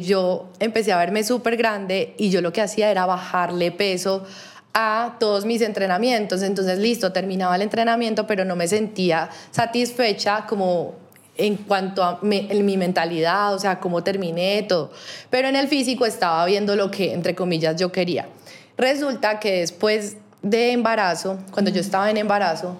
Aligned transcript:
Yo 0.00 0.50
empecé 0.58 0.92
a 0.92 0.98
verme 0.98 1.24
súper 1.24 1.56
grande 1.56 2.14
y 2.18 2.30
yo 2.30 2.40
lo 2.40 2.52
que 2.52 2.60
hacía 2.60 2.90
era 2.90 3.06
bajarle 3.06 3.72
peso 3.72 4.24
a 4.72 5.16
todos 5.20 5.44
mis 5.44 5.62
entrenamientos. 5.62 6.42
Entonces, 6.42 6.78
listo, 6.78 7.12
terminaba 7.12 7.56
el 7.56 7.62
entrenamiento, 7.62 8.26
pero 8.26 8.44
no 8.44 8.56
me 8.56 8.68
sentía 8.68 9.30
satisfecha 9.50 10.46
como 10.46 10.94
en 11.36 11.56
cuanto 11.56 12.02
a 12.02 12.18
mi, 12.22 12.42
mi 12.42 12.76
mentalidad, 12.76 13.54
o 13.54 13.58
sea, 13.58 13.80
cómo 13.80 14.02
terminé, 14.04 14.62
todo. 14.62 14.90
Pero 15.30 15.48
en 15.48 15.56
el 15.56 15.68
físico 15.68 16.06
estaba 16.06 16.44
viendo 16.46 16.76
lo 16.76 16.90
que, 16.90 17.12
entre 17.12 17.34
comillas, 17.34 17.76
yo 17.76 17.90
quería. 17.90 18.28
Resulta 18.76 19.40
que 19.40 19.60
después 19.60 20.16
de 20.42 20.72
embarazo, 20.72 21.38
cuando 21.50 21.70
yo 21.70 21.80
estaba 21.80 22.10
en 22.10 22.16
embarazo, 22.18 22.76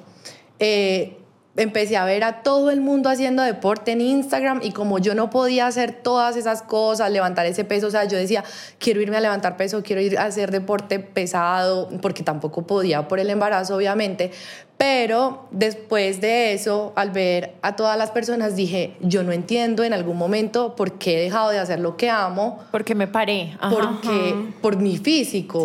eh, 0.58 1.16
empecé 1.56 1.96
a 1.96 2.04
ver 2.04 2.24
a 2.24 2.42
todo 2.42 2.70
el 2.70 2.80
mundo 2.80 3.08
haciendo 3.08 3.42
deporte 3.42 3.92
en 3.92 4.00
Instagram 4.00 4.60
y 4.62 4.72
como 4.72 4.98
yo 4.98 5.14
no 5.14 5.30
podía 5.30 5.66
hacer 5.66 5.92
todas 5.92 6.36
esas 6.36 6.62
cosas, 6.62 7.10
levantar 7.10 7.46
ese 7.46 7.64
peso, 7.64 7.86
o 7.86 7.90
sea, 7.90 8.04
yo 8.04 8.16
decía, 8.16 8.44
quiero 8.78 9.00
irme 9.00 9.16
a 9.16 9.20
levantar 9.20 9.56
peso, 9.56 9.82
quiero 9.82 10.02
ir 10.02 10.18
a 10.18 10.24
hacer 10.24 10.50
deporte 10.50 10.98
pesado, 10.98 11.88
porque 12.02 12.22
tampoco 12.22 12.66
podía 12.66 13.06
por 13.06 13.20
el 13.20 13.30
embarazo, 13.30 13.76
obviamente, 13.76 14.32
pero 14.76 15.46
después 15.52 16.20
de 16.20 16.52
eso, 16.52 16.92
al 16.96 17.10
ver 17.10 17.54
a 17.62 17.76
todas 17.76 17.96
las 17.96 18.10
personas, 18.10 18.56
dije, 18.56 18.96
yo 19.00 19.22
no 19.22 19.32
entiendo 19.32 19.84
en 19.84 19.92
algún 19.92 20.16
momento 20.16 20.74
por 20.74 20.98
qué 20.98 21.18
he 21.18 21.22
dejado 21.22 21.50
de 21.50 21.58
hacer 21.60 21.78
lo 21.78 21.96
que 21.96 22.10
amo. 22.10 22.58
Porque 22.72 22.96
me 22.96 23.06
paré. 23.06 23.56
porque, 23.70 24.34
Por 24.60 24.76
mi 24.76 24.98
físico. 24.98 25.64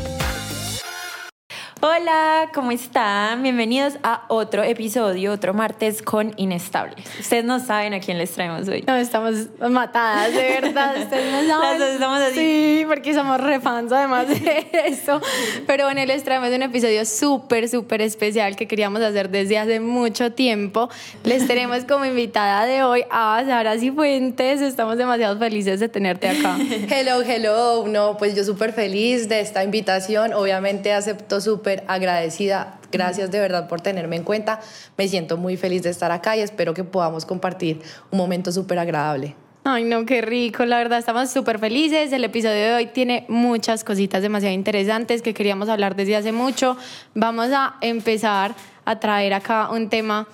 Hola, 1.83 2.51
¿cómo 2.53 2.69
están? 2.71 3.41
Bienvenidos 3.41 3.95
a 4.03 4.25
otro 4.27 4.61
episodio, 4.61 5.31
otro 5.31 5.55
martes 5.55 6.03
con 6.03 6.31
Inestables. 6.37 7.03
Ustedes 7.19 7.43
no 7.43 7.59
saben 7.59 7.95
a 7.95 7.99
quién 7.99 8.19
les 8.19 8.29
traemos 8.33 8.67
hoy. 8.67 8.83
No, 8.85 8.95
estamos 8.95 9.47
matadas, 9.67 10.31
de 10.31 10.61
verdad. 10.61 10.95
Ustedes 11.01 11.47
no 11.47 11.59
saben. 11.59 11.79
Las 11.79 11.89
estamos 11.89 12.19
así. 12.21 12.35
Sí, 12.35 12.85
porque 12.87 13.15
somos 13.15 13.41
refans 13.41 13.91
además 13.91 14.27
de 14.27 14.67
eso. 14.85 15.21
Pero 15.65 15.85
bueno, 15.85 16.05
les 16.05 16.23
traemos 16.23 16.49
un 16.49 16.61
episodio 16.61 17.03
súper, 17.03 17.67
súper 17.67 18.03
especial 18.03 18.55
que 18.55 18.67
queríamos 18.67 19.01
hacer 19.01 19.29
desde 19.29 19.57
hace 19.57 19.79
mucho 19.79 20.33
tiempo. 20.33 20.87
Les 21.23 21.47
tenemos 21.47 21.85
como 21.85 22.05
invitada 22.05 22.65
de 22.67 22.83
hoy 22.83 23.05
a 23.09 23.41
Sara 23.47 23.79
Cifuentes. 23.79 24.61
Estamos 24.61 24.97
demasiado 24.99 25.39
felices 25.39 25.79
de 25.79 25.89
tenerte 25.89 26.29
acá. 26.29 26.57
Hello, 26.91 27.23
hello. 27.23 27.87
No, 27.87 28.17
pues 28.17 28.35
yo 28.35 28.43
súper 28.43 28.71
feliz 28.71 29.27
de 29.29 29.39
esta 29.39 29.63
invitación. 29.63 30.33
Obviamente 30.33 30.93
acepto 30.93 31.41
súper 31.41 31.70
agradecida. 31.87 32.79
Gracias 32.91 33.31
de 33.31 33.39
verdad 33.39 33.67
por 33.67 33.81
tenerme 33.81 34.17
en 34.17 34.23
cuenta. 34.23 34.59
Me 34.97 35.07
siento 35.07 35.37
muy 35.37 35.57
feliz 35.57 35.83
de 35.83 35.89
estar 35.89 36.11
acá 36.11 36.35
y 36.37 36.41
espero 36.41 36.73
que 36.73 36.83
podamos 36.83 37.25
compartir 37.25 37.81
un 38.11 38.17
momento 38.17 38.51
súper 38.51 38.79
agradable. 38.79 39.35
Ay, 39.63 39.83
no, 39.83 40.05
qué 40.07 40.21
rico, 40.21 40.65
la 40.65 40.77
verdad, 40.77 40.97
estamos 40.97 41.29
súper 41.29 41.59
felices. 41.59 42.11
El 42.11 42.23
episodio 42.23 42.55
de 42.55 42.73
hoy 42.73 42.85
tiene 42.87 43.25
muchas 43.29 43.83
cositas 43.83 44.23
demasiado 44.23 44.55
interesantes 44.55 45.21
que 45.21 45.35
queríamos 45.35 45.69
hablar 45.69 45.95
desde 45.95 46.15
hace 46.15 46.31
mucho. 46.31 46.77
Vamos 47.13 47.49
a 47.53 47.75
empezar 47.81 48.55
a 48.85 48.99
traer 48.99 49.35
acá 49.35 49.69
un 49.69 49.87
tema 49.89 50.27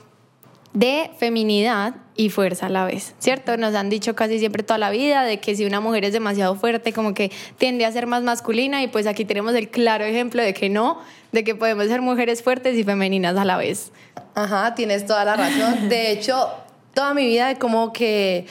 de 0.73 1.09
feminidad 1.17 1.95
y 2.15 2.29
fuerza 2.29 2.65
a 2.65 2.69
la 2.69 2.85
vez, 2.85 3.13
¿cierto? 3.19 3.57
Nos 3.57 3.75
han 3.75 3.89
dicho 3.89 4.15
casi 4.15 4.39
siempre 4.39 4.63
toda 4.63 4.77
la 4.77 4.89
vida 4.89 5.23
de 5.23 5.39
que 5.39 5.55
si 5.55 5.65
una 5.65 5.79
mujer 5.79 6.05
es 6.05 6.13
demasiado 6.13 6.55
fuerte, 6.55 6.93
como 6.93 7.13
que 7.13 7.31
tiende 7.57 7.85
a 7.85 7.91
ser 7.91 8.07
más 8.07 8.23
masculina 8.23 8.83
y 8.83 8.87
pues 8.87 9.07
aquí 9.07 9.23
tenemos 9.23 9.53
el 9.55 9.69
claro 9.69 10.03
ejemplo 10.03 10.41
de 10.41 10.53
que 10.53 10.69
no, 10.69 10.99
de 11.31 11.43
que 11.43 11.55
podemos 11.55 11.87
ser 11.87 12.01
mujeres 12.01 12.41
fuertes 12.41 12.77
y 12.77 12.83
femeninas 12.83 13.37
a 13.37 13.45
la 13.45 13.57
vez. 13.57 13.91
Ajá, 14.35 14.75
tienes 14.75 15.05
toda 15.05 15.25
la 15.25 15.35
razón. 15.35 15.89
De 15.89 16.11
hecho, 16.11 16.49
toda 16.93 17.13
mi 17.13 17.25
vida 17.25 17.55
como 17.59 17.93
que 17.93 18.45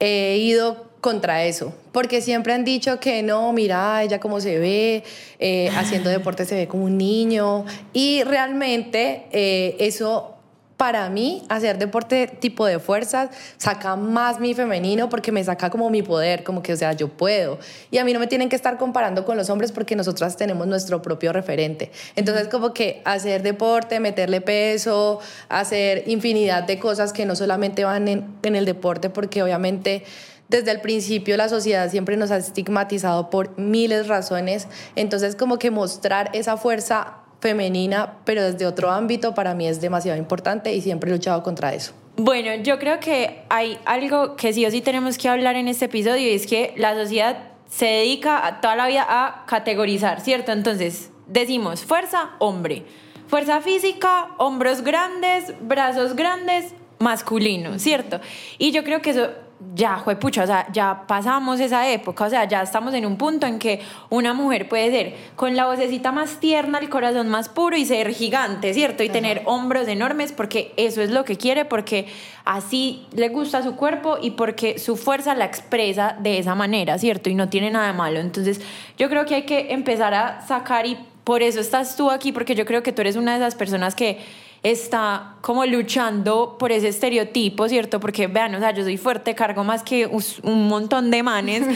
he 0.00 0.38
ido 0.38 0.90
contra 1.00 1.44
eso, 1.44 1.74
porque 1.92 2.22
siempre 2.22 2.54
han 2.54 2.64
dicho 2.64 2.98
que 2.98 3.22
no, 3.22 3.52
mira, 3.52 4.02
ella 4.02 4.20
cómo 4.20 4.40
se 4.40 4.58
ve, 4.58 5.04
eh, 5.38 5.70
haciendo 5.76 6.08
deporte 6.08 6.46
se 6.46 6.54
ve 6.54 6.66
como 6.66 6.84
un 6.84 6.96
niño, 6.96 7.66
y 7.92 8.22
realmente 8.22 9.26
eh, 9.30 9.76
eso 9.80 10.33
para 10.76 11.08
mí 11.08 11.42
hacer 11.48 11.78
deporte 11.78 12.26
tipo 12.26 12.66
de 12.66 12.78
fuerzas 12.78 13.30
saca 13.58 13.96
más 13.96 14.40
mi 14.40 14.54
femenino 14.54 15.08
porque 15.08 15.32
me 15.32 15.42
saca 15.44 15.70
como 15.70 15.88
mi 15.90 16.02
poder, 16.02 16.42
como 16.42 16.62
que, 16.62 16.72
o 16.72 16.76
sea, 16.76 16.92
yo 16.92 17.08
puedo. 17.08 17.58
Y 17.90 17.98
a 17.98 18.04
mí 18.04 18.12
no 18.12 18.18
me 18.18 18.26
tienen 18.26 18.48
que 18.48 18.56
estar 18.56 18.76
comparando 18.76 19.24
con 19.24 19.36
los 19.36 19.50
hombres 19.50 19.72
porque 19.72 19.96
nosotras 19.96 20.36
tenemos 20.36 20.66
nuestro 20.66 21.00
propio 21.00 21.32
referente. 21.32 21.90
Entonces, 22.16 22.48
como 22.48 22.74
que 22.74 23.02
hacer 23.04 23.42
deporte, 23.42 24.00
meterle 24.00 24.40
peso, 24.40 25.20
hacer 25.48 26.04
infinidad 26.06 26.64
de 26.64 26.78
cosas 26.78 27.12
que 27.12 27.24
no 27.24 27.36
solamente 27.36 27.84
van 27.84 28.08
en, 28.08 28.26
en 28.42 28.56
el 28.56 28.64
deporte 28.64 29.10
porque 29.10 29.42
obviamente 29.42 30.04
desde 30.48 30.70
el 30.70 30.80
principio 30.80 31.36
la 31.36 31.48
sociedad 31.48 31.90
siempre 31.90 32.16
nos 32.16 32.30
ha 32.30 32.36
estigmatizado 32.36 33.30
por 33.30 33.58
miles 33.58 34.02
de 34.02 34.08
razones. 34.08 34.66
Entonces, 34.96 35.36
como 35.36 35.58
que 35.58 35.70
mostrar 35.70 36.30
esa 36.32 36.56
fuerza 36.56 37.23
femenina, 37.44 38.14
pero 38.24 38.42
desde 38.42 38.64
otro 38.64 38.90
ámbito, 38.90 39.34
para 39.34 39.52
mí 39.52 39.68
es 39.68 39.78
demasiado 39.78 40.16
importante 40.18 40.72
y 40.72 40.80
siempre 40.80 41.10
he 41.10 41.12
luchado 41.12 41.42
contra 41.42 41.74
eso. 41.74 41.92
Bueno, 42.16 42.54
yo 42.62 42.78
creo 42.78 43.00
que 43.00 43.42
hay 43.50 43.78
algo 43.84 44.34
que 44.34 44.54
sí 44.54 44.64
o 44.64 44.70
sí 44.70 44.80
tenemos 44.80 45.18
que 45.18 45.28
hablar 45.28 45.54
en 45.56 45.68
este 45.68 45.84
episodio 45.84 46.26
y 46.26 46.30
es 46.30 46.46
que 46.46 46.72
la 46.78 46.94
sociedad 46.94 47.36
se 47.68 47.84
dedica 47.84 48.60
toda 48.62 48.76
la 48.76 48.86
vida 48.86 49.04
a 49.06 49.44
categorizar, 49.46 50.22
¿cierto? 50.22 50.52
Entonces, 50.52 51.10
decimos 51.26 51.84
fuerza, 51.84 52.30
hombre. 52.38 52.86
Fuerza 53.26 53.60
física, 53.60 54.28
hombros 54.38 54.80
grandes, 54.80 55.52
brazos 55.60 56.16
grandes, 56.16 56.72
masculino, 56.98 57.78
¿cierto? 57.78 58.22
Y 58.56 58.72
yo 58.72 58.84
creo 58.84 59.02
que 59.02 59.10
eso 59.10 59.28
ya, 59.74 60.04
pucha, 60.20 60.44
o 60.44 60.46
sea, 60.46 60.66
ya 60.72 61.04
pasamos 61.06 61.58
esa 61.60 61.90
época, 61.90 62.24
o 62.24 62.30
sea, 62.30 62.44
ya 62.46 62.62
estamos 62.62 62.94
en 62.94 63.06
un 63.06 63.16
punto 63.16 63.46
en 63.46 63.58
que 63.58 63.80
una 64.10 64.34
mujer 64.34 64.68
puede 64.68 64.90
ser 64.90 65.14
con 65.36 65.56
la 65.56 65.66
vocecita 65.66 66.12
más 66.12 66.38
tierna, 66.38 66.78
el 66.78 66.88
corazón 66.88 67.28
más 67.28 67.48
puro 67.48 67.76
y 67.76 67.84
ser 67.84 68.12
gigante, 68.12 68.74
¿cierto? 68.74 69.02
Y 69.02 69.08
tener 69.08 69.42
hombros 69.46 69.88
enormes 69.88 70.32
porque 70.32 70.72
eso 70.76 71.02
es 71.02 71.10
lo 71.10 71.24
que 71.24 71.36
quiere, 71.36 71.64
porque 71.64 72.06
así 72.44 73.06
le 73.12 73.28
gusta 73.28 73.62
su 73.62 73.74
cuerpo 73.76 74.18
y 74.20 74.32
porque 74.32 74.78
su 74.78 74.96
fuerza 74.96 75.34
la 75.34 75.44
expresa 75.44 76.16
de 76.20 76.38
esa 76.38 76.54
manera, 76.54 76.98
¿cierto? 76.98 77.30
Y 77.30 77.34
no 77.34 77.48
tiene 77.48 77.70
nada 77.70 77.88
de 77.88 77.94
malo. 77.94 78.20
Entonces, 78.20 78.60
yo 78.98 79.08
creo 79.08 79.24
que 79.26 79.34
hay 79.34 79.42
que 79.42 79.72
empezar 79.72 80.14
a 80.14 80.40
sacar 80.46 80.86
y 80.86 80.98
por 81.24 81.42
eso 81.42 81.58
estás 81.58 81.96
tú 81.96 82.10
aquí, 82.10 82.32
porque 82.32 82.54
yo 82.54 82.66
creo 82.66 82.82
que 82.82 82.92
tú 82.92 83.00
eres 83.00 83.16
una 83.16 83.32
de 83.32 83.38
esas 83.38 83.54
personas 83.54 83.94
que 83.94 84.18
está 84.64 85.36
como 85.42 85.64
luchando 85.66 86.56
por 86.58 86.72
ese 86.72 86.88
estereotipo, 86.88 87.68
¿cierto? 87.68 88.00
Porque 88.00 88.26
vean, 88.26 88.54
o 88.54 88.58
sea, 88.58 88.72
yo 88.72 88.82
soy 88.82 88.96
fuerte, 88.96 89.34
cargo 89.34 89.62
más 89.62 89.82
que 89.82 90.06
un 90.42 90.68
montón 90.68 91.10
de 91.10 91.22
manes, 91.22 91.62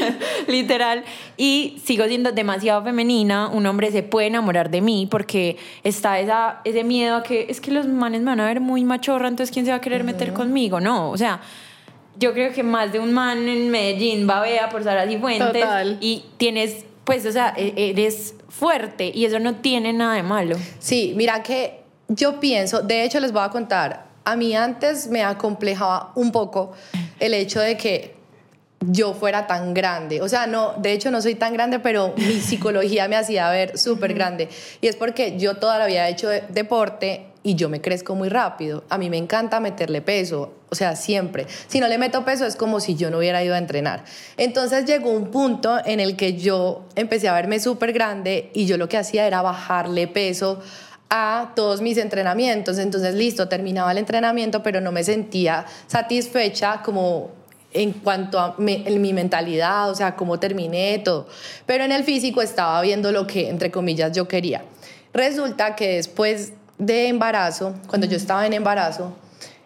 literal, 0.46 1.04
y 1.36 1.80
sigo 1.84 2.04
siendo 2.06 2.30
demasiado 2.30 2.82
femenina, 2.84 3.48
un 3.48 3.66
hombre 3.66 3.90
se 3.90 4.04
puede 4.04 4.28
enamorar 4.28 4.70
de 4.70 4.80
mí 4.80 5.08
porque 5.10 5.56
está 5.82 6.20
esa, 6.20 6.60
ese 6.64 6.84
miedo 6.84 7.16
a 7.16 7.22
que 7.24 7.46
es 7.50 7.60
que 7.60 7.72
los 7.72 7.88
manes 7.88 8.20
me 8.20 8.26
van 8.26 8.40
a 8.40 8.46
ver 8.46 8.60
muy 8.60 8.84
machorra, 8.84 9.26
entonces 9.26 9.52
¿quién 9.52 9.64
se 9.64 9.72
va 9.72 9.78
a 9.78 9.80
querer 9.80 10.04
meter 10.04 10.32
conmigo? 10.32 10.80
No, 10.80 11.10
o 11.10 11.18
sea 11.18 11.40
yo 12.20 12.34
creo 12.34 12.52
que 12.52 12.62
más 12.62 12.92
de 12.92 13.00
un 13.00 13.12
man 13.12 13.48
en 13.48 13.70
Medellín 13.70 14.28
va 14.28 14.40
babea 14.40 14.68
por 14.68 14.84
Sara 14.84 15.08
Cifuentes 15.08 15.52
Total. 15.52 15.96
y 16.00 16.24
tienes, 16.36 16.84
pues, 17.04 17.24
o 17.24 17.32
sea, 17.32 17.54
e-, 17.56 17.72
eres 17.76 18.34
fuerte 18.48 19.10
y 19.12 19.24
eso 19.24 19.38
no 19.38 19.56
tiene 19.56 19.92
nada 19.92 20.14
de 20.14 20.22
malo. 20.22 20.56
Sí, 20.78 21.14
mira 21.16 21.42
que 21.42 21.79
yo 22.12 22.40
pienso, 22.40 22.82
de 22.82 23.04
hecho 23.04 23.20
les 23.20 23.30
voy 23.30 23.42
a 23.44 23.50
contar, 23.50 24.04
a 24.24 24.34
mí 24.34 24.54
antes 24.54 25.06
me 25.06 25.22
acomplejaba 25.22 26.10
un 26.16 26.32
poco 26.32 26.72
el 27.20 27.34
hecho 27.34 27.60
de 27.60 27.76
que 27.76 28.16
yo 28.80 29.14
fuera 29.14 29.46
tan 29.46 29.74
grande. 29.74 30.20
O 30.20 30.28
sea, 30.28 30.46
no, 30.46 30.74
de 30.78 30.92
hecho 30.92 31.10
no 31.10 31.22
soy 31.22 31.36
tan 31.36 31.52
grande, 31.52 31.78
pero 31.78 32.12
mi 32.16 32.40
psicología 32.40 33.06
me 33.08 33.16
hacía 33.16 33.48
ver 33.50 33.78
súper 33.78 34.14
grande. 34.14 34.48
Y 34.80 34.88
es 34.88 34.96
porque 34.96 35.38
yo 35.38 35.56
toda 35.56 35.78
la 35.78 35.86
vida 35.86 36.08
he 36.08 36.12
hecho 36.12 36.28
deporte 36.28 37.26
y 37.42 37.54
yo 37.54 37.68
me 37.68 37.80
crezco 37.80 38.14
muy 38.14 38.28
rápido. 38.28 38.84
A 38.88 38.98
mí 38.98 39.08
me 39.08 39.16
encanta 39.16 39.60
meterle 39.60 40.02
peso, 40.02 40.54
o 40.68 40.74
sea, 40.74 40.96
siempre. 40.96 41.46
Si 41.68 41.78
no 41.78 41.88
le 41.88 41.96
meto 41.96 42.24
peso 42.24 42.44
es 42.44 42.56
como 42.56 42.80
si 42.80 42.96
yo 42.96 43.10
no 43.10 43.18
hubiera 43.18 43.42
ido 43.44 43.54
a 43.54 43.58
entrenar. 43.58 44.04
Entonces 44.36 44.84
llegó 44.84 45.10
un 45.10 45.30
punto 45.30 45.78
en 45.84 46.00
el 46.00 46.16
que 46.16 46.34
yo 46.34 46.86
empecé 46.96 47.28
a 47.28 47.34
verme 47.34 47.60
súper 47.60 47.92
grande 47.92 48.50
y 48.52 48.66
yo 48.66 48.76
lo 48.78 48.88
que 48.88 48.98
hacía 48.98 49.26
era 49.26 49.42
bajarle 49.42 50.08
peso 50.08 50.60
a 51.10 51.52
todos 51.54 51.80
mis 51.80 51.98
entrenamientos. 51.98 52.78
Entonces, 52.78 53.14
listo, 53.14 53.48
terminaba 53.48 53.92
el 53.92 53.98
entrenamiento, 53.98 54.62
pero 54.62 54.80
no 54.80 54.92
me 54.92 55.04
sentía 55.04 55.66
satisfecha 55.86 56.82
como 56.82 57.32
en 57.72 57.92
cuanto 57.92 58.38
a 58.38 58.54
mi, 58.58 58.82
en 58.86 59.00
mi 59.00 59.12
mentalidad, 59.12 59.90
o 59.90 59.94
sea, 59.94 60.16
cómo 60.16 60.40
terminé, 60.40 60.98
todo. 61.00 61.26
Pero 61.66 61.84
en 61.84 61.92
el 61.92 62.04
físico 62.04 62.42
estaba 62.42 62.80
viendo 62.80 63.12
lo 63.12 63.26
que, 63.26 63.48
entre 63.48 63.70
comillas, 63.70 64.12
yo 64.12 64.26
quería. 64.26 64.64
Resulta 65.12 65.76
que 65.76 65.96
después 65.96 66.52
de 66.78 67.08
embarazo, 67.08 67.74
cuando 67.88 68.06
yo 68.06 68.16
estaba 68.16 68.46
en 68.46 68.52
embarazo, 68.54 69.12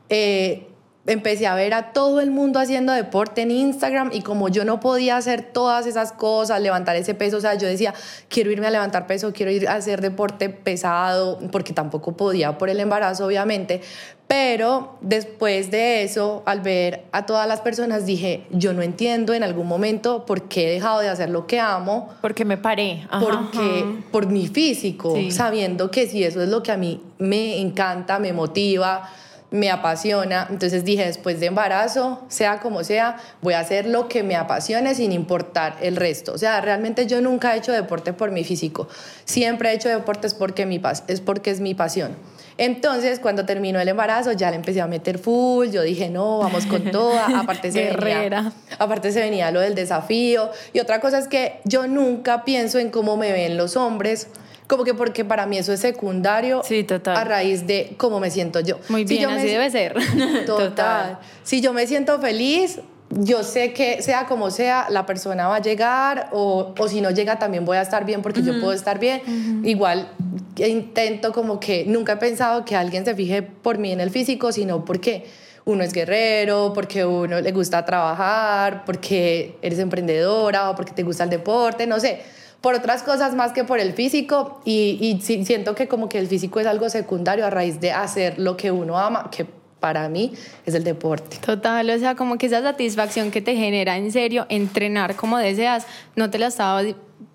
eh, 0.08 0.66
empecé 1.06 1.46
a 1.46 1.54
ver 1.54 1.74
a 1.74 1.92
todo 1.92 2.20
el 2.20 2.30
mundo 2.30 2.58
haciendo 2.58 2.92
deporte 2.92 3.42
en 3.42 3.50
Instagram 3.50 4.10
y 4.12 4.22
como 4.22 4.48
yo 4.48 4.64
no 4.64 4.80
podía 4.80 5.16
hacer 5.16 5.42
todas 5.42 5.86
esas 5.86 6.12
cosas, 6.12 6.60
levantar 6.60 6.96
ese 6.96 7.14
peso, 7.14 7.36
o 7.36 7.40
sea, 7.40 7.54
yo 7.54 7.66
decía, 7.66 7.94
quiero 8.28 8.50
irme 8.50 8.66
a 8.66 8.70
levantar 8.70 9.06
peso, 9.06 9.32
quiero 9.32 9.52
ir 9.52 9.68
a 9.68 9.74
hacer 9.74 10.00
deporte 10.00 10.48
pesado, 10.48 11.38
porque 11.52 11.72
tampoco 11.72 12.16
podía 12.16 12.56
por 12.56 12.70
el 12.70 12.80
embarazo, 12.80 13.26
obviamente, 13.26 13.82
pero 14.26 14.96
después 15.02 15.70
de 15.70 16.02
eso, 16.02 16.42
al 16.46 16.60
ver 16.60 17.04
a 17.12 17.26
todas 17.26 17.46
las 17.46 17.60
personas, 17.60 18.06
dije, 18.06 18.46
yo 18.50 18.72
no 18.72 18.80
entiendo 18.80 19.34
en 19.34 19.42
algún 19.42 19.66
momento 19.66 20.24
por 20.24 20.48
qué 20.48 20.68
he 20.68 20.72
dejado 20.72 21.00
de 21.00 21.10
hacer 21.10 21.28
lo 21.28 21.46
que 21.46 21.60
amo. 21.60 22.08
Porque 22.22 22.46
me 22.46 22.56
paré. 22.56 23.06
porque, 23.20 23.84
por 24.10 24.26
mi 24.26 24.48
físico, 24.48 25.14
sabiendo 25.30 25.90
que 25.90 26.06
si 26.06 26.24
eso 26.24 26.42
es 26.42 26.48
lo 26.48 26.62
que 26.62 26.72
a 26.72 26.78
mí 26.78 27.02
me 27.18 27.60
encanta, 27.60 28.18
me 28.18 28.32
motiva, 28.32 29.10
me 29.54 29.70
apasiona. 29.70 30.48
Entonces 30.50 30.84
dije, 30.84 31.06
después 31.06 31.38
de 31.38 31.46
embarazo, 31.46 32.24
sea 32.26 32.58
como 32.58 32.82
sea, 32.82 33.18
voy 33.40 33.54
a 33.54 33.60
hacer 33.60 33.86
lo 33.86 34.08
que 34.08 34.24
me 34.24 34.34
apasione 34.34 34.96
sin 34.96 35.12
importar 35.12 35.76
el 35.80 35.94
resto. 35.94 36.32
O 36.32 36.38
sea, 36.38 36.60
realmente 36.60 37.06
yo 37.06 37.20
nunca 37.20 37.54
he 37.54 37.58
hecho 37.58 37.70
deporte 37.70 38.12
por 38.12 38.32
mi 38.32 38.42
físico. 38.42 38.88
Siempre 39.24 39.70
he 39.70 39.74
hecho 39.74 39.88
deportes 39.88 40.34
porque, 40.34 40.66
mi, 40.66 40.82
es 41.06 41.20
porque 41.20 41.52
es 41.52 41.60
mi 41.60 41.72
pasión. 41.72 42.16
Entonces, 42.58 43.20
cuando 43.20 43.46
terminó 43.46 43.78
el 43.78 43.86
embarazo, 43.86 44.32
ya 44.32 44.50
le 44.50 44.56
empecé 44.56 44.80
a 44.80 44.88
meter 44.88 45.18
full. 45.18 45.68
Yo 45.68 45.82
dije, 45.82 46.10
no, 46.10 46.38
vamos 46.38 46.66
con 46.66 46.82
toda. 46.90 47.38
Aparte 47.38 47.70
se, 47.70 47.92
venía, 47.92 48.52
aparte 48.80 49.12
se 49.12 49.20
venía 49.20 49.52
lo 49.52 49.60
del 49.60 49.76
desafío. 49.76 50.50
Y 50.72 50.80
otra 50.80 51.00
cosa 51.00 51.18
es 51.18 51.28
que 51.28 51.60
yo 51.62 51.86
nunca 51.86 52.44
pienso 52.44 52.80
en 52.80 52.90
cómo 52.90 53.16
me 53.16 53.30
ven 53.30 53.56
los 53.56 53.76
hombres 53.76 54.26
como 54.66 54.84
que 54.84 54.94
porque 54.94 55.24
para 55.24 55.46
mí 55.46 55.58
eso 55.58 55.72
es 55.72 55.80
secundario 55.80 56.62
sí, 56.64 56.84
total. 56.84 57.16
a 57.16 57.24
raíz 57.24 57.66
de 57.66 57.94
cómo 57.96 58.20
me 58.20 58.30
siento 58.30 58.60
yo. 58.60 58.78
Muy 58.88 59.04
bien, 59.04 59.28
así 59.28 59.46
debe 59.46 59.70
ser. 59.70 59.94
Total. 60.46 61.18
Si 61.42 61.60
yo 61.60 61.72
me 61.72 61.86
siento 61.86 62.18
feliz, 62.18 62.80
yo 63.10 63.42
sé 63.42 63.74
que 63.74 64.00
sea 64.02 64.26
como 64.26 64.50
sea, 64.50 64.86
la 64.88 65.04
persona 65.04 65.48
va 65.48 65.56
a 65.56 65.60
llegar 65.60 66.30
o, 66.32 66.74
o 66.78 66.88
si 66.88 67.00
no 67.00 67.10
llega 67.10 67.38
también 67.38 67.64
voy 67.64 67.76
a 67.76 67.82
estar 67.82 68.06
bien 68.06 68.22
porque 68.22 68.42
yo 68.42 68.58
puedo 68.60 68.72
estar 68.72 68.98
bien. 68.98 69.62
Igual 69.64 70.08
intento 70.56 71.32
como 71.32 71.60
que 71.60 71.84
nunca 71.86 72.14
he 72.14 72.16
pensado 72.16 72.64
que 72.64 72.74
alguien 72.74 73.04
se 73.04 73.14
fije 73.14 73.42
por 73.42 73.78
mí 73.78 73.92
en 73.92 74.00
el 74.00 74.10
físico, 74.10 74.50
sino 74.50 74.84
porque 74.84 75.26
uno 75.66 75.84
es 75.84 75.92
guerrero, 75.92 76.72
porque 76.74 77.04
uno 77.04 77.40
le 77.40 77.52
gusta 77.52 77.84
trabajar, 77.84 78.84
porque 78.84 79.56
eres 79.62 79.78
emprendedora 79.78 80.70
o 80.70 80.74
porque 80.74 80.92
te 80.92 81.02
gusta 81.02 81.24
el 81.24 81.30
deporte, 81.30 81.86
no 81.86 82.00
sé 82.00 82.22
por 82.64 82.74
otras 82.74 83.02
cosas 83.02 83.34
más 83.34 83.52
que 83.52 83.62
por 83.62 83.78
el 83.78 83.92
físico 83.92 84.62
y, 84.64 84.96
y 84.98 85.20
siento 85.44 85.74
que 85.74 85.86
como 85.86 86.08
que 86.08 86.18
el 86.18 86.28
físico 86.28 86.60
es 86.60 86.66
algo 86.66 86.88
secundario 86.88 87.44
a 87.44 87.50
raíz 87.50 87.78
de 87.78 87.92
hacer 87.92 88.38
lo 88.38 88.56
que 88.56 88.70
uno 88.70 88.98
ama, 88.98 89.28
que 89.30 89.44
para 89.80 90.08
mí 90.08 90.32
es 90.64 90.74
el 90.74 90.82
deporte. 90.82 91.36
Total, 91.44 91.90
o 91.90 91.98
sea, 91.98 92.14
como 92.14 92.38
que 92.38 92.46
esa 92.46 92.62
satisfacción 92.62 93.30
que 93.30 93.42
te 93.42 93.54
genera 93.54 93.98
en 93.98 94.10
serio 94.10 94.46
entrenar 94.48 95.14
como 95.14 95.36
deseas, 95.36 95.86
no 96.16 96.30
te 96.30 96.38
la 96.38 96.46
estaba 96.46 96.80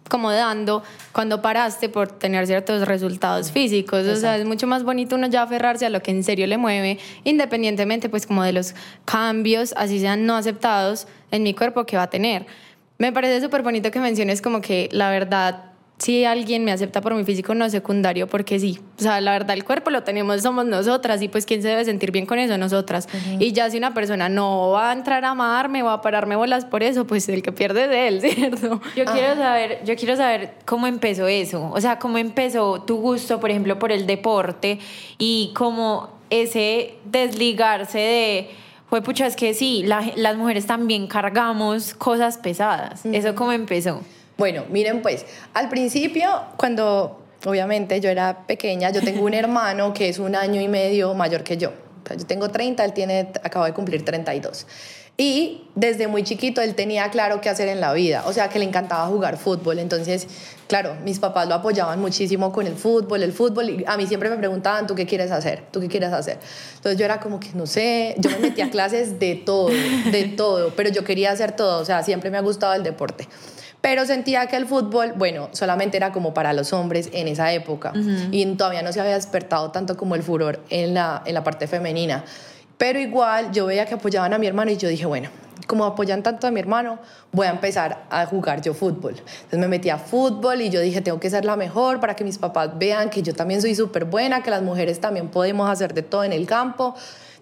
como 0.09 0.31
dando 0.31 0.81
cuando 1.11 1.43
paraste 1.43 1.89
por 1.89 2.07
tener 2.07 2.47
ciertos 2.47 2.87
resultados 2.87 3.51
físicos. 3.51 4.07
O 4.07 4.15
sea, 4.15 4.35
es 4.35 4.45
mucho 4.45 4.65
más 4.65 4.83
bonito 4.83 5.15
uno 5.15 5.27
ya 5.27 5.43
aferrarse 5.43 5.85
a 5.85 5.91
lo 5.91 6.01
que 6.01 6.09
en 6.09 6.23
serio 6.23 6.47
le 6.47 6.57
mueve, 6.57 6.97
independientemente 7.23 8.09
pues 8.09 8.25
como 8.25 8.43
de 8.43 8.53
los 8.53 8.73
cambios, 9.05 9.75
así 9.77 9.99
sean 9.99 10.25
no 10.25 10.35
aceptados 10.35 11.05
en 11.29 11.43
mi 11.43 11.53
cuerpo 11.53 11.85
que 11.85 11.97
va 11.97 12.03
a 12.03 12.09
tener. 12.09 12.47
Me 12.99 13.13
parece 13.13 13.39
súper 13.39 13.63
bonito 13.63 13.91
que 13.91 14.01
menciones 14.01 14.41
como 14.41 14.59
que 14.59 14.89
la 14.91 15.09
verdad, 15.09 15.71
si 15.99 16.25
alguien 16.25 16.65
me 16.65 16.73
acepta 16.73 16.99
por 16.99 17.15
mi 17.15 17.23
físico 17.23 17.55
no 17.55 17.63
es 17.63 17.71
secundario, 17.71 18.27
porque 18.27 18.59
sí, 18.59 18.77
o 18.97 19.01
sea, 19.01 19.21
la 19.21 19.31
verdad 19.31 19.55
el 19.55 19.63
cuerpo 19.63 19.89
lo 19.89 20.03
tenemos, 20.03 20.41
somos 20.41 20.65
nosotras 20.65 21.21
y 21.21 21.29
pues 21.29 21.45
quién 21.45 21.61
se 21.61 21.69
debe 21.69 21.85
sentir 21.85 22.11
bien 22.11 22.25
con 22.25 22.39
eso, 22.39 22.57
nosotras. 22.57 23.07
Y 23.39 23.53
ya 23.53 23.69
si 23.69 23.77
una 23.77 23.93
persona 23.93 24.27
no 24.27 24.71
va 24.71 24.89
a 24.89 24.93
entrar 24.93 25.23
a 25.23 25.29
amarme 25.29 25.81
o 25.81 25.89
a 25.89 26.01
pararme 26.01 26.35
bolas 26.35 26.65
por 26.65 26.83
eso, 26.83 27.07
pues 27.07 27.29
el 27.29 27.41
que 27.41 27.53
pierde 27.53 27.85
es 27.85 27.89
él, 27.93 28.21
¿cierto? 28.35 28.81
Yo 28.97 29.05
quiero 29.05 29.35
saber, 29.37 29.79
yo 29.85 29.95
quiero 29.95 30.17
saber 30.17 30.55
cómo 30.65 30.85
empezó 30.85 31.25
eso, 31.29 31.71
o 31.71 31.79
sea, 31.79 31.99
cómo 31.99 32.17
empezó 32.17 32.81
tu 32.81 32.97
gusto, 32.97 33.39
por 33.39 33.49
ejemplo, 33.49 33.79
por 33.79 33.93
el 33.93 34.07
deporte 34.07 34.77
y 35.17 35.53
cómo 35.55 36.09
ese 36.29 36.95
desligarse 37.05 37.97
de 37.97 38.49
fue 38.89 39.01
pucha, 39.03 39.27
es 39.27 39.35
que 39.35 39.53
sí, 39.53 39.83
las 39.83 40.35
mujeres 40.35 40.65
también 40.65 41.07
cargamos 41.07 41.93
cosas 41.93 42.37
pesadas. 42.37 43.05
¿Eso 43.05 43.35
cómo 43.35 43.51
empezó? 43.51 44.01
Bueno, 44.37 44.63
miren 44.69 45.01
pues, 45.01 45.25
al 45.53 45.69
principio, 45.69 46.29
cuando 46.57 47.21
obviamente 47.45 47.99
yo 48.01 48.09
era 48.09 48.47
pequeña, 48.47 48.89
yo 48.91 49.01
tengo 49.01 49.25
un 49.25 49.33
hermano 49.35 49.93
que 49.93 50.09
es 50.09 50.17
un 50.17 50.35
año 50.35 50.59
y 50.59 50.67
medio 50.67 51.13
mayor 51.13 51.43
que 51.43 51.57
yo. 51.57 51.71
yo 52.09 52.25
tengo 52.25 52.49
30, 52.49 52.83
él 52.83 52.93
tiene, 52.93 53.31
acaba 53.43 53.67
de 53.67 53.73
cumplir 53.73 54.03
32. 54.03 54.65
Y 55.19 55.63
desde 55.75 56.07
muy 56.07 56.23
chiquito 56.23 56.61
él 56.61 56.75
tenía 56.75 57.09
claro 57.09 57.41
qué 57.41 57.49
hacer 57.49 57.67
en 57.67 57.81
la 57.81 57.91
vida, 57.91 58.23
o 58.25 58.31
sea 58.31 58.47
que 58.47 58.57
le 58.57 58.63
encantaba 58.63 59.05
jugar 59.07 59.35
fútbol. 59.35 59.77
Entonces, 59.77 60.27
claro, 60.67 60.95
mis 61.03 61.19
papás 61.19 61.45
lo 61.45 61.55
apoyaban 61.55 61.99
muchísimo 61.99 62.53
con 62.53 62.65
el 62.65 62.75
fútbol, 62.75 63.21
el 63.23 63.33
fútbol. 63.33 63.69
Y 63.69 63.83
a 63.85 63.97
mí 63.97 64.07
siempre 64.07 64.29
me 64.29 64.37
preguntaban, 64.37 64.87
¿tú 64.87 64.95
qué 64.95 65.05
quieres 65.05 65.29
hacer? 65.31 65.63
¿Tú 65.71 65.81
qué 65.81 65.89
quieres 65.89 66.13
hacer? 66.13 66.39
Entonces 66.75 66.97
yo 66.97 67.03
era 67.03 67.19
como 67.19 67.37
que, 67.37 67.49
no 67.53 67.67
sé, 67.67 68.15
yo 68.17 68.29
me 68.29 68.39
metía 68.39 68.67
a 68.67 68.69
clases 68.71 69.19
de 69.19 69.35
todo, 69.35 69.67
de 69.67 70.33
todo, 70.37 70.71
pero 70.73 70.89
yo 70.89 71.03
quería 71.03 71.31
hacer 71.31 71.51
todo, 71.51 71.81
o 71.81 71.85
sea, 71.85 72.01
siempre 72.01 72.31
me 72.31 72.37
ha 72.37 72.41
gustado 72.41 72.73
el 72.75 72.83
deporte. 72.83 73.27
Pero 73.81 74.05
sentía 74.05 74.47
que 74.47 74.55
el 74.55 74.67
fútbol, 74.67 75.15
bueno, 75.17 75.49
solamente 75.51 75.97
era 75.97 76.13
como 76.13 76.33
para 76.33 76.53
los 76.53 76.71
hombres 76.71 77.09
en 77.11 77.27
esa 77.27 77.51
época 77.51 77.91
y 78.31 78.45
todavía 78.55 78.83
no 78.83 78.93
se 78.93 79.01
había 79.01 79.15
despertado 79.15 79.71
tanto 79.71 79.97
como 79.97 80.15
el 80.15 80.23
furor 80.23 80.61
en 80.69 80.93
la, 80.93 81.23
en 81.25 81.33
la 81.33 81.43
parte 81.43 81.67
femenina. 81.67 82.23
Pero 82.79 82.97
igual 82.97 83.51
yo 83.51 83.65
veía 83.65 83.85
que 83.85 83.95
apoyaban 83.95 84.31
a 84.33 84.37
mi 84.37 84.47
hermano 84.47 84.71
y 84.71 84.77
yo 84.77 84.87
dije, 84.87 85.05
bueno, 85.05 85.29
como 85.67 85.83
apoyan 85.83 86.23
tanto 86.23 86.47
a 86.47 86.51
mi 86.51 86.61
hermano, 86.61 86.97
voy 87.33 87.45
a 87.45 87.49
empezar 87.49 88.05
a 88.09 88.25
jugar 88.25 88.61
yo 88.61 88.73
fútbol. 88.73 89.15
Entonces 89.17 89.59
me 89.59 89.67
metí 89.67 89.89
a 89.89 89.97
fútbol 89.97 90.61
y 90.61 90.69
yo 90.69 90.79
dije, 90.79 91.01
tengo 91.01 91.19
que 91.19 91.29
ser 91.29 91.43
la 91.43 91.57
mejor 91.57 91.99
para 91.99 92.15
que 92.15 92.23
mis 92.23 92.37
papás 92.37 92.69
vean 92.79 93.09
que 93.09 93.21
yo 93.21 93.35
también 93.35 93.61
soy 93.61 93.75
súper 93.75 94.05
buena, 94.05 94.41
que 94.43 94.49
las 94.49 94.61
mujeres 94.61 95.01
también 95.01 95.27
podemos 95.27 95.69
hacer 95.69 95.93
de 95.93 96.03
todo 96.03 96.23
en 96.23 96.31
el 96.31 96.47
campo. 96.47 96.95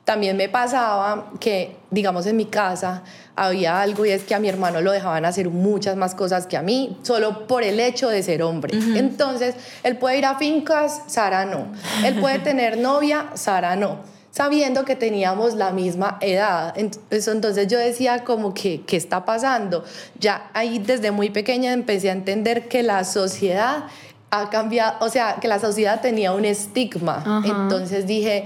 También 0.06 0.38
me 0.38 0.50
pasaba 0.50 1.32
que, 1.40 1.78
digamos, 1.92 2.26
en 2.26 2.36
mi 2.36 2.46
casa 2.46 3.04
había 3.36 3.80
algo 3.80 4.08
y 4.08 4.10
es 4.10 4.24
que 4.24 4.34
a 4.34 4.40
mi 4.40 4.50
hermano 4.50 4.82
lo 4.82 4.92
dejaban 4.92 5.24
hacer 5.24 5.52
muchas 5.52 5.98
más 5.98 6.16
cosas 6.16 6.48
que 6.48 6.58
a 6.58 6.64
mí, 6.64 6.98
solo 7.04 7.46
por 7.46 7.62
el 7.62 7.80
hecho 7.80 8.10
de 8.10 8.24
ser 8.24 8.42
hombre. 8.42 8.76
Entonces, 8.96 9.54
él 9.84 9.98
puede 9.98 10.18
ir 10.18 10.26
a 10.26 10.36
fincas, 10.40 11.04
Sara 11.06 11.46
no. 11.46 11.68
Él 12.04 12.20
puede 12.20 12.40
tener 12.40 12.80
novia, 12.80 13.28
Sara 13.36 13.76
no 13.76 14.17
sabiendo 14.38 14.86
que 14.86 14.96
teníamos 14.96 15.56
la 15.56 15.72
misma 15.72 16.20
edad. 16.22 16.76
Entonces 16.78 17.68
yo 17.68 17.80
decía 17.80 18.24
como 18.24 18.54
que, 18.54 18.82
¿qué 18.86 18.96
está 18.96 19.26
pasando? 19.26 19.84
Ya 20.20 20.52
ahí 20.54 20.78
desde 20.78 21.10
muy 21.10 21.32
pequeña 21.32 21.74
empecé 21.74 22.12
a 22.12 22.14
entender 22.14 22.68
que 22.68 22.84
la 22.84 23.04
sociedad 23.04 23.86
ha 24.30 24.50
cambiado, 24.52 25.04
o 25.04 25.10
sea, 25.10 25.38
que 25.42 25.48
la 25.48 25.58
sociedad 25.58 26.02
tenía 26.02 26.34
un 26.34 26.46
estigma. 26.46 27.42
Entonces 27.46 28.06
dije, 28.06 28.46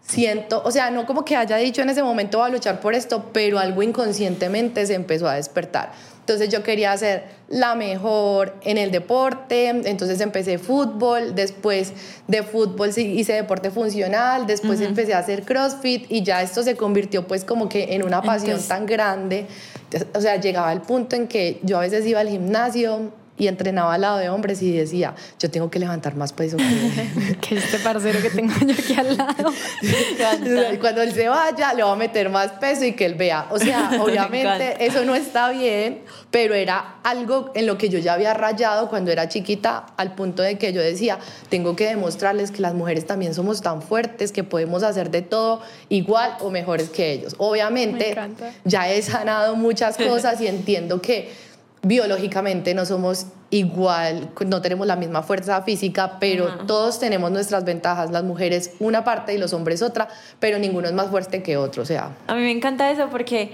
siento, 0.00 0.62
o 0.64 0.70
sea, 0.70 0.92
no 0.92 1.06
como 1.06 1.24
que 1.24 1.34
haya 1.34 1.56
dicho 1.56 1.82
en 1.82 1.90
ese 1.90 2.04
momento 2.04 2.38
voy 2.38 2.46
a 2.46 2.52
luchar 2.52 2.78
por 2.78 2.94
esto, 2.94 3.30
pero 3.32 3.58
algo 3.58 3.82
inconscientemente 3.82 4.86
se 4.86 4.94
empezó 4.94 5.28
a 5.28 5.34
despertar. 5.34 5.90
Entonces 6.22 6.50
yo 6.50 6.62
quería 6.62 6.96
ser 6.96 7.24
la 7.48 7.74
mejor 7.74 8.54
en 8.62 8.78
el 8.78 8.92
deporte, 8.92 9.66
entonces 9.66 10.20
empecé 10.20 10.56
fútbol, 10.56 11.34
después 11.34 11.92
de 12.28 12.44
fútbol 12.44 12.90
hice 12.96 13.32
deporte 13.32 13.72
funcional, 13.72 14.46
después 14.46 14.80
empecé 14.80 15.14
a 15.14 15.18
hacer 15.18 15.42
CrossFit 15.42 16.06
y 16.08 16.22
ya 16.22 16.40
esto 16.40 16.62
se 16.62 16.76
convirtió 16.76 17.26
pues 17.26 17.44
como 17.44 17.68
que 17.68 17.94
en 17.94 18.04
una 18.04 18.22
pasión 18.22 18.60
tan 18.62 18.86
grande. 18.86 19.48
O 20.14 20.20
sea, 20.20 20.36
llegaba 20.36 20.72
el 20.72 20.82
punto 20.82 21.16
en 21.16 21.26
que 21.26 21.58
yo 21.64 21.78
a 21.78 21.80
veces 21.80 22.06
iba 22.06 22.20
al 22.20 22.28
gimnasio, 22.28 23.10
y 23.42 23.48
entrenaba 23.48 23.94
al 23.94 24.02
lado 24.02 24.18
de 24.18 24.28
hombres 24.28 24.62
y 24.62 24.70
decía, 24.70 25.16
yo 25.40 25.50
tengo 25.50 25.68
que 25.68 25.80
levantar 25.80 26.14
más 26.14 26.32
peso 26.32 26.56
que, 26.56 27.36
que 27.40 27.56
este 27.56 27.80
parcero 27.80 28.22
que 28.22 28.30
tengo 28.30 28.52
yo 28.64 28.72
aquí 28.72 28.94
al 28.94 29.16
lado. 29.16 29.52
Cuando 30.80 31.02
él 31.02 31.12
se 31.12 31.28
vaya, 31.28 31.74
le 31.74 31.82
voy 31.82 31.92
a 31.92 31.96
meter 31.96 32.30
más 32.30 32.52
peso 32.52 32.84
y 32.84 32.92
que 32.92 33.04
él 33.04 33.16
vea. 33.16 33.48
O 33.50 33.58
sea, 33.58 33.90
obviamente 34.00 34.76
eso 34.84 35.04
no 35.04 35.16
está 35.16 35.50
bien, 35.50 36.02
pero 36.30 36.54
era 36.54 36.98
algo 37.02 37.50
en 37.56 37.66
lo 37.66 37.76
que 37.78 37.88
yo 37.88 37.98
ya 37.98 38.12
había 38.12 38.32
rayado 38.32 38.88
cuando 38.88 39.10
era 39.10 39.28
chiquita, 39.28 39.86
al 39.96 40.14
punto 40.14 40.42
de 40.42 40.56
que 40.56 40.72
yo 40.72 40.80
decía, 40.80 41.18
tengo 41.48 41.74
que 41.74 41.86
demostrarles 41.88 42.52
que 42.52 42.62
las 42.62 42.74
mujeres 42.74 43.06
también 43.06 43.34
somos 43.34 43.60
tan 43.60 43.82
fuertes, 43.82 44.30
que 44.30 44.44
podemos 44.44 44.84
hacer 44.84 45.10
de 45.10 45.22
todo 45.22 45.62
igual 45.88 46.36
o 46.38 46.50
mejores 46.50 46.90
que 46.90 47.10
ellos. 47.10 47.34
Obviamente, 47.38 48.14
ya 48.64 48.88
he 48.88 49.02
sanado 49.02 49.56
muchas 49.56 49.96
cosas 49.96 50.40
y 50.40 50.46
entiendo 50.46 51.02
que 51.02 51.50
biológicamente 51.82 52.74
no 52.74 52.86
somos 52.86 53.26
igual, 53.50 54.30
no 54.46 54.62
tenemos 54.62 54.86
la 54.86 54.96
misma 54.96 55.22
fuerza 55.22 55.60
física, 55.62 56.18
pero 56.20 56.66
todos 56.66 56.98
tenemos 56.98 57.30
nuestras 57.30 57.64
ventajas, 57.64 58.10
las 58.10 58.22
mujeres 58.22 58.72
una 58.78 59.04
parte 59.04 59.34
y 59.34 59.38
los 59.38 59.52
hombres 59.52 59.82
otra, 59.82 60.08
pero 60.38 60.58
ninguno 60.58 60.86
es 60.86 60.94
más 60.94 61.08
fuerte 61.08 61.42
que 61.42 61.56
otro, 61.56 61.82
o 61.82 61.86
sea. 61.86 62.10
A 62.28 62.34
mí 62.34 62.40
me 62.40 62.52
encanta 62.52 62.90
eso 62.90 63.08
porque 63.10 63.52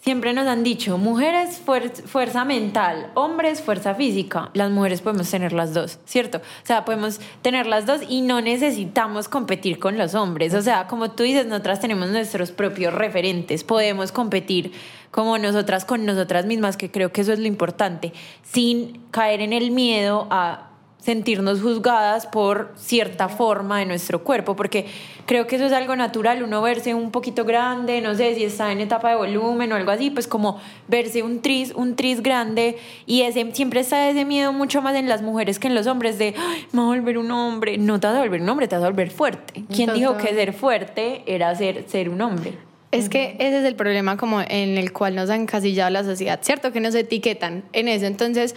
Siempre 0.00 0.32
nos 0.32 0.46
han 0.46 0.64
dicho, 0.64 0.96
mujeres 0.96 1.60
fuer- 1.64 1.92
fuerza 1.92 2.46
mental, 2.46 3.10
hombres 3.14 3.60
fuerza 3.60 3.94
física. 3.94 4.50
Las 4.54 4.70
mujeres 4.70 5.02
podemos 5.02 5.30
tener 5.30 5.52
las 5.52 5.74
dos, 5.74 5.98
¿cierto? 6.06 6.38
O 6.38 6.66
sea, 6.66 6.86
podemos 6.86 7.20
tener 7.42 7.66
las 7.66 7.84
dos 7.84 8.00
y 8.08 8.22
no 8.22 8.40
necesitamos 8.40 9.28
competir 9.28 9.78
con 9.78 9.98
los 9.98 10.14
hombres. 10.14 10.54
O 10.54 10.62
sea, 10.62 10.86
como 10.86 11.10
tú 11.10 11.22
dices, 11.22 11.44
nosotras 11.46 11.80
tenemos 11.80 12.08
nuestros 12.08 12.50
propios 12.50 12.94
referentes, 12.94 13.62
podemos 13.62 14.10
competir 14.10 14.72
como 15.10 15.36
nosotras 15.36 15.84
con 15.84 16.06
nosotras 16.06 16.46
mismas, 16.46 16.78
que 16.78 16.90
creo 16.90 17.12
que 17.12 17.20
eso 17.20 17.34
es 17.34 17.38
lo 17.38 17.46
importante, 17.46 18.14
sin 18.42 19.02
caer 19.10 19.42
en 19.42 19.52
el 19.52 19.70
miedo 19.70 20.28
a 20.30 20.69
sentirnos 21.00 21.60
juzgadas 21.60 22.26
por 22.26 22.72
cierta 22.76 23.28
forma 23.28 23.78
de 23.78 23.86
nuestro 23.86 24.22
cuerpo, 24.22 24.54
porque 24.54 24.86
creo 25.26 25.46
que 25.46 25.56
eso 25.56 25.66
es 25.66 25.72
algo 25.72 25.96
natural, 25.96 26.42
uno 26.42 26.60
verse 26.62 26.94
un 26.94 27.10
poquito 27.10 27.44
grande, 27.44 28.00
no 28.00 28.14
sé 28.14 28.34
si 28.34 28.44
está 28.44 28.70
en 28.72 28.80
etapa 28.80 29.10
de 29.10 29.16
volumen 29.16 29.72
o 29.72 29.76
algo 29.76 29.90
así, 29.90 30.10
pues 30.10 30.26
como 30.26 30.60
verse 30.88 31.22
un 31.22 31.40
tris, 31.40 31.72
un 31.74 31.96
tris 31.96 32.22
grande 32.22 32.78
y 33.06 33.22
ese 33.22 33.50
siempre 33.52 33.80
está 33.80 34.08
ese 34.08 34.24
miedo 34.24 34.52
mucho 34.52 34.82
más 34.82 34.94
en 34.94 35.08
las 35.08 35.22
mujeres 35.22 35.58
que 35.58 35.68
en 35.68 35.74
los 35.74 35.86
hombres 35.86 36.18
de, 36.18 36.34
"Ay, 36.36 36.66
me 36.72 36.82
voy 36.82 36.96
a 36.96 37.00
volver 37.00 37.18
un 37.18 37.30
hombre, 37.30 37.78
no 37.78 37.98
te 37.98 38.06
vas 38.06 38.16
a 38.16 38.20
volver 38.20 38.42
un 38.42 38.48
hombre, 38.48 38.68
te 38.68 38.76
vas 38.76 38.84
a 38.84 38.88
volver 38.88 39.10
fuerte. 39.10 39.64
¿Quién 39.74 39.92
dijo 39.94 40.16
que 40.16 40.28
ser 40.28 40.52
fuerte 40.52 41.22
era 41.26 41.54
ser, 41.54 41.84
ser 41.88 42.08
un 42.08 42.20
hombre? 42.20 42.52
Es 42.92 43.08
que 43.08 43.36
ese 43.38 43.60
es 43.60 43.64
el 43.64 43.76
problema 43.76 44.16
como 44.16 44.40
en 44.40 44.76
el 44.76 44.92
cual 44.92 45.14
nos 45.14 45.30
ha 45.30 45.36
encasillado 45.36 45.90
la 45.90 46.02
sociedad, 46.02 46.40
¿cierto? 46.42 46.72
Que 46.72 46.80
nos 46.80 46.94
etiquetan 46.96 47.62
en 47.72 47.86
eso. 47.86 48.06
Entonces, 48.06 48.56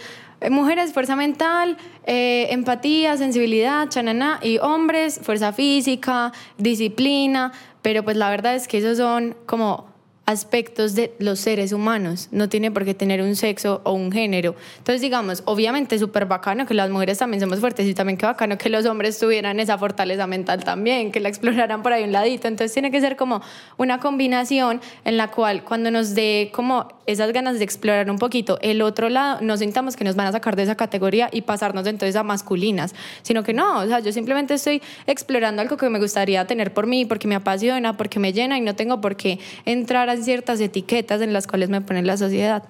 mujeres, 0.50 0.92
fuerza 0.92 1.16
mental, 1.16 1.76
eh, 2.06 2.48
empatía, 2.50 3.16
sensibilidad, 3.16 3.88
chanana, 3.88 4.40
y 4.42 4.58
hombres, 4.58 5.20
fuerza 5.22 5.52
física, 5.52 6.32
disciplina, 6.58 7.52
pero 7.82 8.02
pues 8.02 8.16
la 8.16 8.30
verdad 8.30 8.54
es 8.54 8.68
que 8.68 8.78
esos 8.78 8.98
son 8.98 9.36
como 9.46 9.93
aspectos 10.26 10.94
de 10.94 11.14
los 11.18 11.38
seres 11.38 11.72
humanos, 11.72 12.28
no 12.30 12.48
tiene 12.48 12.70
por 12.70 12.84
qué 12.84 12.94
tener 12.94 13.20
un 13.20 13.36
sexo 13.36 13.82
o 13.84 13.92
un 13.92 14.10
género. 14.10 14.54
Entonces, 14.78 15.02
digamos, 15.02 15.42
obviamente 15.44 15.98
súper 15.98 16.24
bacano 16.26 16.64
que 16.66 16.72
las 16.72 16.88
mujeres 16.88 17.18
también 17.18 17.40
somos 17.40 17.60
fuertes 17.60 17.86
y 17.86 17.94
también 17.94 18.16
qué 18.16 18.24
bacano 18.24 18.56
que 18.56 18.70
los 18.70 18.86
hombres 18.86 19.18
tuvieran 19.18 19.60
esa 19.60 19.76
fortaleza 19.76 20.26
mental 20.26 20.64
también, 20.64 21.12
que 21.12 21.20
la 21.20 21.28
exploraran 21.28 21.82
por 21.82 21.92
ahí 21.92 22.04
un 22.04 22.12
ladito. 22.12 22.48
Entonces, 22.48 22.72
tiene 22.72 22.90
que 22.90 23.00
ser 23.00 23.16
como 23.16 23.42
una 23.76 24.00
combinación 24.00 24.80
en 25.04 25.16
la 25.18 25.30
cual 25.30 25.62
cuando 25.62 25.90
nos 25.90 26.14
dé 26.14 26.50
como 26.54 26.88
esas 27.06 27.32
ganas 27.32 27.58
de 27.58 27.64
explorar 27.64 28.10
un 28.10 28.18
poquito 28.18 28.58
el 28.62 28.80
otro 28.80 29.10
lado, 29.10 29.40
no 29.42 29.58
sintamos 29.58 29.94
que 29.94 30.04
nos 30.04 30.16
van 30.16 30.26
a 30.28 30.32
sacar 30.32 30.56
de 30.56 30.62
esa 30.62 30.74
categoría 30.74 31.28
y 31.30 31.42
pasarnos 31.42 31.86
entonces 31.86 32.16
a 32.16 32.22
masculinas, 32.22 32.94
sino 33.22 33.42
que 33.42 33.52
no, 33.52 33.80
o 33.80 33.86
sea, 33.86 34.00
yo 34.00 34.10
simplemente 34.10 34.54
estoy 34.54 34.80
explorando 35.06 35.60
algo 35.60 35.76
que 35.76 35.90
me 35.90 35.98
gustaría 35.98 36.46
tener 36.46 36.72
por 36.72 36.86
mí, 36.86 37.04
porque 37.04 37.28
me 37.28 37.34
apasiona, 37.34 37.98
porque 37.98 38.18
me 38.18 38.32
llena 38.32 38.56
y 38.56 38.62
no 38.62 38.74
tengo 38.74 39.02
por 39.02 39.16
qué 39.16 39.38
entrar 39.66 40.08
a 40.08 40.13
ciertas 40.22 40.60
etiquetas 40.60 41.20
en 41.20 41.32
las 41.32 41.46
cuales 41.46 41.68
me 41.68 41.80
pone 41.80 42.02
la 42.02 42.16
sociedad. 42.16 42.62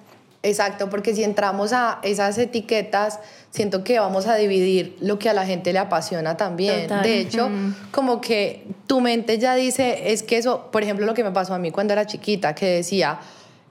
Exacto, 0.43 0.89
porque 0.89 1.15
si 1.15 1.23
entramos 1.23 1.73
a 1.73 1.99
esas 2.03 2.37
etiquetas, 2.37 3.19
siento 3.49 3.83
que 3.83 3.97
vamos 3.97 4.27
a 4.27 4.35
dividir 4.35 4.95
lo 5.01 5.17
que 5.17 5.27
a 5.27 5.33
la 5.33 5.45
gente 5.45 5.73
le 5.73 5.79
apasiona 5.79 6.37
también. 6.37 6.83
Total. 6.83 7.01
De 7.01 7.19
hecho, 7.19 7.49
como 7.91 8.21
que 8.21 8.67
tu 8.85 9.01
mente 9.01 9.39
ya 9.39 9.55
dice, 9.55 10.13
es 10.13 10.21
que 10.21 10.37
eso, 10.37 10.69
por 10.71 10.83
ejemplo, 10.83 11.05
lo 11.07 11.15
que 11.15 11.23
me 11.23 11.31
pasó 11.31 11.55
a 11.55 11.59
mí 11.59 11.71
cuando 11.71 11.93
era 11.93 12.05
chiquita, 12.05 12.53
que 12.53 12.67
decía, 12.67 13.19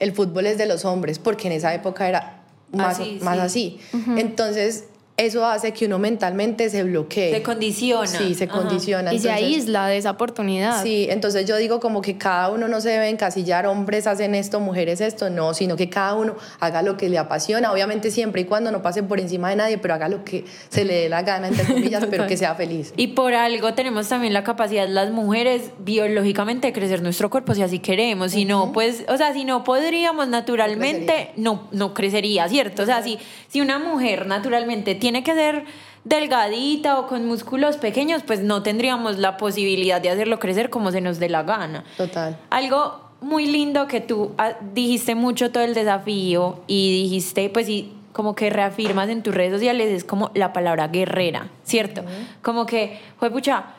el 0.00 0.12
fútbol 0.12 0.46
es 0.46 0.58
de 0.58 0.66
los 0.66 0.84
hombres, 0.84 1.20
porque 1.20 1.46
en 1.46 1.52
esa 1.52 1.72
época 1.74 2.08
era 2.08 2.40
más 2.72 2.98
Así, 2.98 3.18
más 3.22 3.52
sí. 3.52 3.78
así. 3.92 4.00
Entonces, 4.18 4.86
eso 5.16 5.46
hace 5.46 5.72
que 5.72 5.86
uno 5.86 6.00
mentalmente 6.00 6.68
se 6.70 6.82
bloquee. 6.82 7.32
Se 7.32 7.42
condiciona. 7.42 8.06
Sí, 8.06 8.34
se 8.34 8.44
Ajá. 8.44 8.52
condiciona. 8.58 9.14
Y 9.14 9.20
se 9.20 9.30
aísla 9.30 9.86
de 9.86 9.98
esa 9.98 10.10
oportunidad. 10.10 10.82
Sí, 10.82 11.06
entonces 11.08 11.46
yo 11.46 11.56
digo 11.56 11.78
como 11.78 12.02
que 12.02 12.18
cada 12.18 12.50
uno 12.50 12.66
no 12.66 12.80
se 12.80 12.88
debe 12.88 13.08
encasillar, 13.08 13.66
hombres 13.66 14.08
hacen 14.08 14.34
esto, 14.34 14.58
mujeres 14.58 15.00
esto, 15.00 15.30
no, 15.30 15.54
sino 15.54 15.76
que 15.76 15.88
cada 15.88 16.14
uno 16.14 16.34
haga 16.58 16.82
lo 16.82 16.96
que 16.96 17.08
le 17.08 17.18
apasiona, 17.18 17.70
obviamente 17.70 18.10
siempre 18.10 18.42
y 18.42 18.44
cuando 18.44 18.72
no 18.72 18.82
pase 18.82 19.04
por 19.04 19.20
encima 19.20 19.50
de 19.50 19.56
nadie, 19.56 19.78
pero 19.78 19.94
haga 19.94 20.08
lo 20.08 20.24
que 20.24 20.46
se 20.68 20.84
le 20.84 20.94
dé 20.94 21.08
la 21.08 21.22
gana, 21.22 21.46
entre 21.46 21.64
comillas, 21.72 22.06
pero 22.10 22.26
que 22.26 22.36
sea 22.36 22.56
feliz. 22.56 22.92
Y 22.96 23.08
por 23.08 23.34
algo 23.34 23.72
tenemos 23.74 24.08
también 24.08 24.32
la 24.32 24.42
capacidad, 24.42 24.88
las 24.88 25.12
mujeres, 25.12 25.70
biológicamente, 25.78 26.66
de 26.66 26.72
crecer 26.72 27.02
nuestro 27.02 27.30
cuerpo 27.30 27.54
si 27.54 27.62
así 27.62 27.78
queremos. 27.78 28.32
Si 28.32 28.44
no, 28.44 28.72
pues, 28.72 29.04
o 29.08 29.16
sea, 29.16 29.32
si 29.32 29.44
no 29.44 29.62
podríamos 29.62 30.26
naturalmente, 30.26 31.30
no, 31.36 31.68
no 31.70 31.94
crecería, 31.94 32.48
¿cierto? 32.48 32.82
O 32.82 32.86
sea, 32.86 33.00
si, 33.00 33.18
si 33.46 33.60
una 33.60 33.78
mujer 33.78 34.26
naturalmente 34.26 34.96
tiene 35.04 35.22
que 35.22 35.34
ser 35.34 35.66
delgadita 36.04 36.98
o 36.98 37.06
con 37.06 37.26
músculos 37.26 37.76
pequeños, 37.76 38.22
pues 38.22 38.40
no 38.40 38.62
tendríamos 38.62 39.18
la 39.18 39.36
posibilidad 39.36 40.00
de 40.00 40.08
hacerlo 40.08 40.38
crecer 40.38 40.70
como 40.70 40.92
se 40.92 41.02
nos 41.02 41.18
dé 41.18 41.28
la 41.28 41.42
gana. 41.42 41.84
Total. 41.98 42.38
Algo 42.48 43.00
muy 43.20 43.44
lindo 43.44 43.86
que 43.86 44.00
tú 44.00 44.32
ah, 44.38 44.54
dijiste 44.72 45.14
mucho 45.14 45.50
todo 45.50 45.62
el 45.62 45.74
desafío 45.74 46.62
y 46.68 47.02
dijiste, 47.02 47.50
pues 47.50 47.66
sí, 47.66 47.92
como 48.14 48.34
que 48.34 48.48
reafirmas 48.48 49.10
en 49.10 49.22
tus 49.22 49.34
redes 49.34 49.52
sociales, 49.52 49.90
es 49.90 50.04
como 50.04 50.30
la 50.32 50.54
palabra 50.54 50.88
guerrera, 50.88 51.50
¿cierto? 51.64 52.02
Como 52.40 52.64
que, 52.64 52.98
fue 53.18 53.30
pucha, 53.30 53.74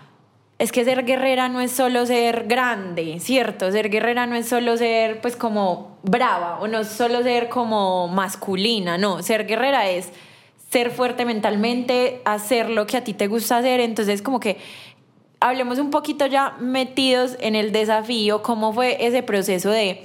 es 0.60 0.72
que 0.72 0.86
ser 0.86 1.06
guerrera 1.06 1.50
no 1.50 1.60
es 1.60 1.72
solo 1.72 2.06
ser 2.06 2.46
grande, 2.46 3.20
¿cierto? 3.20 3.72
Ser 3.72 3.90
guerrera 3.90 4.28
no 4.28 4.36
es 4.36 4.48
solo 4.48 4.78
ser, 4.78 5.22
pues, 5.22 5.36
como 5.36 5.98
brava, 6.04 6.60
o 6.60 6.68
no 6.68 6.82
es 6.82 6.88
solo 6.88 7.24
ser 7.24 7.50
como 7.50 8.08
masculina, 8.10 9.00
no. 9.00 9.24
Ser 9.24 9.48
guerrera 9.48 9.90
es 9.90 10.12
ser 10.76 10.92
fuerte 10.92 11.24
mentalmente, 11.24 12.22
hacer 12.26 12.70
lo 12.70 12.86
que 12.86 12.98
a 12.98 13.04
ti 13.06 13.14
te 13.14 13.28
gusta 13.28 13.60
hacer. 13.60 13.80
Entonces, 13.80 14.22
como 14.22 14.42
que 14.42 14.58
hablemos 15.40 15.80
un 15.80 15.90
poquito 15.90 16.26
ya 16.26 16.58
metidos 16.60 17.38
en 17.40 17.56
el 17.56 17.72
desafío, 17.72 18.42
cómo 18.42 18.74
fue 18.74 18.98
ese 19.00 19.24
proceso 19.24 19.70
de, 19.70 20.04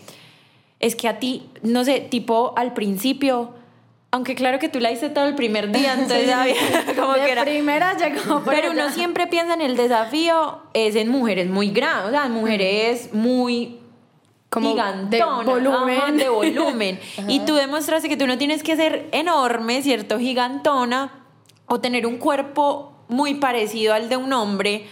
es 0.79 0.95
que 0.95 1.09
a 1.09 1.19
ti, 1.19 1.51
no 1.63 1.83
sé, 1.83 1.99
tipo 1.99 2.55
al 2.57 2.73
principio, 2.73 3.51
aunque 4.13 4.37
claro 4.37 4.61
que 4.61 4.69
tú 4.69 4.79
la 4.79 4.93
hice 4.93 5.11
todo 5.11 5.25
el 5.25 5.35
primer 5.35 5.73
día, 5.73 5.95
entonces 5.99 6.31
había 6.31 6.55
como 6.97 7.15
de 7.15 7.25
que 7.25 7.33
era... 7.33 7.43
primera 7.43 7.97
llegó 7.97 8.41
Pero 8.45 8.71
uno 8.71 8.91
siempre 8.91 9.27
piensa 9.27 9.55
en 9.55 9.63
el 9.63 9.77
desafío, 9.77 10.61
es 10.73 10.95
en 10.95 11.09
mujeres 11.09 11.51
muy 11.51 11.71
grandes, 11.71 12.11
o 12.11 12.11
sea, 12.13 12.27
en 12.27 12.33
mujeres 12.33 13.13
muy 13.13 13.80
Como 14.51 14.69
de 14.69 14.75
gigantonas, 14.75 15.47
volumen. 15.47 15.99
ajá, 15.99 16.13
de 16.13 16.29
volumen. 16.29 17.01
y 17.29 17.41
tú 17.41 17.55
demostraste 17.55 18.09
que 18.09 18.17
tú 18.17 18.27
no 18.27 18.37
tienes 18.37 18.63
que 18.63 18.77
ser 18.77 19.09
enorme, 19.13 19.81
¿cierto? 19.83 20.19
Gigantona, 20.19 21.25
o 21.67 21.81
tener 21.81 22.07
un 22.07 22.19
cuerpo 22.19 22.93
muy 23.09 23.35
parecido 23.35 23.95
al 23.95 24.09
de 24.09 24.17
un 24.17 24.33
hombre 24.33 24.87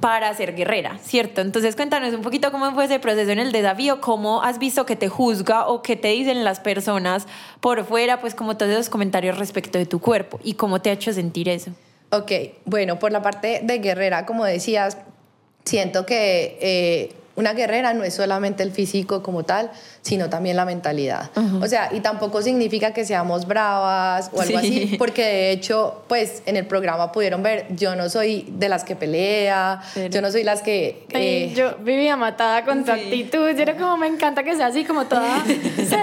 para 0.00 0.32
ser 0.34 0.54
guerrera, 0.54 0.98
¿cierto? 1.02 1.40
Entonces 1.40 1.76
cuéntanos 1.76 2.12
un 2.14 2.22
poquito 2.22 2.50
cómo 2.50 2.72
fue 2.72 2.86
ese 2.86 2.98
proceso 2.98 3.30
en 3.30 3.38
el 3.38 3.52
desafío, 3.52 4.00
cómo 4.00 4.42
has 4.42 4.58
visto 4.58 4.84
que 4.84 4.96
te 4.96 5.08
juzga 5.08 5.66
o 5.68 5.82
que 5.82 5.96
te 5.96 6.08
dicen 6.08 6.44
las 6.44 6.60
personas 6.60 7.26
por 7.60 7.84
fuera, 7.84 8.20
pues 8.20 8.34
como 8.34 8.56
todos 8.56 8.72
esos 8.72 8.88
comentarios 8.88 9.38
respecto 9.38 9.78
de 9.78 9.86
tu 9.86 10.00
cuerpo 10.00 10.40
y 10.42 10.54
cómo 10.54 10.80
te 10.80 10.90
ha 10.90 10.92
hecho 10.94 11.12
sentir 11.12 11.48
eso. 11.48 11.70
Ok, 12.10 12.32
bueno, 12.64 12.98
por 12.98 13.12
la 13.12 13.22
parte 13.22 13.60
de 13.62 13.78
guerrera, 13.78 14.26
como 14.26 14.44
decías, 14.44 14.98
siento 15.64 16.04
que 16.04 16.58
eh, 16.60 17.14
una 17.36 17.52
guerrera 17.52 17.92
no 17.94 18.04
es 18.04 18.14
solamente 18.14 18.62
el 18.62 18.70
físico 18.70 19.22
como 19.22 19.42
tal, 19.44 19.70
sino 20.02 20.28
también 20.30 20.56
la 20.56 20.64
mentalidad. 20.64 21.30
O 21.60 21.66
sea, 21.66 21.88
y 21.92 22.00
tampoco 22.00 22.42
significa 22.42 22.92
que 22.92 23.04
seamos 23.04 23.46
bravas 23.46 24.30
o 24.32 24.40
algo 24.40 24.60
Sí. 24.60 24.66
así, 24.66 24.96
porque 24.98 25.22
de 25.24 25.50
hecho, 25.50 26.02
pues 26.08 26.42
en 26.46 26.56
el 26.56 26.66
programa 26.66 27.10
pudieron 27.10 27.42
ver, 27.42 27.66
yo 27.70 27.96
no 27.96 28.08
soy 28.08 28.46
de 28.50 28.68
las 28.68 28.84
que 28.84 28.94
pelea, 28.96 29.80
Cero. 29.94 30.10
yo 30.12 30.20
no 30.22 30.30
soy 30.30 30.44
las 30.44 30.62
que... 30.62 31.04
Ay, 31.14 31.26
eh, 31.26 31.52
yo 31.56 31.76
vivía 31.80 32.16
matada 32.16 32.64
con 32.64 32.84
tu 32.84 32.92
Sí. 32.92 33.00
actitud. 33.00 33.50
Yo 33.50 33.62
era 33.62 33.76
como, 33.76 33.96
me 33.96 34.06
encanta 34.06 34.42
que 34.44 34.54
sea 34.54 34.66
así, 34.66 34.84
como 34.84 35.06
toda. 35.06 35.42
Sí, 35.44 35.96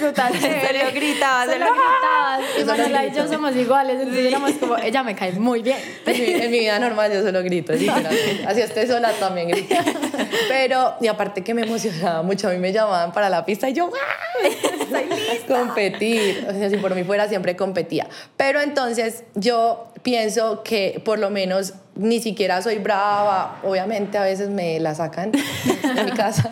brutal, 0.00 0.32
chévere. 0.32 0.80
Solo 0.80 0.92
gritabas, 0.94 1.46
Solo 1.52 1.66
solo- 1.66 1.76
gritabas. 1.78 2.40
Y 2.60 2.64
Manuela 2.64 3.06
y 3.06 3.14
yo 3.14 3.28
somos 3.28 3.54
iguales. 3.56 3.96
Entonces 4.00 4.26
éramos 4.26 4.52
como, 4.52 4.76
ella 4.78 5.02
me 5.02 5.14
cae 5.14 5.32
muy 5.32 5.62
bien. 5.62 5.78
En 6.06 6.12
mi, 6.20 6.30
en 6.42 6.50
mi 6.50 6.58
vida 6.60 6.78
normal 6.78 7.12
yo 7.12 7.22
solo 7.22 7.42
grito. 7.42 7.72
Así 8.46 8.60
esté 8.60 8.86
sola 8.86 9.12
también 9.20 9.48
grito. 9.48 9.74
Pero, 10.48 10.71
y 11.00 11.06
aparte 11.06 11.42
que 11.42 11.54
me 11.54 11.62
emocionaba 11.62 12.22
mucho, 12.22 12.48
a 12.48 12.50
mí 12.52 12.58
me 12.58 12.72
llamaban 12.72 13.12
para 13.12 13.30
la 13.30 13.44
pista 13.44 13.68
y 13.68 13.74
yo, 13.74 13.90
¡ah! 13.92 14.32
Competir. 15.48 16.46
O 16.48 16.52
sea, 16.52 16.70
si 16.70 16.76
por 16.76 16.94
mí 16.94 17.04
fuera, 17.04 17.28
siempre 17.28 17.56
competía. 17.56 18.08
Pero 18.36 18.60
entonces 18.60 19.24
yo 19.34 19.92
pienso 20.02 20.62
que 20.62 21.00
por 21.04 21.18
lo 21.18 21.30
menos 21.30 21.74
ni 21.94 22.20
siquiera 22.20 22.62
soy 22.62 22.78
brava. 22.78 23.60
Obviamente 23.62 24.18
a 24.18 24.22
veces 24.22 24.48
me 24.48 24.80
la 24.80 24.94
sacan 24.94 25.32
en 25.84 26.04
mi 26.04 26.12
casa, 26.12 26.50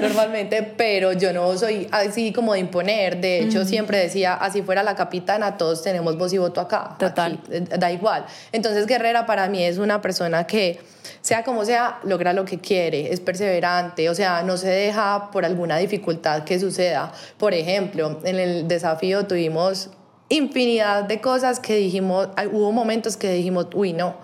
normalmente, 0.00 0.62
pero 0.62 1.12
yo 1.12 1.32
no 1.32 1.56
soy 1.56 1.88
así 1.90 2.32
como 2.32 2.54
de 2.54 2.60
imponer. 2.60 3.20
De 3.20 3.40
hecho, 3.40 3.64
siempre 3.64 3.98
decía, 3.98 4.34
así 4.34 4.62
fuera 4.62 4.82
la 4.82 4.94
capitana, 4.94 5.56
todos 5.56 5.82
tenemos 5.82 6.16
voz 6.16 6.32
y 6.32 6.38
voto 6.38 6.60
acá. 6.60 6.96
Total. 6.98 7.40
Aquí, 7.44 7.56
eh, 7.56 7.78
da 7.78 7.92
igual. 7.92 8.24
Entonces 8.52 8.86
Guerrera 8.86 9.26
para 9.26 9.48
mí 9.48 9.62
es 9.62 9.78
una 9.78 10.00
persona 10.00 10.46
que, 10.46 10.80
sea 11.20 11.44
como 11.44 11.64
sea, 11.64 11.98
logra 12.04 12.32
lo 12.32 12.44
que 12.44 12.58
quiere, 12.58 13.12
es 13.12 13.20
perseverante, 13.20 14.08
o 14.08 14.14
sea, 14.14 14.42
no 14.42 14.56
se 14.56 14.68
deja 14.68 15.30
por 15.30 15.44
alguna 15.44 15.76
dificultad 15.76 16.44
que 16.44 16.58
suceda. 16.58 17.12
Por 17.38 17.54
ejemplo, 17.54 18.20
en 18.24 18.38
el 18.38 18.68
desafío 18.68 19.26
tuvimos 19.26 19.90
infinidad 20.32 21.04
de 21.04 21.20
cosas 21.20 21.60
que 21.60 21.76
dijimos, 21.76 22.28
hubo 22.52 22.72
momentos 22.72 23.16
que 23.16 23.32
dijimos, 23.32 23.66
uy, 23.74 23.92
no, 23.92 24.16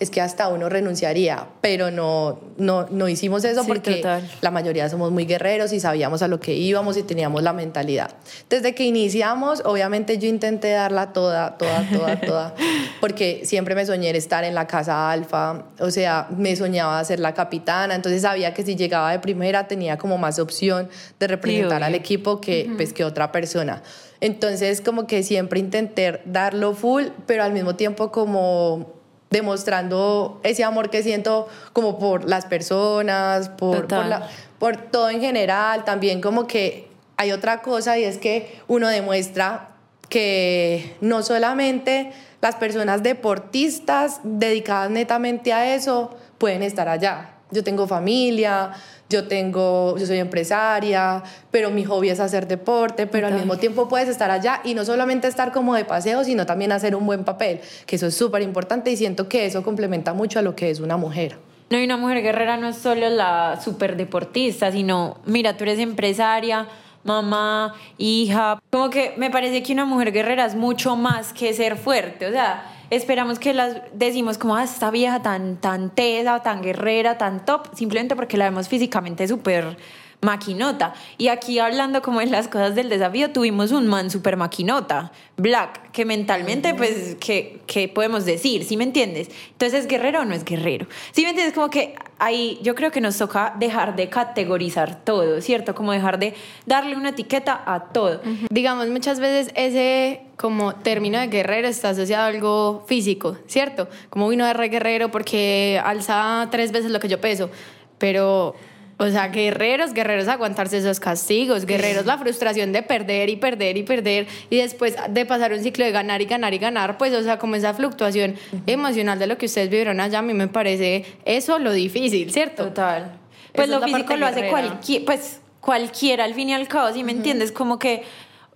es 0.00 0.10
que 0.10 0.20
hasta 0.20 0.48
uno 0.48 0.68
renunciaría, 0.68 1.46
pero 1.60 1.90
no, 1.90 2.40
no, 2.58 2.86
no 2.90 3.08
hicimos 3.08 3.44
eso 3.44 3.62
Sí, 3.62 3.68
porque 3.68 3.96
total. 3.96 4.28
la 4.40 4.50
mayoría 4.50 4.88
somos 4.88 5.12
muy 5.12 5.24
guerreros 5.26 5.72
y 5.72 5.80
sabíamos 5.80 6.22
a 6.22 6.28
lo 6.28 6.40
que 6.40 6.54
íbamos 6.54 6.96
y 6.96 7.02
teníamos 7.04 7.42
la 7.42 7.52
mentalidad. 7.52 8.10
Desde 8.50 8.74
que 8.74 8.84
iniciamos, 8.84 9.62
obviamente 9.64 10.18
yo 10.18 10.28
intenté 10.28 10.70
darla 10.70 11.12
toda, 11.12 11.56
toda, 11.56 11.88
toda, 11.90 12.20
toda, 12.26 12.54
porque 13.00 13.42
siempre 13.44 13.74
me 13.74 13.86
soñé 13.86 14.10
estar 14.10 14.44
en 14.44 14.54
la 14.54 14.66
casa 14.66 15.10
alfa, 15.10 15.64
o 15.78 15.90
sea, 15.90 16.26
me 16.36 16.54
soñaba 16.56 17.02
ser 17.04 17.20
la 17.20 17.32
capitana, 17.32 17.94
entonces 17.94 18.22
sabía 18.22 18.52
que 18.54 18.64
si 18.64 18.74
llegaba 18.76 19.12
de 19.12 19.18
primera 19.20 19.68
tenía 19.68 19.98
como 19.98 20.18
más 20.18 20.38
opción 20.38 20.88
de 21.18 21.26
representar 21.28 21.82
al 21.82 21.92
obvio. 21.92 22.00
equipo 22.00 22.40
que, 22.40 22.70
pues, 22.76 22.92
que 22.92 23.04
otra 23.04 23.30
persona. 23.32 23.82
Entonces, 24.24 24.80
como 24.80 25.06
que 25.06 25.22
siempre 25.22 25.60
intenté 25.60 26.22
darlo 26.24 26.72
full, 26.72 27.08
pero 27.26 27.42
al 27.42 27.52
mismo 27.52 27.76
tiempo 27.76 28.10
como 28.10 28.86
demostrando 29.28 30.40
ese 30.44 30.64
amor 30.64 30.88
que 30.88 31.02
siento 31.02 31.46
como 31.74 31.98
por 31.98 32.26
las 32.26 32.46
personas, 32.46 33.50
por, 33.50 33.72
por, 33.76 33.80
Total. 33.82 34.08
la- 34.08 34.28
por 34.58 34.78
todo 34.78 35.10
en 35.10 35.20
general, 35.20 35.84
también 35.84 36.22
como 36.22 36.46
que 36.46 36.88
hay 37.18 37.32
otra 37.32 37.60
cosa 37.60 37.98
y 37.98 38.04
es 38.04 38.16
que 38.16 38.58
uno 38.66 38.88
demuestra 38.88 39.68
que 40.08 40.96
no 41.02 41.22
solamente 41.22 42.10
las 42.40 42.54
personas 42.54 43.02
deportistas 43.02 44.20
dedicadas 44.22 44.88
netamente 44.90 45.52
a 45.52 45.74
eso 45.74 46.16
pueden 46.38 46.62
estar 46.62 46.88
allá. 46.88 47.33
Yo 47.50 47.62
tengo 47.62 47.86
familia, 47.86 48.72
yo 49.08 49.28
tengo, 49.28 49.96
yo 49.98 50.06
soy 50.06 50.18
empresaria, 50.18 51.22
pero 51.50 51.70
mi 51.70 51.84
hobby 51.84 52.08
es 52.08 52.20
hacer 52.20 52.48
deporte, 52.48 53.06
pero 53.06 53.26
al 53.26 53.34
mismo 53.34 53.56
tiempo 53.58 53.88
puedes 53.88 54.08
estar 54.08 54.30
allá 54.30 54.60
y 54.64 54.74
no 54.74 54.84
solamente 54.84 55.28
estar 55.28 55.52
como 55.52 55.74
de 55.74 55.84
paseo, 55.84 56.24
sino 56.24 56.46
también 56.46 56.72
hacer 56.72 56.96
un 56.96 57.06
buen 57.06 57.24
papel, 57.24 57.60
que 57.86 57.96
eso 57.96 58.06
es 58.06 58.16
súper 58.16 58.42
importante 58.42 58.90
y 58.90 58.96
siento 58.96 59.28
que 59.28 59.46
eso 59.46 59.62
complementa 59.62 60.14
mucho 60.14 60.38
a 60.38 60.42
lo 60.42 60.56
que 60.56 60.70
es 60.70 60.80
una 60.80 60.96
mujer. 60.96 61.36
No, 61.70 61.80
y 61.80 61.84
una 61.84 61.96
mujer 61.96 62.22
guerrera 62.22 62.56
no 62.56 62.68
es 62.68 62.76
solo 62.76 63.08
la 63.08 63.60
super 63.62 63.96
deportista, 63.96 64.72
sino, 64.72 65.18
mira, 65.24 65.56
tú 65.56 65.64
eres 65.64 65.78
empresaria, 65.78 66.68
mamá, 67.04 67.74
hija. 67.98 68.60
Como 68.70 68.90
que 68.90 69.14
me 69.16 69.30
parece 69.30 69.62
que 69.62 69.72
una 69.72 69.84
mujer 69.84 70.12
guerrera 70.12 70.44
es 70.46 70.54
mucho 70.54 70.96
más 70.96 71.32
que 71.32 71.52
ser 71.54 71.76
fuerte. 71.76 72.26
O 72.26 72.30
sea, 72.30 72.64
esperamos 72.94 73.38
que 73.38 73.54
las 73.54 73.76
decimos 73.92 74.38
como, 74.38 74.56
ah, 74.56 74.64
esta 74.64 74.90
vieja 74.90 75.22
tan, 75.22 75.56
tan 75.56 75.90
tesa, 75.90 76.42
tan 76.42 76.62
guerrera, 76.62 77.18
tan 77.18 77.44
top, 77.44 77.74
simplemente 77.74 78.16
porque 78.16 78.36
la 78.36 78.46
vemos 78.46 78.68
físicamente 78.68 79.26
súper 79.28 79.76
maquinota. 80.24 80.94
Y 81.18 81.28
aquí 81.28 81.58
hablando 81.58 82.02
como 82.02 82.20
en 82.20 82.30
las 82.30 82.48
cosas 82.48 82.74
del 82.74 82.88
desafío, 82.88 83.30
tuvimos 83.30 83.70
un 83.72 83.86
man 83.86 84.10
super 84.10 84.36
maquinota, 84.36 85.12
Black, 85.36 85.90
que 85.92 86.04
mentalmente, 86.04 86.74
pues, 86.74 87.16
¿qué, 87.20 87.60
qué 87.66 87.88
podemos 87.88 88.24
decir? 88.24 88.64
¿Sí 88.64 88.76
me 88.76 88.84
entiendes? 88.84 89.28
Entonces, 89.50 89.80
¿es 89.80 89.86
guerrero 89.86 90.22
o 90.22 90.24
no 90.24 90.34
es 90.34 90.44
guerrero? 90.44 90.86
¿Sí 91.12 91.22
me 91.22 91.30
entiendes? 91.30 91.54
Como 91.54 91.68
que 91.70 91.94
ahí 92.18 92.58
yo 92.62 92.74
creo 92.74 92.90
que 92.90 93.00
nos 93.00 93.18
toca 93.18 93.54
dejar 93.58 93.96
de 93.96 94.08
categorizar 94.08 95.04
todo, 95.04 95.40
¿cierto? 95.42 95.74
Como 95.74 95.92
dejar 95.92 96.18
de 96.18 96.34
darle 96.64 96.96
una 96.96 97.10
etiqueta 97.10 97.62
a 97.66 97.92
todo. 97.92 98.22
Digamos, 98.48 98.88
muchas 98.88 99.20
veces 99.20 99.52
ese 99.54 100.22
como 100.36 100.74
término 100.76 101.18
de 101.20 101.28
guerrero 101.28 101.68
está 101.68 101.90
asociado 101.90 102.24
a 102.24 102.28
algo 102.28 102.84
físico, 102.86 103.36
¿cierto? 103.46 103.88
Como 104.08 104.28
vino 104.28 104.46
de 104.46 104.54
re 104.54 104.68
guerrero 104.68 105.10
porque 105.10 105.80
alza 105.84 106.48
tres 106.50 106.72
veces 106.72 106.90
lo 106.90 106.98
que 106.98 107.08
yo 107.08 107.20
peso, 107.20 107.50
pero... 107.98 108.54
O 108.96 109.08
sea, 109.08 109.28
guerreros, 109.28 109.92
guerreros 109.92 110.28
aguantarse 110.28 110.78
esos 110.78 111.00
castigos, 111.00 111.66
guerreros 111.66 112.06
la 112.06 112.16
frustración 112.16 112.72
de 112.72 112.82
perder 112.82 113.28
y 113.28 113.36
perder 113.36 113.76
y 113.76 113.82
perder 113.82 114.26
y 114.50 114.56
después 114.56 114.94
de 115.08 115.26
pasar 115.26 115.52
un 115.52 115.60
ciclo 115.62 115.84
de 115.84 115.90
ganar 115.90 116.22
y 116.22 116.26
ganar 116.26 116.54
y 116.54 116.58
ganar, 116.58 116.96
pues 116.96 117.12
o 117.12 117.22
sea, 117.22 117.38
como 117.38 117.56
esa 117.56 117.74
fluctuación 117.74 118.36
emocional 118.66 119.18
de 119.18 119.26
lo 119.26 119.36
que 119.36 119.46
ustedes 119.46 119.68
vivieron 119.68 120.00
allá, 120.00 120.20
a 120.20 120.22
mí 120.22 120.32
me 120.32 120.46
parece 120.46 121.04
eso 121.24 121.58
lo 121.58 121.72
difícil, 121.72 122.32
¿cierto? 122.32 122.66
Total. 122.66 123.18
Pues 123.52 123.68
Esa 123.68 123.78
lo 123.78 123.84
físico 123.84 124.16
lo 124.16 124.26
hace 124.26 124.48
cualquier, 124.48 125.04
pues 125.04 125.40
cualquiera 125.60 126.24
al 126.24 126.34
fin 126.34 126.50
y 126.50 126.54
al 126.54 126.68
cabo, 126.68 126.92
¿sí 126.92 127.02
me 127.02 127.12
entiendes? 127.12 127.50
Como 127.50 127.78
que 127.78 128.04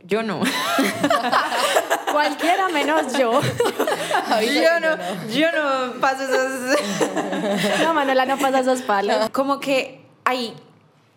yo 0.04 0.22
no. 0.22 0.40
Cualquiera 2.12 2.68
menos 2.68 3.12
yo. 3.18 3.40
yo 3.40 4.80
no, 4.80 4.96
yo 5.30 5.52
no 5.52 6.00
paso 6.00 6.22
esas... 6.22 6.78
No, 7.82 7.94
Manuela 7.94 8.24
no 8.24 8.38
pasa 8.38 8.60
esos 8.60 8.82
palos. 8.82 9.28
como 9.30 9.60
que 9.60 9.97
hay 10.28 10.52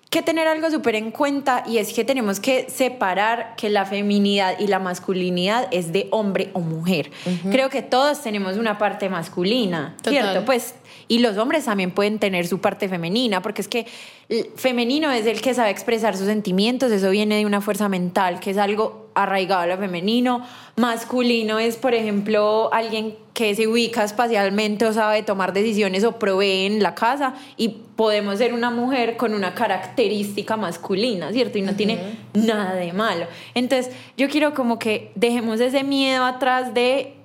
que 0.09 0.21
tener 0.21 0.47
algo 0.47 0.71
súper 0.71 0.95
en 0.95 1.11
cuenta 1.11 1.63
y 1.67 1.79
es 1.79 1.91
que 1.91 2.05
tenemos 2.05 2.39
que 2.39 2.69
separar 2.69 3.55
que 3.57 3.69
la 3.69 3.85
feminidad 3.85 4.57
y 4.57 4.67
la 4.67 4.79
masculinidad 4.79 5.67
es 5.71 5.91
de 5.91 6.07
hombre 6.11 6.49
o 6.53 6.61
mujer. 6.61 7.11
Creo 7.49 7.69
que 7.69 7.81
todos 7.81 8.21
tenemos 8.21 8.55
una 8.55 8.77
parte 8.77 9.09
masculina, 9.09 9.95
Total. 9.97 10.13
¿cierto? 10.13 10.45
Pues 10.45 10.75
y 11.11 11.19
los 11.19 11.37
hombres 11.37 11.65
también 11.65 11.91
pueden 11.91 12.19
tener 12.19 12.47
su 12.47 12.61
parte 12.61 12.87
femenina, 12.87 13.41
porque 13.41 13.61
es 13.61 13.67
que 13.67 13.85
el 14.29 14.45
femenino 14.55 15.11
es 15.11 15.25
el 15.25 15.41
que 15.41 15.53
sabe 15.53 15.69
expresar 15.69 16.15
sus 16.15 16.27
sentimientos, 16.27 16.89
eso 16.89 17.09
viene 17.09 17.35
de 17.35 17.45
una 17.45 17.59
fuerza 17.59 17.89
mental, 17.89 18.39
que 18.39 18.51
es 18.51 18.57
algo 18.57 19.09
arraigado 19.13 19.63
a 19.63 19.65
lo 19.67 19.77
femenino. 19.77 20.47
Masculino 20.77 21.59
es, 21.59 21.75
por 21.75 21.93
ejemplo, 21.93 22.69
alguien 22.71 23.17
que 23.33 23.53
se 23.55 23.67
ubica 23.67 24.05
espacialmente 24.05 24.85
o 24.85 24.93
sabe 24.93 25.21
tomar 25.21 25.51
decisiones 25.51 26.05
o 26.05 26.17
provee 26.17 26.65
en 26.67 26.81
la 26.81 26.95
casa 26.95 27.33
y 27.57 27.81
podemos 27.97 28.37
ser 28.37 28.53
una 28.53 28.71
mujer 28.71 29.17
con 29.17 29.33
una 29.33 29.53
característica 29.53 30.55
masculina, 30.55 31.33
¿cierto? 31.33 31.57
Y 31.57 31.61
no 31.61 31.75
tiene 31.75 31.99
nada 32.33 32.73
de 32.75 32.93
malo. 32.93 33.25
Entonces, 33.53 33.93
yo 34.15 34.29
quiero 34.29 34.53
como 34.53 34.79
que 34.79 35.11
dejemos 35.15 35.59
ese 35.59 35.83
miedo 35.83 36.23
atrás 36.23 36.73
de 36.73 37.15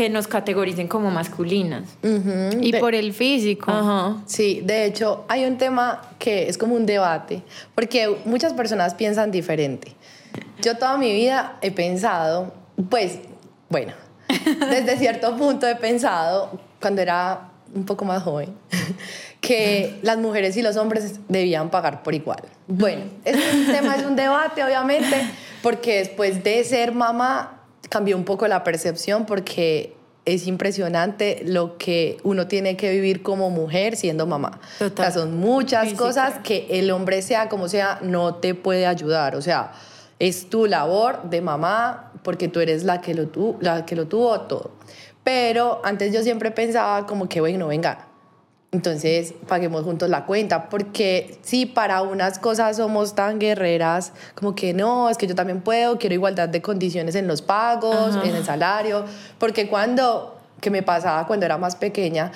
que 0.00 0.08
nos 0.08 0.26
categoricen 0.26 0.88
como 0.88 1.10
masculinas. 1.10 1.82
Y 2.62 2.72
por 2.72 2.94
el 2.94 3.12
físico. 3.12 3.70
Sí, 4.24 4.62
de 4.64 4.86
hecho 4.86 5.26
hay 5.28 5.44
un 5.44 5.58
tema 5.58 6.00
que 6.18 6.48
es 6.48 6.56
como 6.56 6.74
un 6.74 6.86
debate, 6.86 7.42
porque 7.74 8.16
muchas 8.24 8.54
personas 8.54 8.94
piensan 8.94 9.30
diferente. 9.30 9.92
Yo 10.62 10.78
toda 10.78 10.96
mi 10.96 11.12
vida 11.12 11.58
he 11.60 11.70
pensado, 11.70 12.54
pues, 12.88 13.18
bueno, 13.68 13.92
desde 14.70 14.96
cierto 14.96 15.36
punto 15.36 15.68
he 15.68 15.76
pensado, 15.76 16.58
cuando 16.80 17.02
era 17.02 17.50
un 17.74 17.84
poco 17.84 18.06
más 18.06 18.22
joven, 18.22 18.54
que 19.42 19.98
las 20.00 20.16
mujeres 20.16 20.56
y 20.56 20.62
los 20.62 20.78
hombres 20.78 21.20
debían 21.28 21.68
pagar 21.68 22.02
por 22.02 22.14
igual. 22.14 22.40
Bueno, 22.66 23.02
este 23.22 23.70
tema 23.70 23.96
es 23.96 24.06
un 24.06 24.16
debate, 24.16 24.64
obviamente, 24.64 25.26
porque 25.62 25.98
después 25.98 26.42
de 26.42 26.64
ser 26.64 26.92
mamá 26.92 27.59
cambió 27.90 28.16
un 28.16 28.24
poco 28.24 28.48
la 28.48 28.64
percepción 28.64 29.26
porque 29.26 29.94
es 30.24 30.46
impresionante 30.46 31.42
lo 31.44 31.76
que 31.76 32.16
uno 32.22 32.46
tiene 32.46 32.76
que 32.76 32.90
vivir 32.90 33.22
como 33.22 33.50
mujer 33.50 33.96
siendo 33.96 34.26
mamá. 34.26 34.60
Total. 34.78 35.08
O 35.08 35.12
sea, 35.12 35.20
son 35.22 35.36
muchas 35.38 35.92
cosas 35.94 36.34
que 36.44 36.66
el 36.70 36.90
hombre 36.90 37.20
sea 37.22 37.48
como 37.48 37.68
sea 37.68 37.98
no 38.02 38.36
te 38.36 38.54
puede 38.54 38.86
ayudar. 38.86 39.34
O 39.36 39.42
sea, 39.42 39.72
es 40.18 40.48
tu 40.50 40.66
labor 40.66 41.28
de 41.30 41.40
mamá 41.40 42.12
porque 42.22 42.48
tú 42.48 42.60
eres 42.60 42.84
la 42.84 43.00
que 43.00 43.14
lo, 43.14 43.28
tu- 43.28 43.56
la 43.60 43.84
que 43.86 43.96
lo 43.96 44.06
tuvo 44.06 44.40
todo. 44.42 44.72
Pero 45.24 45.80
antes 45.84 46.12
yo 46.12 46.22
siempre 46.22 46.50
pensaba 46.50 47.06
como 47.06 47.28
que, 47.28 47.40
bueno, 47.40 47.66
venga, 47.68 48.06
entonces 48.72 49.34
paguemos 49.48 49.82
juntos 49.82 50.08
la 50.08 50.26
cuenta, 50.26 50.68
porque 50.68 51.38
si 51.42 51.66
para 51.66 52.02
unas 52.02 52.38
cosas 52.38 52.76
somos 52.76 53.14
tan 53.14 53.40
guerreras, 53.40 54.12
como 54.36 54.54
que 54.54 54.72
no, 54.72 55.10
es 55.10 55.18
que 55.18 55.26
yo 55.26 55.34
también 55.34 55.60
puedo, 55.60 55.98
quiero 55.98 56.14
igualdad 56.14 56.48
de 56.48 56.62
condiciones 56.62 57.16
en 57.16 57.26
los 57.26 57.42
pagos, 57.42 58.16
Ajá. 58.16 58.28
en 58.28 58.36
el 58.36 58.44
salario, 58.44 59.04
porque 59.38 59.68
cuando, 59.68 60.38
que 60.60 60.70
me 60.70 60.82
pasaba 60.82 61.26
cuando 61.26 61.46
era 61.46 61.58
más 61.58 61.74
pequeña, 61.74 62.30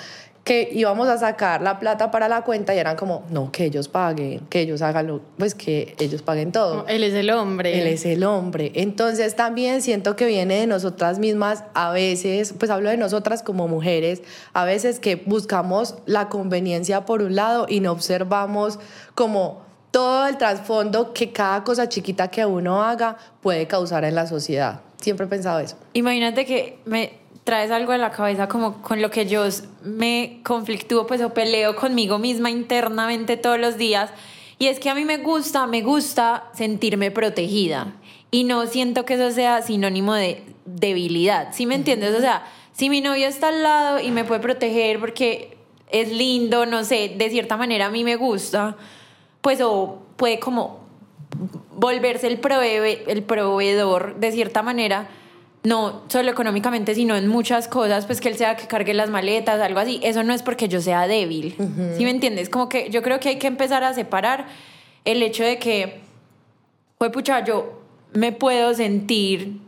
que 0.45 0.69
íbamos 0.71 1.09
a 1.09 1.17
sacar 1.17 1.63
la 1.63 1.79
plata 1.79 2.11
para 2.11 2.29
la 2.29 2.43
cuenta 2.43 2.75
y 2.75 2.77
eran 2.77 2.95
como, 2.95 3.23
no, 3.31 3.51
que 3.51 3.65
ellos 3.65 3.87
paguen, 3.87 4.41
que 4.47 4.61
ellos 4.61 4.83
hagan, 4.83 5.07
lo- 5.07 5.21
pues 5.39 5.55
que 5.55 5.95
ellos 5.99 6.21
paguen 6.21 6.51
todo. 6.51 6.85
Él 6.87 7.03
es 7.03 7.15
el 7.15 7.31
hombre. 7.31 7.81
Él 7.81 7.87
es 7.87 8.05
el 8.05 8.23
hombre. 8.23 8.71
Entonces 8.75 9.35
también 9.35 9.81
siento 9.81 10.15
que 10.15 10.27
viene 10.27 10.59
de 10.59 10.67
nosotras 10.67 11.17
mismas 11.17 11.63
a 11.73 11.89
veces, 11.91 12.53
pues 12.59 12.69
hablo 12.69 12.91
de 12.91 12.97
nosotras 12.97 13.41
como 13.41 13.67
mujeres, 13.67 14.21
a 14.53 14.65
veces 14.65 14.99
que 14.99 15.15
buscamos 15.15 15.95
la 16.05 16.29
conveniencia 16.29 17.05
por 17.05 17.23
un 17.23 17.35
lado 17.35 17.65
y 17.67 17.79
no 17.79 17.91
observamos 17.91 18.77
como 19.15 19.63
todo 19.89 20.27
el 20.27 20.37
trasfondo 20.37 21.11
que 21.11 21.31
cada 21.31 21.63
cosa 21.63 21.89
chiquita 21.89 22.27
que 22.27 22.45
uno 22.45 22.83
haga 22.83 23.17
puede 23.41 23.65
causar 23.65 24.03
en 24.05 24.13
la 24.13 24.27
sociedad. 24.27 24.81
Siempre 25.01 25.25
he 25.25 25.29
pensado 25.29 25.57
eso. 25.59 25.75
Imagínate 25.93 26.45
que 26.45 26.77
me 26.85 27.24
traes 27.45 27.71
algo 27.71 27.93
a 27.93 27.97
la 27.97 28.11
cabeza 28.11 28.47
como 28.49 28.81
con 28.81 29.01
lo 29.01 29.09
que 29.09 29.25
yo 29.27 29.43
me 29.83 30.41
conflictúo 30.43 31.07
pues 31.07 31.21
o 31.21 31.33
peleo 31.33 31.75
conmigo 31.77 32.17
misma 32.19 32.49
internamente 32.51 33.37
todos 33.37 33.57
los 33.59 33.77
días 33.77 34.09
y 34.59 34.67
es 34.67 34.79
que 34.79 34.89
a 34.89 34.95
mí 34.95 35.05
me 35.05 35.17
gusta, 35.17 35.65
me 35.67 35.81
gusta 35.81 36.45
sentirme 36.53 37.11
protegida 37.11 37.93
y 38.31 38.43
no 38.45 38.65
siento 38.65 39.05
que 39.05 39.13
eso 39.13 39.31
sea 39.31 39.61
sinónimo 39.61 40.13
de 40.13 40.43
debilidad, 40.65 41.53
¿sí 41.53 41.65
me 41.65 41.75
entiendes? 41.75 42.15
O 42.15 42.19
sea, 42.19 42.43
si 42.73 42.89
mi 42.89 42.99
novio 42.99 43.27
está 43.27 43.49
al 43.49 43.63
lado 43.63 43.99
y 44.01 44.11
me 44.11 44.23
puede 44.25 44.41
proteger 44.41 44.99
porque 44.99 45.55
es 45.91 46.11
lindo, 46.11 46.65
no 46.65 46.83
sé, 46.83 47.13
de 47.15 47.29
cierta 47.29 47.55
manera 47.57 47.85
a 47.85 47.89
mí 47.91 48.03
me 48.03 48.15
gusta, 48.15 48.75
pues 49.41 49.61
o 49.61 49.99
puede 50.17 50.39
como 50.39 50.79
volverse 51.75 52.27
el, 52.27 52.41
provee- 52.41 53.03
el 53.07 53.23
proveedor 53.23 54.15
de 54.15 54.31
cierta 54.31 54.63
manera, 54.63 55.07
no 55.65 56.03
solo 56.07 56.31
económicamente, 56.31 56.95
sino 56.95 57.15
en 57.15 57.27
muchas 57.27 57.67
cosas, 57.67 58.05
pues 58.05 58.21
que 58.21 58.29
él 58.29 58.35
sea 58.35 58.55
que 58.55 58.67
cargue 58.67 58.93
las 58.93 59.09
maletas, 59.09 59.59
algo 59.59 59.79
así, 59.79 59.99
eso 60.03 60.23
no 60.23 60.33
es 60.33 60.43
porque 60.43 60.67
yo 60.67 60.79
sea 60.79 61.07
débil, 61.07 61.55
¿sí 61.97 62.03
me 62.03 62.11
entiendes? 62.11 62.49
Como 62.49 62.69
que 62.69 62.89
yo 62.89 63.01
creo 63.01 63.19
que 63.19 63.29
hay 63.29 63.39
que 63.39 63.47
empezar 63.47 63.83
a 63.83 63.93
separar 63.93 64.45
el 65.03 65.21
hecho 65.23 65.43
de 65.43 65.57
que, 65.57 66.01
pues 66.97 67.11
pucha, 67.11 67.43
yo 67.43 67.81
me 68.13 68.31
puedo 68.31 68.73
sentir 68.73 69.59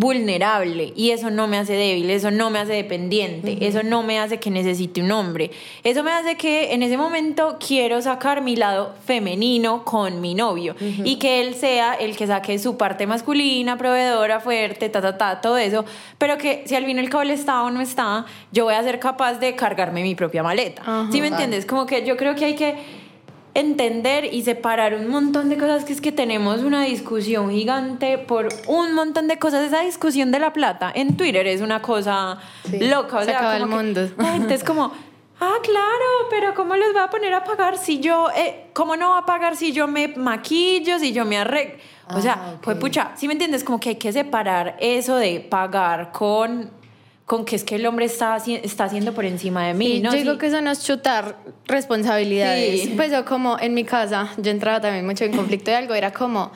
vulnerable 0.00 0.94
y 0.96 1.10
eso 1.10 1.30
no 1.30 1.46
me 1.46 1.58
hace 1.58 1.74
débil, 1.74 2.08
eso 2.08 2.30
no 2.30 2.48
me 2.48 2.58
hace 2.58 2.72
dependiente, 2.72 3.58
eso 3.60 3.82
no 3.82 4.02
me 4.02 4.18
hace 4.18 4.40
que 4.40 4.50
necesite 4.50 5.02
un 5.02 5.12
hombre, 5.12 5.50
eso 5.84 6.02
me 6.02 6.10
hace 6.10 6.36
que 6.38 6.72
en 6.72 6.82
ese 6.82 6.96
momento 6.96 7.58
quiero 7.64 8.00
sacar 8.00 8.40
mi 8.40 8.56
lado 8.56 8.94
femenino 9.04 9.84
con 9.84 10.22
mi 10.22 10.34
novio 10.34 10.74
y 10.80 11.16
que 11.16 11.42
él 11.42 11.54
sea 11.54 11.92
el 11.92 12.16
que 12.16 12.26
saque 12.26 12.58
su 12.58 12.78
parte 12.78 13.06
masculina, 13.06 13.76
proveedora, 13.76 14.40
fuerte, 14.40 14.88
ta, 14.88 15.02
ta, 15.02 15.18
ta, 15.18 15.42
todo 15.42 15.58
eso, 15.58 15.84
pero 16.16 16.38
que 16.38 16.62
si 16.64 16.74
al 16.74 16.86
fin 16.86 16.98
el 16.98 17.10
cable 17.10 17.34
está 17.34 17.62
o 17.62 17.70
no 17.70 17.82
está, 17.82 18.24
yo 18.52 18.64
voy 18.64 18.74
a 18.74 18.82
ser 18.82 19.00
capaz 19.00 19.34
de 19.34 19.54
cargarme 19.54 20.02
mi 20.02 20.14
propia 20.14 20.42
maleta. 20.42 21.08
¿Sí 21.12 21.20
me 21.20 21.26
entiendes? 21.26 21.66
Como 21.66 21.84
que 21.84 22.06
yo 22.06 22.16
creo 22.16 22.34
que 22.34 22.46
hay 22.46 22.54
que 22.54 22.99
entender 23.60 24.24
y 24.32 24.42
separar 24.42 24.94
un 24.94 25.08
montón 25.08 25.48
de 25.48 25.56
cosas 25.56 25.84
que 25.84 25.92
es 25.92 26.00
que 26.00 26.12
tenemos 26.12 26.60
una 26.62 26.84
discusión 26.84 27.50
gigante 27.50 28.18
por 28.18 28.48
un 28.66 28.92
montón 28.94 29.28
de 29.28 29.38
cosas. 29.38 29.64
Esa 29.66 29.80
discusión 29.80 30.30
de 30.32 30.38
la 30.38 30.52
plata 30.52 30.90
en 30.94 31.16
Twitter 31.16 31.46
es 31.46 31.60
una 31.60 31.80
cosa 31.82 32.38
loca 32.80 33.16
o 33.16 33.20
Se 33.20 33.26
sea 33.26 33.38
acaba 33.38 33.56
el 33.56 33.62
como 33.62 33.76
que 33.78 33.82
mundo. 33.84 34.08
la 34.16 34.32
gente 34.32 34.54
es 34.54 34.64
como 34.64 34.92
ah 35.42 35.54
claro 35.62 36.06
pero 36.28 36.54
cómo 36.54 36.76
les 36.76 36.94
va 36.94 37.04
a 37.04 37.10
poner 37.10 37.32
a 37.32 37.44
pagar 37.44 37.78
si 37.78 37.98
yo 38.00 38.28
eh, 38.36 38.66
cómo 38.74 38.94
no 38.96 39.10
va 39.10 39.18
a 39.18 39.26
pagar 39.26 39.56
si 39.56 39.72
yo 39.72 39.86
me 39.88 40.08
maquillo 40.08 40.98
si 40.98 41.12
yo 41.14 41.24
me 41.24 41.38
arreglo 41.38 41.76
o 42.14 42.20
sea 42.20 42.34
Ah, 42.38 42.54
pues 42.60 42.76
pucha 42.76 43.12
si 43.16 43.26
me 43.26 43.32
entiendes 43.32 43.64
como 43.64 43.80
que 43.80 43.90
hay 43.90 43.94
que 43.96 44.12
separar 44.12 44.76
eso 44.80 45.16
de 45.16 45.40
pagar 45.40 46.12
con 46.12 46.70
con 47.30 47.44
que 47.44 47.54
es 47.54 47.62
que 47.62 47.76
el 47.76 47.86
hombre 47.86 48.06
está, 48.06 48.38
está 48.38 48.82
haciendo 48.86 49.12
por 49.14 49.24
encima 49.24 49.64
de 49.68 49.72
mí, 49.74 50.00
¿no? 50.00 50.10
yo 50.10 50.18
digo 50.18 50.32
Sí. 50.32 50.38
que 50.40 50.46
eso 50.48 50.60
no 50.60 50.72
es 50.72 50.82
chutar 50.84 51.36
responsabilidades. 51.68 52.82
Sí. 52.82 52.92
Pues 52.96 53.12
yo 53.12 53.24
como 53.24 53.56
en 53.60 53.72
mi 53.72 53.84
casa, 53.84 54.30
yo 54.38 54.50
entraba 54.50 54.80
también 54.80 55.06
mucho 55.06 55.22
en 55.24 55.32
conflicto 55.36 55.70
de 55.70 55.76
algo, 55.76 55.94
era 55.94 56.12
como, 56.12 56.50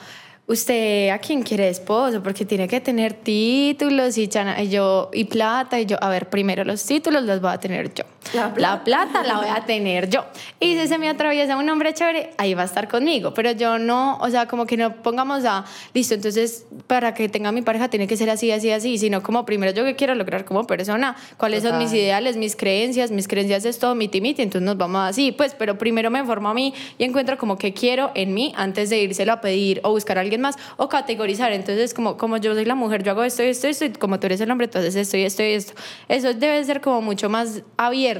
usted 0.49 1.11
a 1.11 1.19
quién 1.19 1.43
quiere 1.43 1.69
esposo, 1.69 2.23
porque 2.25 2.45
tiene 2.45 2.67
que 2.67 2.81
tener 2.81 3.13
títulos 3.15 4.19
y, 4.19 4.27
chana- 4.29 4.61
y 4.63 4.69
yo 4.69 5.11
y 5.13 5.25
plata 5.27 5.79
y 5.81 5.87
yo, 5.87 5.97
a 6.03 6.09
ver, 6.09 6.29
primero 6.29 6.65
los 6.65 6.85
títulos 6.85 7.23
los 7.25 7.41
voy 7.41 7.53
a 7.53 7.59
tener 7.59 7.95
yo. 7.95 8.05
La 8.33 8.53
La 8.57 8.83
plata 8.83 9.23
la 9.23 9.37
voy 9.37 9.49
a 9.49 9.65
tener 9.65 10.09
yo. 10.09 10.25
Y 10.61 10.77
si 10.79 10.89
se 10.89 10.99
me 10.99 11.09
atraviesa 11.09 11.57
un 11.57 11.69
hombre 11.69 11.93
chévere, 11.95 12.31
ahí 12.39 12.55
va 12.55 12.63
a 12.63 12.65
estar 12.65 12.89
conmigo. 12.89 13.35
Pero 13.35 13.53
yo 13.53 13.79
no, 13.79 14.17
o 14.19 14.31
sea, 14.31 14.47
como 14.47 14.67
que 14.67 14.77
no 14.77 15.03
pongamos 15.03 15.45
a, 15.45 15.65
listo, 15.93 16.15
entonces 16.15 16.67
para 16.87 17.15
que 17.15 17.29
tenga 17.29 17.53
mi 17.53 17.63
pareja 17.63 17.89
tiene 17.89 18.07
que 18.07 18.17
ser 18.17 18.31
así, 18.31 18.51
así, 18.51 18.71
así, 18.71 18.99
sino 18.99 19.23
como 19.23 19.45
primero 19.45 19.73
yo 19.73 19.85
qué 19.85 19.95
quiero 19.97 20.15
lograr 20.15 20.45
como 20.45 20.67
persona, 20.67 21.17
cuáles 21.37 21.63
son 21.63 21.79
mis 21.79 21.89
Total. 21.89 22.01
ideales, 22.01 22.37
mis 22.37 22.57
creencias, 22.57 23.11
mis 23.11 23.29
creencias 23.29 23.65
es 23.65 23.79
todo 23.79 23.95
miti 23.95 24.21
miti, 24.21 24.43
entonces 24.43 24.67
nos 24.67 24.77
vamos 24.77 25.03
así, 25.03 25.33
pues, 25.33 25.55
pero 25.55 25.79
primero 25.79 26.11
me 26.11 26.25
formo 26.25 26.49
a 26.49 26.55
mí 26.55 26.75
y 26.99 27.05
encuentro 27.05 27.39
como 27.39 27.59
que 27.59 27.73
quiero 27.73 28.11
en 28.15 28.35
mí 28.35 28.53
antes 28.57 28.91
de 28.91 28.99
írselo 28.99 29.33
a 29.33 29.41
pedir 29.41 29.81
o 29.85 29.91
buscar 29.91 30.19
a 30.19 30.23
alguien 30.23 30.41
más 30.41 30.57
o 30.77 30.89
categorizar. 30.89 31.53
Entonces, 31.53 31.95
como, 31.95 32.17
como 32.17 32.37
yo 32.39 32.55
soy 32.55 32.65
la 32.65 32.75
mujer, 32.75 33.03
yo 33.03 33.13
hago 33.13 33.25
esto 33.25 33.43
esto 33.43 33.69
esto, 33.69 33.85
y 33.85 33.93
como 33.93 34.19
tú 34.19 34.27
eres 34.27 34.41
el 34.41 34.51
hombre, 34.51 34.67
entonces 34.67 34.97
esto 34.97 35.17
y 35.17 35.25
esto 35.25 35.43
y 35.43 35.53
esto. 35.53 35.75
Eso 36.09 36.35
debe 36.35 36.63
ser 36.65 36.81
como 36.81 37.01
mucho 37.03 37.29
más 37.29 37.63
abierto 37.77 38.14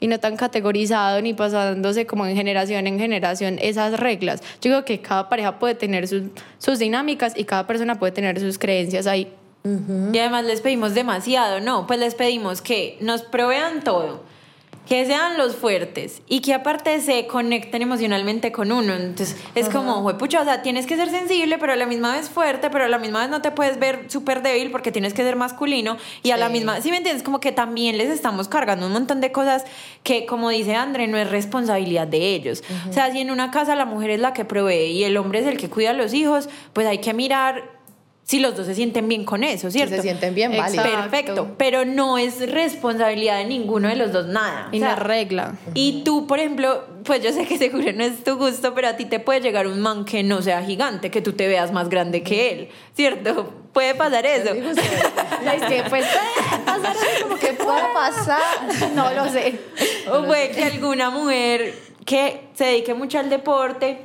y 0.00 0.06
no 0.06 0.18
tan 0.20 0.36
categorizado 0.36 1.20
ni 1.22 1.34
pasándose 1.34 2.06
como 2.06 2.26
en 2.26 2.36
generación 2.36 2.86
en 2.86 2.98
generación 2.98 3.58
esas 3.60 3.98
reglas. 3.98 4.40
Yo 4.60 4.70
digo 4.70 4.84
que 4.84 5.00
cada 5.00 5.28
pareja 5.28 5.58
puede 5.58 5.74
tener 5.74 6.08
sus, 6.08 6.22
sus 6.58 6.78
dinámicas 6.78 7.32
y 7.36 7.44
cada 7.44 7.66
persona 7.66 7.98
puede 7.98 8.12
tener 8.12 8.38
sus 8.40 8.58
creencias 8.58 9.06
ahí. 9.06 9.32
Y 9.64 10.18
además 10.18 10.44
les 10.44 10.60
pedimos 10.60 10.94
demasiado, 10.94 11.60
¿no? 11.60 11.86
Pues 11.86 11.98
les 11.98 12.14
pedimos 12.14 12.62
que 12.62 12.96
nos 13.00 13.22
provean 13.22 13.84
todo, 13.84 14.22
que 14.88 15.04
sean 15.04 15.36
los 15.36 15.54
fuertes 15.54 16.22
y 16.28 16.40
que 16.40 16.54
aparte 16.54 17.00
se 17.00 17.26
conecten 17.26 17.82
emocionalmente 17.82 18.52
con 18.52 18.72
uno. 18.72 18.94
Entonces 18.94 19.36
es 19.54 19.68
como, 19.68 20.16
pucha, 20.16 20.40
o 20.40 20.44
sea, 20.44 20.62
tienes 20.62 20.86
que 20.86 20.96
ser 20.96 21.10
sensible, 21.10 21.58
pero 21.58 21.74
a 21.74 21.76
la 21.76 21.84
misma 21.84 22.16
vez 22.16 22.30
fuerte, 22.30 22.70
pero 22.70 22.84
a 22.84 22.88
la 22.88 22.98
misma 22.98 23.20
vez 23.20 23.28
no 23.28 23.42
te 23.42 23.50
puedes 23.50 23.78
ver 23.78 24.06
súper 24.08 24.42
débil 24.42 24.70
porque 24.70 24.90
tienes 24.90 25.12
que 25.12 25.22
ser 25.22 25.36
masculino 25.36 25.98
y 26.22 26.30
a 26.30 26.38
la 26.38 26.48
misma, 26.48 26.80
¿sí 26.80 26.90
me 26.90 26.96
entiendes? 26.96 27.22
Como 27.22 27.38
que 27.38 27.52
también 27.52 27.98
les 27.98 28.08
estamos 28.08 28.48
cargando 28.48 28.86
un 28.86 28.92
montón 28.92 29.20
de 29.20 29.30
cosas 29.30 29.64
que, 30.02 30.24
como 30.24 30.48
dice 30.48 30.74
André, 30.74 31.06
no 31.06 31.18
es 31.18 31.28
responsabilidad 31.30 32.06
de 32.06 32.34
ellos. 32.34 32.64
O 32.88 32.92
sea, 32.92 33.12
si 33.12 33.20
en 33.20 33.30
una 33.30 33.50
casa 33.50 33.76
la 33.76 33.84
mujer 33.84 34.10
es 34.10 34.20
la 34.20 34.32
que 34.32 34.46
provee 34.46 34.92
y 34.92 35.04
el 35.04 35.18
hombre 35.18 35.40
es 35.40 35.46
el 35.46 35.58
que 35.58 35.68
cuida 35.68 35.90
a 35.90 35.92
los 35.94 36.14
hijos, 36.14 36.48
pues 36.72 36.86
hay 36.86 36.98
que 36.98 37.12
mirar 37.12 37.77
si 38.28 38.40
los 38.40 38.54
dos 38.54 38.66
se 38.66 38.74
sienten 38.74 39.08
bien 39.08 39.24
con 39.24 39.42
eso, 39.42 39.70
¿cierto? 39.70 39.96
se 39.96 40.02
sienten 40.02 40.34
bien, 40.34 40.54
vale. 40.54 40.76
Perfecto, 40.82 41.54
pero 41.56 41.86
no 41.86 42.18
es 42.18 42.50
responsabilidad 42.50 43.38
de 43.38 43.46
ninguno 43.46 43.88
de 43.88 43.96
los 43.96 44.12
dos 44.12 44.26
nada. 44.26 44.68
Y 44.70 44.76
O 44.76 44.80
sea, 44.80 44.88
no 44.88 44.94
es 44.96 45.02
regla. 45.02 45.54
y 45.72 46.02
tú, 46.04 46.26
por 46.26 46.38
ejemplo, 46.38 46.84
pues 47.04 47.22
yo 47.22 47.32
sé 47.32 47.46
que 47.46 47.56
seguro 47.56 47.90
no 47.94 48.04
es 48.04 48.22
tu 48.24 48.36
gusto, 48.36 48.74
pero 48.74 48.88
a 48.88 48.96
ti 48.98 49.06
te 49.06 49.18
puede 49.18 49.40
llegar 49.40 49.66
un 49.66 49.80
man 49.80 50.04
que 50.04 50.22
no 50.22 50.42
sea 50.42 50.62
gigante, 50.62 51.10
que 51.10 51.22
tú 51.22 51.32
te 51.32 51.48
veas 51.48 51.72
más 51.72 51.88
grande 51.88 52.22
que 52.22 52.50
él, 52.50 52.68
¿cierto? 52.94 53.50
Puede 53.72 53.94
pasar 53.94 54.26
eso. 54.26 54.52
Es 55.48 55.62
que 55.62 55.84
pues 55.88 56.04
puede 56.04 56.64
pasar 56.66 56.96
así 56.96 57.22
como 57.22 57.36
que 57.36 57.52
puede 57.54 57.82
pasar? 57.94 58.42
No 58.94 59.10
lo 59.14 59.26
sé. 59.30 59.58
O 60.12 60.24
puede 60.24 60.50
que 60.50 60.64
alguna 60.64 61.08
mujer 61.08 61.74
que 62.04 62.48
se 62.52 62.64
dedique 62.64 62.92
mucho 62.92 63.18
al 63.18 63.30
deporte 63.30 64.00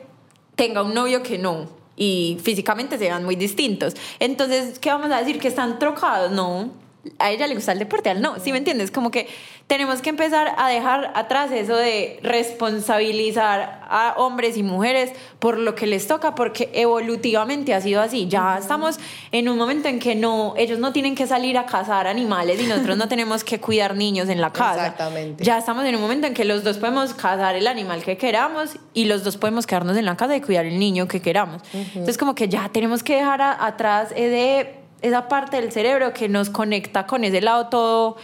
tenga 0.56 0.82
un 0.82 0.94
novio 0.94 1.22
que 1.24 1.38
no 1.38 1.83
y 1.96 2.38
físicamente 2.42 2.98
se 2.98 3.06
vean 3.06 3.24
muy 3.24 3.36
distintos. 3.36 3.96
Entonces, 4.20 4.80
¿qué 4.80 4.90
vamos 4.90 5.12
a 5.12 5.20
decir? 5.20 5.40
¿Que 5.40 5.48
están 5.48 5.80
trocados? 5.80 6.32
No. 6.32 6.83
A 7.20 7.32
ella 7.32 7.48
le 7.48 7.56
gusta 7.56 7.74
el 7.74 7.80
deporte, 7.80 8.08
a 8.10 8.14
él 8.14 8.22
no. 8.22 8.40
¿Sí 8.40 8.52
me 8.54 8.58
entiendes? 8.58 8.90
Como 8.90 9.12
que 9.12 9.28
tenemos 9.68 10.02
que 10.02 10.10
empezar 10.10 10.56
a 10.58 10.70
dejar 10.70 11.12
atrás 11.16 11.52
eso 11.52 11.76
de 11.76 12.18
responsabilizar 12.24 13.82
a 13.90 14.14
hombres 14.18 14.58
y 14.58 14.64
mujeres 14.64 15.12
por 15.40 15.58
lo 15.58 15.76
que 15.76 15.88
les 15.88 16.08
toca, 16.08 16.36
porque 16.36 16.70
evolutivamente 16.74 17.74
ha 17.74 17.82
sido 17.82 18.02
así. 18.02 18.28
Ya 18.28 18.58
estamos 18.58 19.00
en 19.32 19.50
un 19.50 19.58
momento 19.58 19.88
en 19.90 20.00
que 20.00 20.16
no, 20.16 20.54
ellos 20.58 20.80
no 20.80 20.92
tienen 20.94 21.16
que 21.16 21.28
salir 21.28 21.58
a 21.58 21.66
cazar 21.66 22.08
animales 22.08 22.62
y 22.62 22.68
nosotros 22.68 22.98
no 22.98 23.08
tenemos 23.10 23.44
que 23.44 23.60
cuidar 23.60 23.96
niños 23.96 24.30
en 24.30 24.42
la 24.42 24.52
casa. 24.52 24.74
Exactamente. 24.88 25.44
Ya 25.44 25.58
estamos 25.58 25.86
en 25.86 25.96
un 25.96 26.02
momento 26.02 26.28
en 26.28 26.34
que 26.34 26.46
los 26.46 26.64
dos 26.64 26.78
podemos 26.78 27.14
cazar 27.14 27.56
el 27.56 27.68
animal 27.68 28.04
que 28.04 28.18
queramos 28.18 28.78
y 28.94 29.06
los 29.06 29.24
dos 29.24 29.38
podemos 29.38 29.68
quedarnos 29.68 29.98
en 29.98 30.06
la 30.06 30.16
casa 30.18 30.36
y 30.36 30.42
cuidar 30.42 30.66
el 30.66 30.80
niño 30.80 31.08
que 31.08 31.22
queramos. 31.22 31.62
Entonces 31.74 32.18
como 32.18 32.36
que 32.36 32.48
ya 32.48 32.70
tenemos 32.70 33.04
que 33.04 33.16
dejar 33.16 33.42
a- 33.42 33.66
atrás 33.66 34.10
de 34.12 34.76
esa 35.04 35.28
parte 35.28 35.62
del 35.62 35.72
cerebro 35.72 36.14
que 36.14 36.28
nos 36.30 36.50
conecta 36.50 37.06
con 37.06 37.24
ese 37.24 37.42
lado 37.42 37.68
todo 37.68 38.18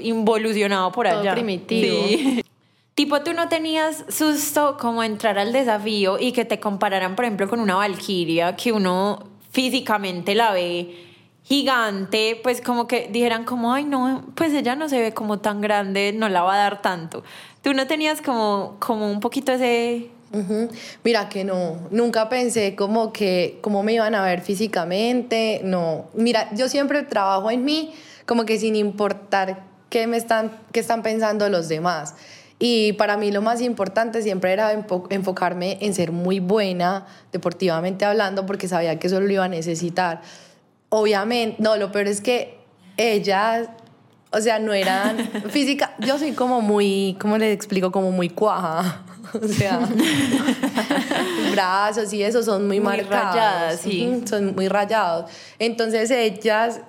involucionado 0.00 0.92
por 0.92 1.08
Todo 1.08 1.20
allá. 1.20 1.32
primitivo. 1.32 1.96
Sí. 2.08 2.44
Tipo, 2.94 3.20
tú 3.22 3.32
no 3.32 3.48
tenías 3.48 4.04
susto 4.08 4.76
como 4.76 5.04
entrar 5.04 5.38
al 5.38 5.52
desafío 5.52 6.18
y 6.18 6.32
que 6.32 6.44
te 6.44 6.58
compararan, 6.58 7.14
por 7.14 7.26
ejemplo, 7.26 7.48
con 7.48 7.60
una 7.60 7.76
valquiria 7.76 8.56
que 8.56 8.72
uno 8.72 9.20
físicamente 9.52 10.34
la 10.34 10.50
ve 10.50 10.96
gigante, 11.44 12.40
pues 12.42 12.60
como 12.60 12.88
que 12.88 13.08
dijeran 13.12 13.44
como, 13.44 13.72
ay 13.72 13.84
no, 13.84 14.24
pues 14.34 14.52
ella 14.52 14.74
no 14.74 14.88
se 14.88 15.00
ve 15.00 15.14
como 15.14 15.38
tan 15.38 15.60
grande, 15.60 16.12
no 16.12 16.28
la 16.28 16.42
va 16.42 16.54
a 16.54 16.58
dar 16.58 16.82
tanto. 16.82 17.22
Tú 17.62 17.72
no 17.72 17.86
tenías 17.86 18.20
como, 18.20 18.76
como 18.80 19.08
un 19.08 19.20
poquito 19.20 19.52
ese... 19.52 20.10
Ujú. 20.32 20.68
Mira 21.04 21.28
que 21.28 21.44
no, 21.44 21.78
nunca 21.90 22.28
pensé 22.28 22.74
como 22.76 23.12
que 23.12 23.58
cómo 23.62 23.82
me 23.82 23.94
iban 23.94 24.14
a 24.14 24.22
ver 24.22 24.40
físicamente, 24.42 25.60
no. 25.64 26.06
Mira, 26.14 26.48
yo 26.54 26.68
siempre 26.68 27.02
trabajo 27.02 27.50
en 27.50 27.64
mí 27.64 27.94
como 28.26 28.44
que 28.44 28.58
sin 28.58 28.76
importar 28.76 29.62
qué 29.88 30.06
me 30.06 30.18
están 30.18 30.52
qué 30.72 30.80
están 30.80 31.02
pensando 31.02 31.48
los 31.48 31.68
demás. 31.68 32.14
Y 32.58 32.92
para 32.94 33.16
mí 33.16 33.30
lo 33.30 33.40
más 33.40 33.60
importante 33.62 34.20
siempre 34.20 34.52
era 34.52 34.74
enfo- 34.74 35.06
enfocarme 35.10 35.78
en 35.80 35.94
ser 35.94 36.10
muy 36.12 36.40
buena 36.40 37.06
deportivamente 37.32 38.04
hablando 38.04 38.44
porque 38.46 38.66
sabía 38.68 38.98
que 38.98 39.06
eso 39.06 39.20
lo 39.20 39.30
iba 39.32 39.44
a 39.44 39.48
necesitar. 39.48 40.20
Obviamente, 40.90 41.56
no, 41.62 41.76
lo 41.76 41.92
peor 41.92 42.06
es 42.08 42.20
que 42.20 42.58
ellas 42.96 43.68
o 44.30 44.40
sea, 44.42 44.58
no 44.58 44.74
eran 44.74 45.16
física. 45.50 45.94
Yo 46.00 46.18
soy 46.18 46.32
como 46.32 46.60
muy, 46.60 47.16
¿cómo 47.18 47.38
les 47.38 47.54
explico? 47.54 47.90
Como 47.90 48.10
muy 48.10 48.28
cuaja. 48.28 49.04
O 49.42 49.48
sea, 49.48 49.80
brazos 51.52 52.12
y 52.12 52.22
eso 52.22 52.42
son 52.42 52.66
muy, 52.66 52.80
Muy 52.80 52.98
marcados. 52.98 53.34
rayadas, 53.34 53.80
sí. 53.80 54.22
Son 54.26 54.54
muy 54.54 54.68
rayados. 54.68 55.30
Entonces 55.58 56.10
ellas 56.10 56.80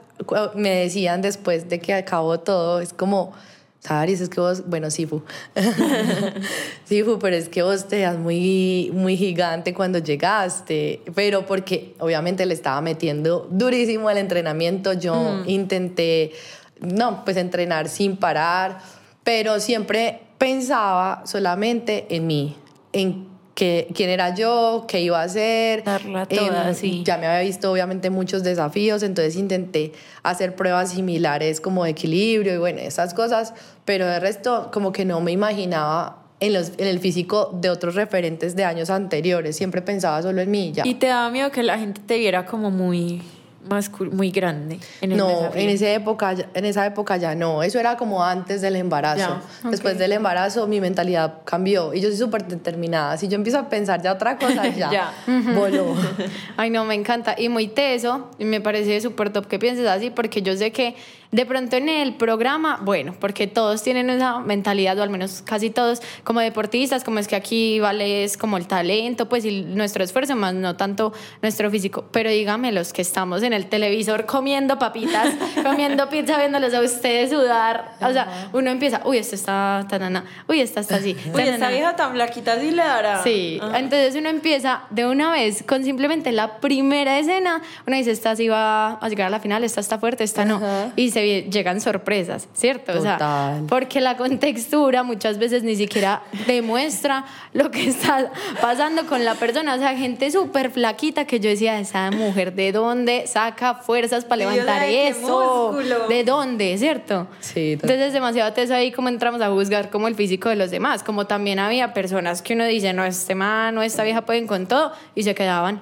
me 0.56 0.70
decían 0.70 1.22
después 1.22 1.70
de 1.70 1.80
que 1.80 1.94
acabó 1.94 2.40
todo, 2.40 2.82
es 2.82 2.94
como, 2.94 3.34
Saris, 3.80 4.20
es 4.20 4.30
que 4.30 4.42
vos, 4.42 4.68
bueno, 4.68 4.92
Sifu. 4.92 5.22
Sifu, 6.84 7.18
pero 7.20 7.36
es 7.36 7.48
que 7.48 7.64
vos 7.64 7.88
te 7.88 8.02
das 8.02 8.18
muy, 8.18 8.92
muy 8.94 9.16
gigante 9.16 9.74
cuando 9.74 10.00
llegaste. 10.00 11.02
Pero 11.16 11.46
porque 11.46 11.96
obviamente 12.00 12.46
le 12.46 12.54
estaba 12.54 12.82
metiendo 12.82 13.48
durísimo 13.50 14.10
al 14.10 14.18
entrenamiento. 14.18 14.94
Yo 14.94 15.44
intenté, 15.46 16.34
no, 16.82 17.24
pues 17.24 17.38
entrenar 17.38 17.88
sin 17.88 18.18
parar, 18.18 18.80
pero 19.24 19.62
siempre 19.62 20.24
pensaba 20.40 21.22
solamente 21.26 22.08
en 22.10 22.26
mí, 22.26 22.56
en 22.92 23.28
que, 23.54 23.90
quién 23.94 24.10
era 24.10 24.34
yo, 24.34 24.86
qué 24.88 25.02
iba 25.02 25.20
a 25.20 25.24
hacer. 25.24 25.84
Darla 25.84 26.26
toda, 26.26 26.70
Em, 26.70 26.74
sí. 26.74 27.04
Ya 27.06 27.18
me 27.18 27.28
había 27.28 27.42
visto 27.46 27.72
obviamente 27.72 28.10
muchos 28.10 28.42
desafíos, 28.42 29.04
entonces 29.04 29.36
intenté 29.36 29.92
hacer 30.24 30.56
pruebas 30.56 30.92
similares 30.92 31.60
como 31.60 31.84
de 31.84 31.92
equilibrio 31.92 32.54
y 32.56 32.58
bueno, 32.58 32.80
esas 32.80 33.14
cosas, 33.14 33.54
pero 33.84 34.08
de 34.08 34.20
resto 34.22 34.70
como 34.72 34.94
que 34.94 35.04
no 35.04 35.20
me 35.20 35.34
imaginaba 35.34 36.24
en, 36.40 36.54
los, 36.54 36.72
en 36.78 36.88
el 36.88 37.00
físico 37.00 37.50
de 37.54 37.70
otros 37.70 37.96
referentes 37.96 38.56
de 38.56 38.64
años 38.64 38.90
anteriores, 38.90 39.58
siempre 39.58 39.82
pensaba 39.82 40.22
solo 40.22 40.40
en 40.40 40.50
mí 40.50 40.70
y 40.70 40.72
ya. 40.72 40.88
Y 40.88 40.94
te 40.94 41.08
daba 41.08 41.30
miedo 41.30 41.52
que 41.52 41.62
la 41.62 41.78
gente 41.78 42.00
te 42.06 42.18
viera 42.18 42.46
como 42.46 42.72
muy, 42.72 43.22
mascul- 43.70 44.12
muy 44.12 44.32
grande. 44.32 44.80
En 45.02 45.12
el 45.12 45.18
no, 45.18 45.52
en 45.54 45.70
esa 45.70 45.90
época, 45.92 46.34
ya- 46.34 46.50
en 46.54 46.66
esa 46.66 46.86
época 46.86 47.18
ya 47.18 47.36
no. 47.36 47.64
Eso 47.64 47.80
era 47.80 47.96
como 47.98 48.24
antes 48.24 48.62
del 48.62 48.76
embarazo. 48.76 49.40
Después 49.64 49.98
del 49.98 50.12
embarazo 50.12 50.68
mi 50.68 50.82
mentalidad 50.82 51.36
cambió 51.46 51.94
y 51.94 52.02
yo 52.02 52.10
soy 52.10 52.18
súper 52.18 52.46
determinada. 52.48 53.18
Si 53.18 53.28
yo 53.28 53.36
empiezo 53.36 53.60
a 53.60 53.70
pensar 53.70 54.02
ya 54.02 54.14
otra 54.14 54.38
cosa, 54.38 54.68
ya, 54.76 54.92
Ya. 54.92 55.14
voló. 55.56 55.94
Ay, 56.58 56.70
no, 56.70 56.84
me 56.86 56.96
encanta. 56.96 57.36
Y 57.38 57.50
muy 57.50 57.68
teso. 57.68 58.30
Y 58.40 58.46
me 58.46 58.60
parece 58.62 59.00
súper 59.02 59.32
top 59.32 59.46
que 59.48 59.60
pienses 59.60 59.88
así, 59.88 60.10
porque 60.10 60.42
yo 60.42 60.56
sé 60.58 60.72
que 60.72 60.96
de 61.32 61.46
pronto 61.46 61.76
en 61.78 61.90
el 61.90 62.16
programa, 62.16 62.80
bueno, 62.82 63.16
porque 63.20 63.46
todos 63.46 63.84
tienen 63.84 64.10
esa 64.10 64.40
mentalidad, 64.40 64.98
o 64.98 65.04
al 65.04 65.12
menos 65.12 65.44
casi 65.46 65.70
todos, 65.70 66.02
como 66.24 66.40
deportistas, 66.40 67.04
como 67.04 67.20
es 67.20 67.28
que 67.28 67.36
aquí 67.36 67.80
vale 67.80 68.24
es 68.24 68.36
como 68.36 68.58
el 68.58 68.66
talento, 68.66 69.30
pues 69.30 69.46
y 69.46 69.62
nuestro 69.62 70.04
esfuerzo, 70.04 70.36
más 70.36 70.56
no 70.56 70.76
tanto 70.76 71.14
nuestro 71.44 71.70
físico. 71.70 72.06
Pero 72.12 72.32
dígame, 72.32 72.72
los 72.72 72.94
que 72.94 73.04
estamos 73.04 73.44
en 73.44 73.54
el 73.54 73.68
televisor 73.68 74.26
comiendo 74.26 74.80
papitas, 74.80 75.34
comiendo 75.64 76.10
pizza, 76.10 76.38
viéndolos 76.40 76.74
a 76.74 76.82
ustedes 76.82 77.30
sudar. 77.30 77.94
O 78.02 78.12
sea, 78.12 78.50
uno 78.54 78.72
empieza, 78.72 79.02
uy, 79.06 79.18
esto 79.20 79.36
está 79.36 79.86
tanana, 79.88 80.26
uy, 80.48 80.62
esta 80.62 80.80
está 80.80 80.96
así. 80.96 81.16
Uy, 81.34 81.42
esta 81.42 81.52
tanana". 81.54 81.70
vieja 81.70 81.96
tan 81.96 82.14
flaquita 82.14 82.60
sí 82.60 82.72
le 82.72 82.84
dará. 82.84 83.22
Sí, 83.24 83.60
Ah. 83.62 83.74
entonces 83.78 84.16
uno 84.16 84.30
empieza 84.30 84.82
de 84.90 85.06
una 85.06 85.32
vez 85.32 85.62
con 85.62 85.84
simplemente 85.84 86.32
la 86.32 86.58
primera 86.60 87.20
escena, 87.20 87.62
uno 87.86 87.96
dice, 87.98 88.12
esta 88.12 88.36
sí 88.36 88.48
va 88.48 88.94
a 88.94 89.10
llegar 89.10 89.28
a 89.28 89.30
la 89.30 89.40
final, 89.40 89.64
esta 89.64 89.80
está 89.82 90.00
fuerte, 90.00 90.24
esta 90.24 90.44
no, 90.44 90.56
Ajá. 90.56 90.92
y 90.96 91.12
se 91.12 91.19
vi- 91.22 91.50
llegan 91.50 91.82
sorpresas, 91.82 92.48
¿cierto? 92.54 92.94
O 92.98 93.02
sea, 93.02 93.14
Total. 93.14 93.64
porque 93.68 94.02
la 94.02 94.18
contextura 94.18 95.04
muchas 95.04 95.38
veces 95.38 95.64
ni 95.64 95.76
siquiera 95.76 96.22
demuestra 96.48 97.26
lo 97.54 97.72
que 97.72 97.88
está 97.90 98.32
pasando 98.62 99.06
con 99.06 99.26
la 99.26 99.36
persona, 99.36 99.76
o 99.76 99.78
sea, 99.78 99.96
gente 99.96 100.30
súper 100.32 100.72
flaquita 100.72 101.26
que 101.26 101.40
yo 101.40 101.50
decía, 101.50 101.80
esa 101.80 102.12
mujer, 102.12 102.54
¿de 102.54 102.72
dónde 102.72 103.28
saca 103.28 103.76
fuerzas 103.76 104.26
para 104.26 104.40
levantar 104.40 104.82
¿de 104.82 104.88
qué 104.88 105.08
eso? 105.10 105.78
¿De 106.10 106.24
dónde, 106.24 106.78
cierto? 106.78 107.28
Sí, 107.40 107.76
total. 107.76 107.90
Entonces 107.92 108.08
es 108.08 108.14
demasiado 108.14 108.54
teso 108.54 108.74
ahí 108.74 108.92
como 108.92 109.10
entramos 109.10 109.42
a 109.42 109.50
juzgar 109.50 109.90
como 109.90 110.08
el 110.08 110.16
físico 110.16 110.50
de 110.50 110.56
los 110.56 110.72
demás, 110.72 111.04
como 111.04 111.28
también 111.28 111.60
había 111.60 111.94
personas 111.94 112.42
que 112.42 112.54
uno 112.54 112.66
dice, 112.66 112.94
no, 112.94 113.06
este 113.06 113.36
man 113.36 113.78
o 113.78 113.82
esta 113.84 114.04
vieja 114.04 114.22
pueden 114.24 114.48
con 114.48 114.68
todo, 114.68 114.92
y 115.16 115.24
se 115.24 115.34
quedaban. 115.36 115.82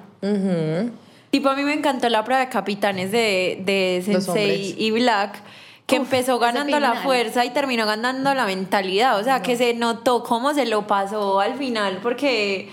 Tipo, 1.37 1.49
a 1.49 1.55
mí 1.55 1.61
me 1.61 1.73
encantó 1.73 2.09
la 2.09 2.23
prueba 2.23 2.39
de 2.39 2.49
capitanes 2.49 3.11
de, 3.11 4.01
Sensei 4.03 4.73
y 4.75 4.89
Black, 4.89 5.39
que 5.85 5.99
Uf, 5.99 6.01
empezó 6.01 6.39
ganando 6.39 6.79
la 6.79 6.95
fuerza 6.95 7.45
y 7.45 7.51
terminó 7.51 7.85
ganando 7.85 8.33
la 8.33 8.47
mentalidad. 8.47 9.19
O 9.19 9.23
sea, 9.23 9.43
que 9.43 9.55
se 9.55 9.75
notó 9.75 10.23
cómo 10.23 10.55
se 10.55 10.65
lo 10.65 10.87
pasó 10.87 11.39
al 11.39 11.53
final, 11.53 11.99
porque 12.01 12.69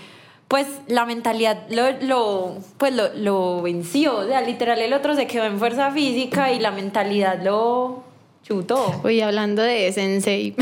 pues 0.47 0.65
la 0.87 1.05
mentalidad 1.05 1.59
lo, 1.69 1.91
lo, 2.01 2.57
pues, 2.79 2.91
lo, 2.95 3.13
lo 3.13 3.61
venció. 3.61 4.17
O 4.17 4.25
sea, 4.25 4.41
literal, 4.41 4.79
el 4.79 4.93
otro 4.93 5.13
se 5.13 5.27
quedó 5.27 5.43
en 5.43 5.59
fuerza 5.59 5.91
física 5.91 6.51
y 6.51 6.57
la 6.57 6.71
mentalidad 6.71 7.39
lo 7.43 8.01
chutó. 8.45 9.01
Uy, 9.03 9.21
hablando 9.21 9.63
de 9.63 9.91
Sensei, 9.91 10.55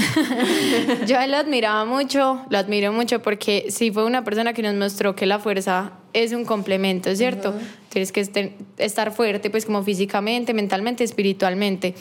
yo 1.05 1.17
lo 1.27 1.37
admiraba 1.37 1.83
mucho, 1.83 2.45
lo 2.49 2.57
admiro 2.57 2.93
mucho 2.93 3.21
porque 3.21 3.65
sí 3.69 3.91
fue 3.91 4.05
una 4.05 4.23
persona 4.23 4.53
que 4.53 4.61
nos 4.61 4.73
mostró 4.75 5.15
que 5.15 5.25
la 5.25 5.37
fuerza 5.39 5.91
es 6.13 6.31
un 6.31 6.45
complemento, 6.45 7.13
¿cierto? 7.15 7.53
Tienes 7.89 8.11
que 8.13 8.21
este- 8.21 8.55
estar 8.77 9.11
fuerte, 9.11 9.49
pues 9.49 9.65
como 9.65 9.83
físicamente, 9.83 10.53
mentalmente, 10.53 11.03
espiritualmente. 11.03 11.93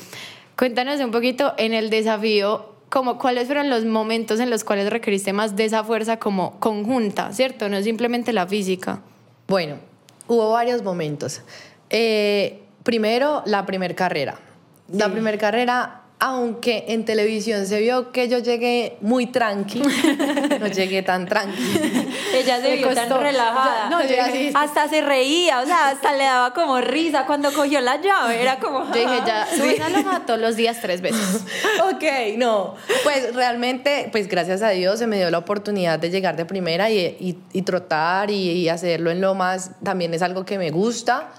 Cuéntanos 0.57 1.01
un 1.01 1.11
poquito 1.11 1.53
en 1.59 1.75
el 1.75 1.91
desafío, 1.91 2.67
como 2.89 3.19
cuáles 3.19 3.47
fueron 3.47 3.69
los 3.69 3.85
momentos 3.85 4.39
en 4.39 4.51
los 4.51 4.63
cuales 4.65 4.89
requeriste 4.91 5.33
más 5.33 5.57
de 5.57 5.65
esa 5.65 5.83
fuerza 5.83 6.19
como 6.19 6.61
conjunta, 6.61 7.33
¿cierto? 7.33 7.69
No 7.69 7.83
simplemente 7.83 8.33
la 8.33 8.47
física. 8.47 9.01
Bueno, 9.49 9.77
hubo 10.29 10.51
varios 10.53 10.83
momentos. 10.85 11.41
Eh, 11.91 12.61
primero, 12.85 13.43
la 13.47 13.67
primer 13.67 13.95
carrera. 13.97 14.39
La 14.89 15.09
primer 15.09 15.39
carrera, 15.39 16.01
aunque 16.19 16.85
en 16.89 17.05
televisión 17.05 17.67
se 17.67 17.81
vio 17.81 18.13
que 18.13 18.29
yo 18.29 18.39
llegué 18.39 18.97
muy 19.01 19.27
tranqui, 19.27 19.81
no 20.61 20.67
llegué 20.69 21.03
tan 21.03 21.27
tranqui. 21.27 21.63
Ella 22.35 22.61
se 22.61 22.69
Me 22.71 22.77
vio 22.77 22.95
tan 22.95 23.11
relajada. 23.11 23.85
Ya, 23.85 23.91
no, 23.91 24.05
yo 24.05 24.23
así- 24.23 24.53
Hasta 24.55 24.89
se 24.89 25.01
reía, 25.03 25.61
o 25.61 25.67
sea, 25.67 25.89
hasta 25.91 26.13
le 26.13 26.25
daba 26.25 26.53
como 26.55 26.81
risa 26.81 27.27
cuando 27.27 27.53
cogió 27.53 27.81
la 27.81 28.01
llave. 28.01 28.41
Era 28.41 28.59
como. 28.59 28.85
Yo 28.87 28.93
dije, 29.01 29.21
ya, 29.27 29.47
subí 29.57 29.71
esa 29.71 29.89
loma 29.89 30.25
todos 30.27 30.39
los 30.41 30.57
días 30.57 30.79
tres 30.81 31.01
veces. 31.01 31.45
ok, 31.93 32.05
no. 32.37 32.75
Pues 33.03 33.35
realmente, 33.35 34.09
pues 34.13 34.29
gracias 34.29 34.63
a 34.63 34.71
Dios 34.71 34.99
se 34.99 35.07
me 35.07 35.17
dio 35.17 35.31
la 35.31 35.39
oportunidad 35.39 35.99
de 35.99 36.11
llegar 36.11 36.37
de 36.37 36.45
primera 36.45 36.91
y, 36.91 36.99
y- 36.99 37.39
y 37.53 37.63
trotar 37.63 38.31
y, 38.31 38.51
y 38.53 38.69
hacerlo 38.69 39.11
en 39.11 39.21
lomas. 39.21 39.71
También 39.83 40.15
es 40.15 40.23
algo 40.23 40.45
que 40.45 40.57
me 40.59 40.71
gusta. 40.71 41.31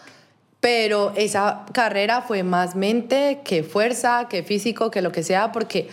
Pero 0.64 1.12
esa 1.18 1.66
carrera 1.74 2.22
fue 2.22 2.42
más 2.42 2.74
mente 2.74 3.42
que 3.44 3.64
fuerza, 3.64 4.28
que 4.30 4.44
físico, 4.44 4.90
que 4.92 5.02
lo 5.02 5.12
que 5.12 5.22
sea, 5.22 5.52
porque, 5.52 5.90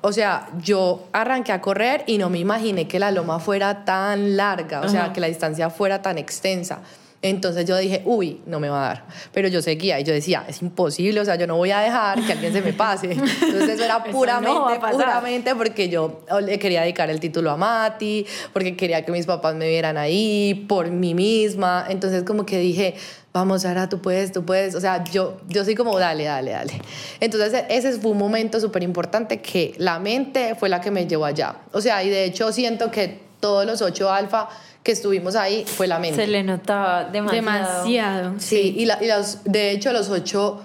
o 0.00 0.10
sea, 0.10 0.48
yo 0.60 1.06
arranqué 1.12 1.52
a 1.52 1.60
correr 1.60 2.02
y 2.08 2.18
no 2.18 2.28
me 2.28 2.40
imaginé 2.40 2.88
que 2.88 2.98
la 2.98 3.12
loma 3.12 3.38
fuera 3.38 3.84
tan 3.84 4.36
larga, 4.36 4.80
o 4.80 4.88
sea, 4.88 5.12
que 5.12 5.20
la 5.20 5.28
distancia 5.28 5.70
fuera 5.70 6.02
tan 6.02 6.18
extensa. 6.18 6.80
Entonces 7.20 7.64
yo 7.64 7.76
dije, 7.76 8.02
uy, 8.04 8.40
no 8.46 8.60
me 8.60 8.68
va 8.68 8.84
a 8.84 8.88
dar. 8.88 9.04
Pero 9.32 9.48
yo 9.48 9.60
seguía 9.60 9.98
y 9.98 10.04
yo 10.04 10.12
decía, 10.12 10.44
es 10.48 10.62
imposible, 10.62 11.20
o 11.20 11.24
sea, 11.24 11.34
yo 11.34 11.48
no 11.48 11.56
voy 11.56 11.72
a 11.72 11.80
dejar 11.80 12.24
que 12.24 12.32
alguien 12.32 12.52
se 12.52 12.62
me 12.62 12.72
pase. 12.72 13.10
Entonces 13.12 13.70
eso 13.70 13.84
era 13.84 13.96
Eso 13.96 14.16
puramente, 14.16 14.78
no 14.80 14.90
puramente 14.92 15.54
porque 15.56 15.88
yo 15.88 16.20
le 16.40 16.58
quería 16.60 16.82
dedicar 16.82 17.10
el 17.10 17.18
título 17.18 17.50
a 17.50 17.56
Mati, 17.56 18.24
porque 18.52 18.76
quería 18.76 19.04
que 19.04 19.10
mis 19.10 19.26
papás 19.26 19.56
me 19.56 19.68
vieran 19.68 19.96
ahí, 19.96 20.64
por 20.68 20.90
mí 20.90 21.14
misma. 21.14 21.86
Entonces 21.88 22.22
como 22.22 22.46
que 22.46 22.58
dije, 22.58 22.94
vamos, 23.32 23.62
Sara, 23.62 23.88
tú 23.88 24.00
puedes, 24.00 24.30
tú 24.30 24.44
puedes. 24.44 24.76
O 24.76 24.80
sea, 24.80 25.02
yo, 25.02 25.38
yo 25.48 25.64
soy 25.64 25.74
como, 25.74 25.98
dale, 25.98 26.24
dale, 26.24 26.52
dale. 26.52 26.80
Entonces 27.18 27.64
ese 27.68 27.92
fue 27.98 28.12
un 28.12 28.18
momento 28.18 28.60
súper 28.60 28.84
importante 28.84 29.40
que 29.40 29.74
la 29.78 29.98
mente 29.98 30.54
fue 30.54 30.68
la 30.68 30.80
que 30.80 30.92
me 30.92 31.08
llevó 31.08 31.24
allá. 31.24 31.56
O 31.72 31.80
sea, 31.80 32.04
y 32.04 32.10
de 32.10 32.24
hecho 32.24 32.52
siento 32.52 32.92
que 32.92 33.26
todos 33.40 33.66
los 33.66 33.82
ocho 33.82 34.10
alfa 34.10 34.48
que 34.88 34.92
estuvimos 34.92 35.36
ahí 35.36 35.66
fue 35.66 35.86
la 35.86 35.98
mente. 35.98 36.16
Se 36.16 36.26
le 36.26 36.42
notaba 36.42 37.04
demasiado. 37.04 37.44
Demasiado. 37.44 38.34
Sí, 38.38 38.74
y, 38.78 38.86
la- 38.86 38.96
y 39.04 39.06
los, 39.06 39.44
de 39.44 39.70
hecho 39.72 39.92
los 39.92 40.08
ocho 40.08 40.62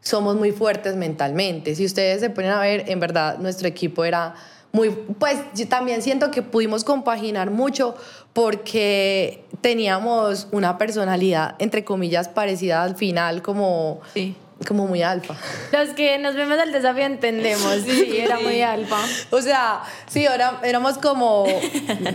somos 0.00 0.36
muy 0.36 0.52
fuertes 0.52 0.94
mentalmente. 0.94 1.74
Si 1.74 1.84
ustedes 1.84 2.20
se 2.20 2.30
ponen 2.30 2.52
a 2.52 2.60
ver, 2.60 2.84
en 2.88 3.00
verdad 3.00 3.38
nuestro 3.38 3.66
equipo 3.66 4.04
era 4.04 4.34
muy, 4.70 4.90
pues 4.90 5.38
yo 5.56 5.66
también 5.66 6.02
siento 6.02 6.30
que 6.30 6.40
pudimos 6.42 6.84
compaginar 6.84 7.50
mucho 7.50 7.96
porque 8.32 9.42
teníamos 9.60 10.46
una 10.52 10.78
personalidad, 10.78 11.56
entre 11.58 11.84
comillas, 11.84 12.28
parecida 12.28 12.84
al 12.84 12.94
final, 12.94 13.42
como, 13.42 14.00
Sí. 14.14 14.36
Como 14.64 14.86
muy 14.86 15.02
alfa. 15.02 15.34
Los 15.72 15.90
que 15.90 16.18
nos 16.18 16.34
vemos 16.34 16.58
al 16.58 16.72
desafío 16.72 17.04
entendemos. 17.04 17.78
Sí, 17.84 18.18
era 18.18 18.38
muy 18.38 18.62
alfa. 18.62 18.98
O 19.30 19.40
sea, 19.40 19.82
sí, 20.06 20.26
ahora 20.26 20.60
éramos 20.62 20.98
como, 20.98 21.46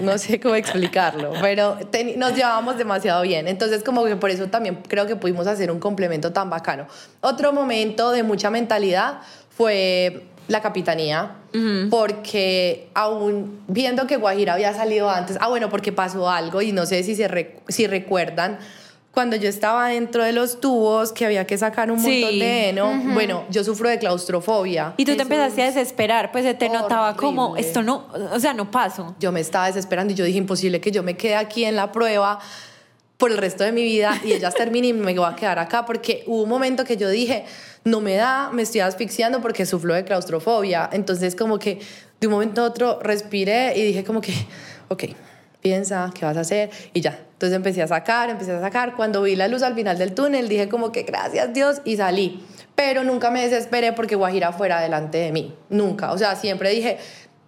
no 0.02 0.18
sé 0.18 0.40
cómo 0.40 0.56
explicarlo, 0.56 1.34
pero 1.42 1.78
nos 2.18 2.36
llevábamos 2.36 2.78
demasiado 2.78 3.22
bien. 3.24 3.48
Entonces, 3.48 3.84
como 3.84 4.06
que 4.06 4.16
por 4.16 4.30
eso 4.30 4.48
también 4.48 4.82
creo 4.88 5.06
que 5.08 5.16
pudimos 5.16 5.48
hacer 5.48 5.72
un 5.72 5.80
complemento 5.80 6.32
tan 6.32 6.50
bacano. 6.50 6.88
Otro 7.22 7.54
momento 7.54 8.12
de 8.12 8.24
mucha 8.24 8.50
mentalidad 8.50 9.20
fue 9.50 10.24
la 10.48 10.62
capitanía, 10.62 11.36
porque 11.92 12.90
aún 12.96 13.62
viendo 13.68 14.08
que 14.08 14.18
Guajira 14.18 14.54
había 14.54 14.74
salido 14.74 15.10
antes, 15.10 15.38
ah, 15.40 15.48
bueno, 15.48 15.70
porque 15.70 15.92
pasó 15.92 16.30
algo 16.30 16.62
y 16.62 16.72
no 16.72 16.86
sé 16.86 17.04
si, 17.04 17.16
se 17.16 17.56
si 17.68 17.88
recuerdan. 17.88 18.58
Cuando 19.12 19.36
yo 19.36 19.50
estaba 19.50 19.88
dentro 19.90 20.24
de 20.24 20.32
los 20.32 20.62
tubos, 20.62 21.12
que 21.12 21.26
había 21.26 21.46
que 21.48 21.58
sacar 21.58 21.92
un 21.92 22.00
Sí. 22.00 22.22
montón 22.22 22.40
de 22.40 22.70
heno, 22.70 23.02
bueno, 23.14 23.44
yo 23.50 23.64
sufro 23.64 23.90
de 23.90 23.98
claustrofobia. 23.98 24.94
Y 24.98 25.06
tú 25.06 25.16
te 25.16 25.24
empezaste 25.24 25.64
a 25.64 25.66
desesperar, 25.66 26.32
pues 26.32 26.46
se 26.46 26.54
te 26.54 26.70
notaba 26.70 27.16
como, 27.16 27.50
horrible. 27.52 27.68
esto 27.68 27.82
no, 27.84 28.08
o 28.32 28.40
sea, 28.40 28.54
no 28.54 28.70
paso. 28.72 29.16
yo 29.20 29.32
me 29.32 29.40
estaba 29.40 29.66
desesperando 29.68 30.14
y 30.14 30.16
yo 30.16 30.24
dije, 30.26 30.38
imposible 30.38 30.80
que 30.80 30.92
yo 30.92 31.02
me 31.04 31.18
quede 31.18 31.36
aquí 31.36 31.66
en 31.66 31.76
la 31.76 31.92
prueba 31.92 32.40
por 33.18 33.32
el 33.32 33.38
resto 33.38 33.64
de 33.66 33.72
mi 33.74 33.84
vida 33.84 34.18
y 34.24 34.32
ellas 34.32 34.54
terminen 34.54 34.92
y 34.92 34.94
me 34.94 35.14
voy 35.14 35.26
a 35.30 35.36
quedar 35.36 35.60
acá 35.60 35.86
porque 35.86 36.24
hubo 36.28 36.44
un 36.44 36.50
momento 36.50 36.86
que 36.86 36.96
yo 36.96 37.10
dije, 37.10 37.44
no 37.84 38.00
me 38.02 38.16
da, 38.16 38.50
me 38.54 38.62
estoy 38.62 38.82
asfixiando 38.82 39.42
porque 39.42 39.66
sufro 39.66 39.94
de 39.96 40.06
claustrofobia. 40.06 40.88
Entonces 40.94 41.36
como 41.36 41.60
que 41.60 41.80
de 42.22 42.28
un 42.28 42.34
momento 42.34 42.62
a 42.62 42.66
otro 42.66 43.00
respiré 43.02 43.74
y 43.78 43.82
dije 43.84 44.04
como 44.06 44.22
que, 44.22 44.34
ok, 44.88 45.04
piensa, 45.62 46.12
¿qué 46.14 46.26
vas 46.26 46.38
a 46.38 46.42
hacer? 46.42 46.70
Y 46.94 47.02
ya. 47.02 47.20
Entonces 47.34 47.56
empecé 47.56 47.82
a 47.82 47.88
sacar, 47.88 48.30
empecé 48.30 48.52
a 48.52 48.62
sacar. 48.62 48.96
Cuando 48.96 49.22
vi 49.22 49.36
la 49.36 49.48
luz 49.48 49.64
al 49.64 49.76
final 49.76 49.98
del 49.98 50.14
túnel 50.14 50.50
dije 50.50 50.68
como 50.68 50.92
que 50.92 51.04
gracias 51.04 51.54
Dios 51.54 51.82
y 51.86 51.98
salí. 51.98 52.44
Pero 52.76 53.04
nunca 53.04 53.32
me 53.32 53.42
desesperé 53.42 53.94
porque 53.94 54.16
Guajira 54.16 54.52
fuera 54.52 54.82
delante 54.82 55.18
de 55.18 55.32
mí. 55.32 55.54
Nunca. 55.70 56.12
O 56.12 56.18
sea, 56.18 56.36
siempre 56.36 56.70
dije, 56.70 56.98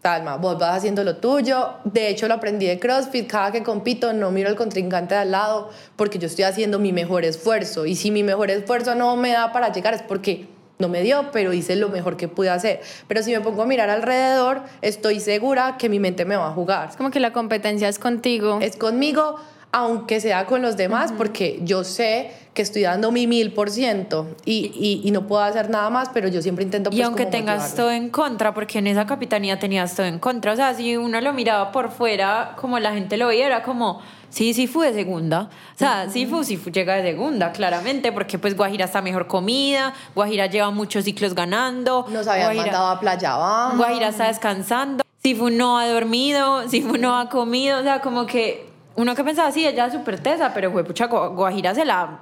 Talma, 0.02 0.38
vos 0.38 0.58
vas 0.58 0.78
haciendo 0.78 1.04
lo 1.04 1.17
tuyo. 1.17 1.76
De 1.84 2.08
hecho, 2.08 2.28
lo 2.28 2.34
aprendí 2.34 2.65
de 2.65 2.80
CrossFit. 2.80 3.30
Cada 3.30 3.52
que 3.52 3.62
compito, 3.62 4.13
no 4.13 4.32
miro 4.32 4.50
al 4.50 4.56
contrincante 4.56 5.13
de 5.13 5.21
al 5.21 5.32
lado 5.32 5.69
porque 5.95 6.17
yo 6.17 6.26
estoy 6.26 6.45
haciendo 6.45 6.80
mi 6.80 6.91
mejor 6.91 7.24
esfuerzo. 7.24 7.86
Y 7.86 7.95
si 7.95 8.10
mi 8.10 8.24
mejor 8.24 8.50
esfuerzo 8.50 8.95
no 8.95 9.15
me 9.15 9.32
da 9.32 9.52
para 9.52 9.71
llegar, 9.71 9.93
es 9.93 10.02
porque 10.02 10.47
no 10.81 10.89
me 10.89 11.01
dio, 11.01 11.31
pero 11.31 11.53
hice 11.53 11.75
lo 11.77 11.87
mejor 11.87 12.17
que 12.17 12.27
pude 12.27 12.49
hacer. 12.49 12.81
Pero 13.07 13.23
si 13.23 13.31
me 13.31 13.39
pongo 13.39 13.61
a 13.61 13.65
mirar 13.65 13.89
alrededor, 13.89 14.63
estoy 14.81 15.19
segura 15.21 15.77
que 15.77 15.87
mi 15.87 15.99
mente 15.99 16.25
me 16.25 16.35
va 16.35 16.47
a 16.47 16.51
jugar. 16.51 16.89
Es 16.89 16.97
como 16.97 17.11
que 17.11 17.19
la 17.19 17.31
competencia 17.31 17.87
es 17.87 17.99
contigo. 17.99 18.59
Es 18.61 18.75
conmigo, 18.75 19.37
aunque 19.71 20.19
sea 20.19 20.45
con 20.45 20.61
los 20.61 20.75
demás, 20.75 21.13
porque 21.17 21.59
yo 21.63 21.83
sé 21.83 22.31
que 22.53 22.61
estoy 22.61 22.81
dando 22.81 23.11
mi 23.11 23.27
mil 23.27 23.53
por 23.53 23.69
ciento 23.69 24.27
y, 24.43 25.01
y 25.03 25.11
no 25.11 25.25
puedo 25.25 25.41
hacer 25.41 25.69
nada 25.69 25.89
más, 25.89 26.09
pero 26.13 26.27
yo 26.27 26.41
siempre 26.41 26.65
intento... 26.65 26.89
y 26.91 26.97
pues, 26.97 27.05
aunque 27.05 27.23
como 27.23 27.31
tengas 27.31 27.75
todo 27.75 27.91
en 27.91 28.09
contra, 28.09 28.53
porque 28.53 28.79
en 28.79 28.87
esa 28.87 29.05
capitanía 29.05 29.57
tenías 29.57 29.95
todo 29.95 30.05
en 30.05 30.19
contra, 30.19 30.51
o 30.51 30.55
sea, 30.57 30.73
si 30.73 30.97
uno 30.97 31.21
lo 31.21 31.31
miraba 31.31 31.71
por 31.71 31.91
fuera, 31.91 32.53
como 32.57 32.77
la 32.79 32.93
gente 32.93 33.15
lo 33.15 33.27
veía, 33.27 33.45
era 33.45 33.63
como, 33.63 34.01
sí, 34.31 34.55
sí 34.55 34.65
fue 34.65 34.87
de 34.91 34.93
segunda, 34.93 35.49
o 35.75 35.77
sea, 35.77 36.09
sí 36.09 36.25
fue, 36.25 36.43
sí 36.43 36.57
fue, 36.57 36.71
llega 36.71 36.95
de 36.95 37.03
segunda, 37.11 37.51
claramente, 37.51 38.11
porque 38.11 38.39
pues 38.39 38.57
Guajira 38.57 38.85
está 38.85 39.03
mejor 39.03 39.27
comida, 39.27 39.93
Guajira 40.15 40.47
lleva 40.47 40.71
muchos 40.71 41.03
ciclos 41.05 41.35
ganando, 41.35 42.07
Nos 42.09 42.25
habían 42.27 42.47
Guajira- 42.47 42.63
mandado 42.71 42.87
a 42.87 42.99
Playa 42.99 43.35
Baja. 43.35 43.77
Guajira 43.77 44.07
está 44.07 44.27
descansando, 44.27 45.03
Sifu 45.21 45.51
no 45.51 45.77
ha 45.77 45.87
dormido, 45.87 46.67
Sifu 46.67 46.97
no 46.97 47.15
ha 47.19 47.29
comido, 47.29 47.79
o 47.79 47.83
sea, 47.83 48.01
como 48.01 48.25
que 48.25 48.67
uno 48.95 49.13
que 49.15 49.23
pensaba, 49.23 49.51
sí, 49.51 49.65
ella 49.67 49.85
es 49.85 49.93
súper 49.93 50.19
tesa, 50.19 50.51
pero 50.53 50.71
fue 50.71 50.83
pucha, 50.83 51.07
Gua- 51.07 51.29
Guajira 51.35 51.75
se 51.75 51.85
la 51.85 52.19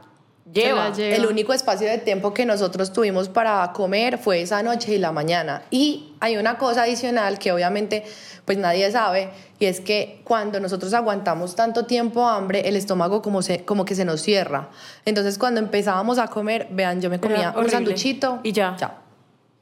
lleva. 0.54 0.92
lleva. 0.94 1.16
El 1.16 1.26
único 1.26 1.54
espacio 1.54 1.88
de 1.88 1.98
tiempo 1.98 2.34
que 2.34 2.46
nosotros 2.46 2.92
tuvimos 2.94 3.30
para 3.30 3.72
comer 3.74 4.18
fue 4.18 4.42
esa 4.42 4.64
noche 4.64 4.94
y 4.94 4.98
la 4.98 5.12
mañana. 5.12 5.64
Y 5.70 6.14
hay 6.20 6.38
una 6.38 6.58
cosa 6.58 6.84
adicional 6.84 7.40
que 7.40 7.52
obviamente 7.52 8.04
pues 8.46 8.58
nadie 8.58 8.92
sabe 8.92 9.30
y 9.60 9.66
es 9.66 9.80
que 9.80 10.22
cuando 10.24 10.60
nosotros 10.60 10.94
aguantamos 10.94 11.56
tanto 11.56 11.86
tiempo 11.86 12.28
hambre, 12.28 12.68
el 12.68 12.76
estómago 12.76 13.22
como, 13.22 13.42
se, 13.42 13.64
como 13.66 13.86
que 13.86 13.96
se 13.96 14.06
nos 14.06 14.22
cierra. 14.22 14.70
Entonces 15.06 15.38
cuando 15.38 15.60
empezábamos 15.60 16.18
a 16.18 16.28
comer, 16.28 16.68
vean, 16.72 17.02
yo 17.02 17.10
me 17.10 17.20
comía 17.20 17.40
Era 17.40 17.50
un 17.50 17.58
horrible. 17.58 17.72
sanduchito 17.72 18.40
Y 18.44 18.52
ya. 18.54 18.76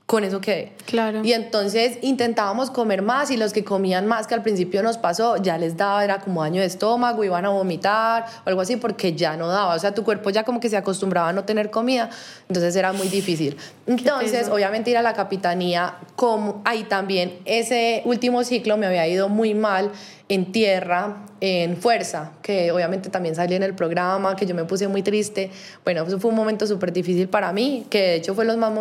Con 0.07 0.23
eso 0.23 0.39
quedé. 0.39 0.71
Claro. 0.85 1.21
Y 1.21 1.33
entonces 1.33 1.97
intentábamos 2.01 2.71
comer 2.71 3.01
más 3.01 3.29
y 3.29 3.35
los 3.35 3.51
que 3.51 3.65
comían 3.65 4.07
más, 4.07 4.25
que 4.25 4.35
al 4.35 4.41
principio 4.41 4.81
nos 4.81 4.97
pasó, 4.97 5.35
ya 5.35 5.57
les 5.57 5.75
daba, 5.75 6.01
era 6.01 6.21
como 6.21 6.43
daño 6.43 6.61
de 6.61 6.67
estómago, 6.67 7.25
iban 7.25 7.43
a 7.43 7.49
vomitar 7.49 8.25
o 8.45 8.49
algo 8.49 8.61
así 8.61 8.77
porque 8.77 9.11
ya 9.11 9.35
no 9.35 9.49
daba. 9.49 9.75
O 9.75 9.79
sea, 9.79 9.93
tu 9.93 10.05
cuerpo 10.05 10.29
ya 10.29 10.45
como 10.45 10.61
que 10.61 10.69
se 10.69 10.77
acostumbraba 10.77 11.27
a 11.27 11.33
no 11.33 11.43
tener 11.43 11.69
comida, 11.71 12.09
entonces 12.47 12.73
era 12.77 12.93
muy 12.93 13.09
difícil. 13.09 13.57
Entonces, 13.85 14.47
obviamente 14.47 14.91
ir 14.91 14.97
a 14.97 15.01
la 15.01 15.11
capitanía, 15.11 15.95
como 16.15 16.61
ahí 16.63 16.85
también 16.85 17.39
ese 17.43 18.01
último 18.05 18.45
ciclo 18.45 18.77
me 18.77 18.85
había 18.85 19.05
ido 19.09 19.27
muy 19.27 19.55
mal 19.55 19.91
en 20.29 20.51
tierra, 20.51 21.25
en 21.39 21.77
fuerza, 21.77 22.33
que 22.41 22.71
obviamente 22.71 23.09
también 23.09 23.35
salí 23.35 23.55
en 23.55 23.63
el 23.63 23.73
programa, 23.73 24.35
que 24.35 24.45
yo 24.45 24.53
me 24.53 24.65
puse 24.65 24.87
muy 24.87 25.01
triste. 25.01 25.51
Bueno, 25.83 26.03
eso 26.03 26.19
fue 26.19 26.31
un 26.31 26.35
momento 26.35 26.67
súper 26.67 26.91
difícil 26.91 27.29
para 27.29 27.53
mí, 27.53 27.85
que 27.89 27.99
de 27.99 28.15
hecho 28.15 28.35
fue 28.35 28.45
los 28.45 28.57
más, 28.57 28.71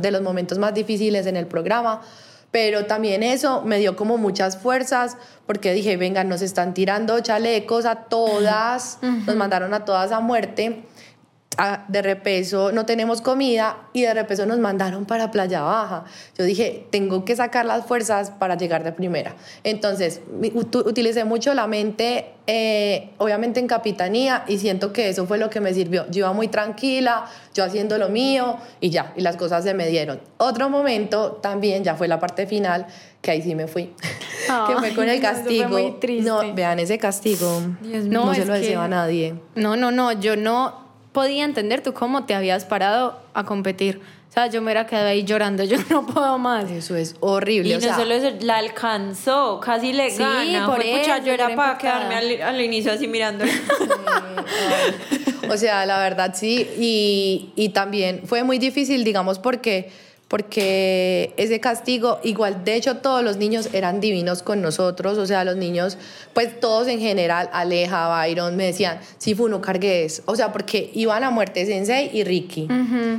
de 0.00 0.10
los 0.10 0.22
momentos 0.22 0.58
más 0.58 0.74
difíciles 0.74 1.26
en 1.26 1.36
el 1.36 1.46
programa. 1.46 2.02
Pero 2.50 2.86
también 2.86 3.22
eso 3.22 3.62
me 3.62 3.78
dio 3.78 3.94
como 3.94 4.16
muchas 4.16 4.56
fuerzas, 4.56 5.18
porque 5.46 5.72
dije, 5.74 5.96
venga, 5.98 6.24
nos 6.24 6.40
están 6.40 6.72
tirando 6.72 7.20
chalecos 7.20 7.84
a 7.84 8.04
todas, 8.04 8.98
nos 9.02 9.36
mandaron 9.36 9.74
a 9.74 9.84
todas 9.84 10.12
a 10.12 10.20
muerte 10.20 10.82
de 11.88 12.02
repeso 12.02 12.70
no 12.70 12.86
tenemos 12.86 13.20
comida 13.20 13.76
y 13.92 14.02
de 14.02 14.14
repeso 14.14 14.46
nos 14.46 14.58
mandaron 14.58 15.06
para 15.06 15.30
Playa 15.32 15.62
Baja. 15.62 16.04
Yo 16.36 16.44
dije, 16.44 16.86
tengo 16.90 17.24
que 17.24 17.34
sacar 17.34 17.66
las 17.66 17.84
fuerzas 17.84 18.30
para 18.30 18.56
llegar 18.56 18.84
de 18.84 18.92
primera. 18.92 19.34
Entonces, 19.64 20.20
utilicé 20.84 21.24
mucho 21.24 21.54
la 21.54 21.66
mente, 21.66 22.26
eh, 22.46 23.10
obviamente 23.18 23.58
en 23.58 23.66
capitanía, 23.66 24.44
y 24.46 24.58
siento 24.58 24.92
que 24.92 25.08
eso 25.08 25.26
fue 25.26 25.38
lo 25.38 25.50
que 25.50 25.60
me 25.60 25.74
sirvió. 25.74 26.06
Yo 26.10 26.20
iba 26.20 26.32
muy 26.32 26.46
tranquila, 26.46 27.24
yo 27.54 27.64
haciendo 27.64 27.98
lo 27.98 28.08
mío 28.08 28.56
y 28.80 28.90
ya, 28.90 29.12
y 29.16 29.22
las 29.22 29.36
cosas 29.36 29.64
se 29.64 29.74
me 29.74 29.88
dieron. 29.88 30.20
Otro 30.36 30.70
momento 30.70 31.32
también, 31.42 31.82
ya 31.82 31.96
fue 31.96 32.06
la 32.06 32.20
parte 32.20 32.46
final, 32.46 32.86
que 33.20 33.32
ahí 33.32 33.42
sí 33.42 33.56
me 33.56 33.66
fui, 33.66 33.92
que 34.68 34.74
fue 34.78 34.94
con 34.94 35.08
el 35.08 35.16
eso 35.18 35.26
fue 35.26 35.34
castigo. 35.34 35.68
muy 35.70 35.90
triste. 35.98 36.30
No, 36.30 36.54
vean 36.54 36.78
ese 36.78 36.98
castigo. 36.98 37.62
Dios 37.80 38.04
no 38.04 38.32
se 38.32 38.44
lo 38.44 38.54
deseo 38.54 38.78
que- 38.78 38.84
a 38.84 38.88
nadie. 38.88 39.34
No, 39.56 39.74
no, 39.74 39.90
no, 39.90 40.12
yo 40.12 40.36
no 40.36 40.86
podía 41.12 41.44
entender 41.44 41.82
tú 41.82 41.92
cómo 41.94 42.24
te 42.24 42.34
habías 42.34 42.64
parado 42.64 43.20
a 43.34 43.44
competir. 43.44 44.00
O 44.28 44.32
sea, 44.32 44.46
yo 44.48 44.60
me 44.60 44.66
hubiera 44.66 44.86
quedado 44.86 45.08
ahí 45.08 45.24
llorando, 45.24 45.64
yo 45.64 45.78
no 45.90 46.06
puedo 46.06 46.38
más. 46.38 46.70
Eso 46.70 46.94
es 46.96 47.16
horrible. 47.20 47.70
Y 47.70 47.72
o 47.72 47.76
no 47.76 47.80
sea, 47.80 47.96
solo 47.96 48.14
eso, 48.14 48.30
la 48.40 48.58
alcanzó, 48.58 49.58
casi 49.60 49.92
le 49.92 50.10
Sí, 50.10 50.18
gana. 50.18 50.66
por 50.66 50.76
Fue, 50.82 51.00
eso, 51.02 51.24
yo 51.24 51.32
era 51.32 51.54
para 51.56 51.78
quedarme 51.78 52.14
al, 52.14 52.42
al 52.42 52.60
inicio 52.60 52.92
así 52.92 53.08
mirando. 53.08 53.44
O 55.50 55.56
sea, 55.56 55.86
la 55.86 55.98
verdad 55.98 56.34
sí. 56.36 56.68
Y, 56.78 57.50
y 57.56 57.70
también 57.70 58.22
fue 58.26 58.44
muy 58.44 58.58
difícil, 58.58 59.02
digamos, 59.02 59.38
porque, 59.38 59.90
porque 60.28 61.32
ese 61.38 61.58
castigo, 61.58 62.20
igual, 62.22 62.62
de 62.62 62.74
hecho, 62.74 62.98
todos 62.98 63.24
los 63.24 63.38
niños 63.38 63.70
eran 63.72 63.98
divinos 63.98 64.42
con 64.42 64.60
nosotros. 64.60 65.16
O 65.16 65.26
sea, 65.26 65.42
los 65.42 65.56
niños, 65.56 65.96
pues 66.34 66.60
todos 66.60 66.86
en 66.88 67.00
general, 67.00 67.48
Aleja, 67.50 68.08
Byron, 68.08 68.54
me 68.54 68.66
decían, 68.66 69.00
sí, 69.16 69.34
fue 69.34 69.48
no 69.48 69.62
cargues. 69.62 70.22
O 70.26 70.36
sea, 70.36 70.52
porque 70.52 70.90
iban 70.92 71.24
a 71.24 71.30
muerte 71.30 71.64
Sensei 71.64 72.10
y 72.12 72.24
Ricky. 72.24 72.68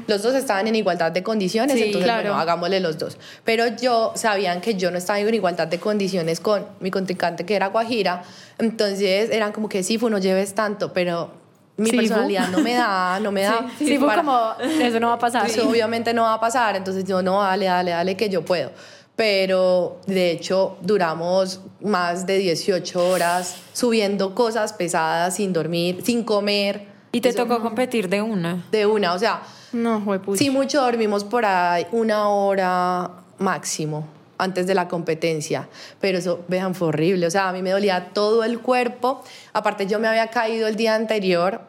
Los 0.05 0.21
dos 0.21 0.35
estaban 0.35 0.67
en 0.67 0.75
igualdad 0.75 1.11
de 1.11 1.23
condiciones, 1.23 1.77
Sí, 1.77 1.83
entonces, 1.85 2.05
claro. 2.05 2.29
bueno, 2.29 2.39
hagámosle 2.39 2.79
los 2.79 2.99
dos. 2.99 3.17
Pero 3.43 3.65
yo 3.81 4.13
sabían 4.15 4.61
que 4.61 4.75
yo 4.75 4.91
no 4.91 4.99
estaba 4.99 5.19
en 5.19 5.33
igualdad 5.33 5.67
de 5.67 5.79
condiciones 5.79 6.39
con 6.39 6.65
mi 6.79 6.91
contrincante, 6.91 7.43
que 7.43 7.55
era 7.55 7.67
Guajira. 7.67 8.21
Entonces, 8.59 9.31
eran 9.31 9.51
como 9.51 9.67
que 9.67 9.81
sí, 9.81 9.97
no 9.97 10.19
lleves 10.19 10.53
tanto, 10.53 10.93
pero 10.93 11.38
mi 11.79 11.89
Sí, 11.89 11.97
personalidad 11.97 12.49
no 12.49 12.59
me 12.59 12.73
da, 12.75 13.19
no 13.19 13.31
me 13.31 13.41
da. 13.43 13.65
Sí, 13.77 13.97
fue 13.97 14.07
para- 14.07 14.21
como, 14.23 14.51
eso 14.81 14.99
no 14.99 15.07
va 15.07 15.13
a 15.13 15.19
pasar. 15.19 15.45
Eso 15.47 15.67
obviamente 15.67 16.13
no 16.13 16.23
va 16.23 16.35
a 16.35 16.39
pasar, 16.39 16.75
entonces 16.75 17.03
yo 17.05 17.21
no, 17.21 17.41
dale, 17.41 17.65
dale, 17.65 17.91
dale, 17.91 18.15
que 18.17 18.29
yo 18.29 18.43
puedo. 18.45 18.71
Pero 19.15 19.99
de 20.07 20.31
hecho 20.31 20.77
duramos 20.81 21.59
más 21.81 22.25
de 22.25 22.37
18 22.37 23.09
horas 23.09 23.57
subiendo 23.73 24.33
cosas 24.33 24.71
pesadas 24.71 25.35
sin 25.35 25.51
dormir, 25.51 26.01
sin 26.05 26.23
comer. 26.23 26.87
y 27.11 27.19
te 27.21 27.29
Eso 27.29 27.39
tocó 27.39 27.59
competir 27.61 28.07
de 28.07 28.21
una. 28.21 28.63
de 28.71 28.85
una, 28.85 29.13
o 29.13 29.19
sea, 29.19 29.41
No, 29.73 29.99
juepucha. 30.01 30.37
Sí, 30.39 30.49
mucho 30.49 30.81
dormimos 30.81 31.23
por 31.25 31.43
ahí 31.45 31.85
una 31.91 32.29
hora 32.29 33.09
máximo 33.39 34.07
antes 34.37 34.67
de 34.67 34.73
la 34.73 34.87
competencia, 34.87 35.67
pero 35.99 36.17
eso, 36.17 36.45
vean, 36.47 36.73
fue 36.73 36.87
horrible, 36.87 37.27
o 37.27 37.31
sea, 37.31 37.49
a 37.49 37.51
mí 37.51 37.61
me 37.61 37.71
dolía 37.71 38.11
todo 38.13 38.45
el 38.45 38.59
cuerpo, 38.61 39.21
aparte 39.51 39.85
yo 39.85 39.99
me 39.99 40.07
había 40.07 40.27
caído 40.27 40.67
el 40.69 40.77
día 40.77 40.95
anterior 40.95 41.59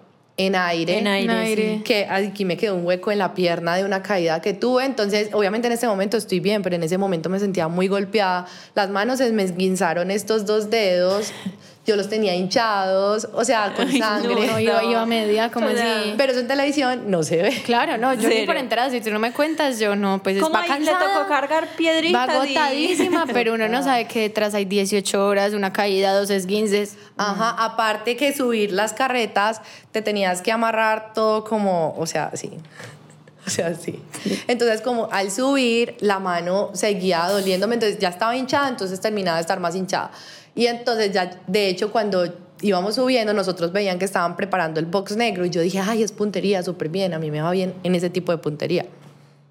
en 0.47 0.55
aire, 0.57 0.99
En 0.99 1.07
aire, 1.07 1.25
En 1.33 1.39
aire. 1.39 1.75
sí. 1.79 1.83
que 1.83 2.07
aquí 2.07 2.45
me 2.45 2.57
quedó 2.57 2.75
un 2.75 2.85
hueco 2.87 3.11
en 3.13 3.19
la 3.19 3.35
pierna 3.35 3.77
de 3.77 3.85
una 3.85 4.03
caída 4.03 4.41
que 4.41 4.55
tuve, 4.55 4.85
entonces 4.85 5.29
obviamente 5.33 5.67
en 5.67 5.73
este 5.73 5.87
momento 5.87 6.17
estoy 6.17 6.41
bien, 6.41 6.63
pero 6.63 6.77
en 6.77 6.83
ese 6.83 6.99
momento 6.99 7.29
me 7.29 7.39
sentía 7.39 7.69
muy 7.69 7.89
golpeada, 7.89 8.47
las 8.75 8.89
manos 8.91 9.19
se 9.19 9.31
me 9.33 9.43
esguinzaron 9.43 10.11
estos 10.11 10.47
dos 10.47 10.71
dedos, 10.71 11.33
yo 11.91 11.97
los 11.97 12.09
tenía 12.09 12.37
hinchados, 12.37 13.29
o 13.33 13.45
sea, 13.45 13.75
con 13.75 13.89
Ay, 13.89 13.99
no, 13.99 14.07
sangre. 14.07 14.47
No, 14.47 14.61
iba, 14.61 14.85
iba 14.85 15.07
media, 15.07 15.51
como 15.51 15.67
O 15.67 15.71
sea, 15.71 16.01
así. 16.01 16.15
Pero 16.17 16.31
eso 16.31 16.41
en 16.41 16.47
televisión 16.47 17.11
no 17.11 17.25
se 17.25 17.43
ve. 17.43 17.63
Claro, 17.65 17.99
no, 17.99 18.15
yo 18.15 18.29
ni 18.29 18.35
Serio. 18.35 18.47
por 18.47 18.57
enterada, 18.57 18.91
si 18.91 19.01
tú 19.01 19.11
no 19.11 19.19
me 19.19 19.33
cuentas, 19.33 19.81
yo 19.81 19.97
no, 19.97 20.23
pues 20.23 20.39
¿Cómo 20.41 20.55
va 20.55 20.79
le 20.79 20.87
tocó 20.87 21.27
cargar 21.29 21.67
piedritas? 21.77 22.29
Va 22.29 22.47
y- 22.47 22.57
agotadísima, 22.57 23.27
pero 23.33 23.55
uno 23.55 23.67
no 23.69 23.83
sabe 23.83 24.07
que 24.07 24.21
detrás 24.21 24.55
hay 24.55 24.67
18 24.67 25.27
horas, 25.27 25.53
una 25.53 25.73
caída, 25.73 26.15
dos 26.15 26.31
esguinces. 26.31 26.97
Ajá, 27.17 27.57
aparte 27.59 28.17
que 28.17 28.33
subir 28.33 28.71
las 28.71 28.93
carretas, 28.93 29.61
te 29.91 30.01
tenías 30.01 30.43
que 30.43 30.53
amarrar 30.53 31.13
todo 31.13 31.43
como, 31.43 31.95
o 31.99 32.07
sea, 32.07 32.31
sí. 32.35 32.53
O 33.47 33.51
sea, 33.51 33.75
sí. 33.75 34.01
Entonces, 34.47 34.83
como 34.83 35.09
al 35.11 35.31
subir, 35.31 35.97
la 36.01 36.19
mano 36.21 36.71
seguía 36.75 37.25
doliéndome, 37.27 37.75
entonces 37.75 37.99
ya 37.99 38.11
estaba 38.11 38.37
hinchada, 38.37 38.69
entonces 38.69 39.01
terminaba 39.01 39.39
de 39.39 39.41
estar 39.41 39.59
más 39.59 39.75
hinchada. 39.75 40.11
Y 40.61 40.67
entonces 40.67 41.11
ya, 41.11 41.31
de 41.47 41.69
hecho, 41.69 41.91
cuando 41.91 42.35
íbamos 42.61 42.97
subiendo, 42.97 43.33
nosotros 43.33 43.73
veían 43.73 43.99
que 43.99 44.05
estaban 44.05 44.37
preparando 44.37 44.79
el 44.79 44.85
box 44.85 45.17
negro 45.17 45.47
y 45.47 45.51
yo 45.51 45.63
dije, 45.63 45.79
ay, 45.79 46.03
es 46.03 46.13
puntería, 46.13 46.63
súper 46.63 46.91
bien, 46.91 47.15
a 47.15 47.19
mí 47.19 47.31
me 47.31 47.41
va 47.41 47.51
bien 47.51 47.73
en 47.83 47.95
ese 47.95 48.11
tipo 48.11 48.31
de 48.31 48.37
puntería. 48.37 48.85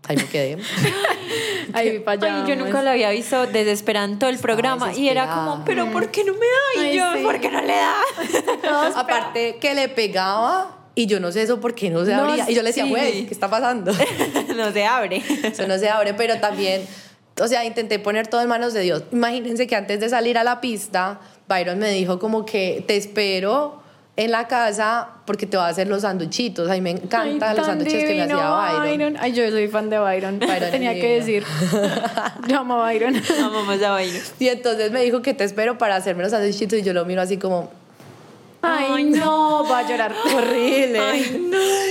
Ahí 0.08 0.18
me 0.18 0.26
quedé. 0.26 0.58
Ahí 1.74 1.98
para 1.98 2.28
allá. 2.28 2.44
Ay, 2.46 2.50
yo 2.50 2.64
nunca 2.64 2.84
lo 2.84 2.92
había 2.92 3.10
visto 3.10 3.48
desesperando 3.48 4.30
el 4.30 4.38
programa 4.38 4.94
y 4.94 5.10
era 5.10 5.28
como, 5.34 5.66
pero 5.66 5.92
¿por 5.92 6.12
qué 6.12 6.24
no 6.24 6.34
me 6.34 6.40
da? 6.40 6.76
Y 6.76 6.86
Ay, 6.92 6.98
yo, 6.98 7.14
sí. 7.18 7.24
¿por 7.24 7.40
qué 7.40 7.50
no 7.50 7.62
le 7.62 7.74
da? 7.74 7.96
Aparte 8.96 9.58
que 9.60 9.74
le 9.74 9.90
pegaba 9.90 10.78
y 10.94 11.08
yo 11.08 11.20
no 11.20 11.32
sé 11.32 11.42
eso 11.42 11.60
por 11.60 11.74
qué 11.74 11.90
no 11.90 12.06
se 12.06 12.14
No, 12.14 12.26
abría. 12.26 12.46
y 12.48 12.54
yo 12.54 12.62
le 12.62 12.70
decía, 12.70 12.84
sí. 12.84 12.90
güey, 12.92 13.26
¿qué 13.26 13.34
está 13.34 13.50
pasando? 13.50 13.92
no 14.56 14.72
se 14.72 14.86
abre. 14.86 15.24
Eso 15.44 15.68
no 15.68 15.80
se 15.80 15.90
abre, 15.90 16.14
pero 16.14 16.40
también, 16.40 16.84
o 17.40 17.48
sea, 17.48 17.66
intenté 17.66 18.00
poner 18.00 18.28
todo 18.28 18.42
en 18.42 18.48
manos 18.48 18.74
de 18.74 18.82
Dios. 18.82 19.04
Imagínense 19.12 19.68
que 19.68 19.76
antes 19.76 20.00
de 20.00 20.10
salir 20.10 20.38
a 20.38 20.44
la 20.44 20.62
pista, 20.62 21.20
Byron 21.48 21.80
me 21.80 21.92
dijo 21.92 22.20
como 22.20 22.46
que 22.46 22.84
te 22.88 22.96
espero 22.98 23.82
en 24.20 24.32
la 24.32 24.50
casa 24.50 25.08
porque 25.26 25.46
te 25.46 25.56
va 25.56 25.68
a 25.68 25.70
hacer 25.70 25.88
los 25.88 26.02
sanduchitos. 26.02 26.70
A 26.70 26.74
mí 26.74 26.82
me 26.82 26.90
encantan 26.90 27.52
Ay, 27.52 27.58
los 27.58 27.66
sándwiches 27.66 28.04
que 28.04 28.16
me 28.16 28.24
hacía 28.24 28.80
Byron. 28.80 29.16
Ay, 29.18 29.32
yo 29.32 29.50
soy 29.50 29.70
fan 29.70 29.90
de 29.90 29.98
Byron. 29.98 30.40
Byron 30.40 30.72
Tenía 30.72 30.94
que 30.94 31.20
decir. 31.20 31.46
Yo 32.48 32.60
amo 32.60 32.84
a 32.84 32.92
Byron. 32.92 33.16
Amamos 33.38 33.82
a 33.82 33.92
bailar. 33.92 34.22
Y 34.38 34.50
entonces 34.50 34.92
me 34.92 35.02
dijo 35.04 35.22
que 35.22 35.34
te 35.34 35.46
espero 35.46 35.78
para 35.78 35.96
hacerme 35.96 36.24
los 36.24 36.32
sándwichitos 36.32 36.80
y 36.80 36.82
yo 36.82 36.92
lo 36.92 37.06
miro 37.06 37.22
así 37.22 37.38
como 37.38 37.72
Ay, 38.62 38.86
Ay, 38.94 39.04
no, 39.06 39.64
va 39.70 39.80
a 39.80 39.88
llorar. 39.90 40.14
horrible. 40.36 41.00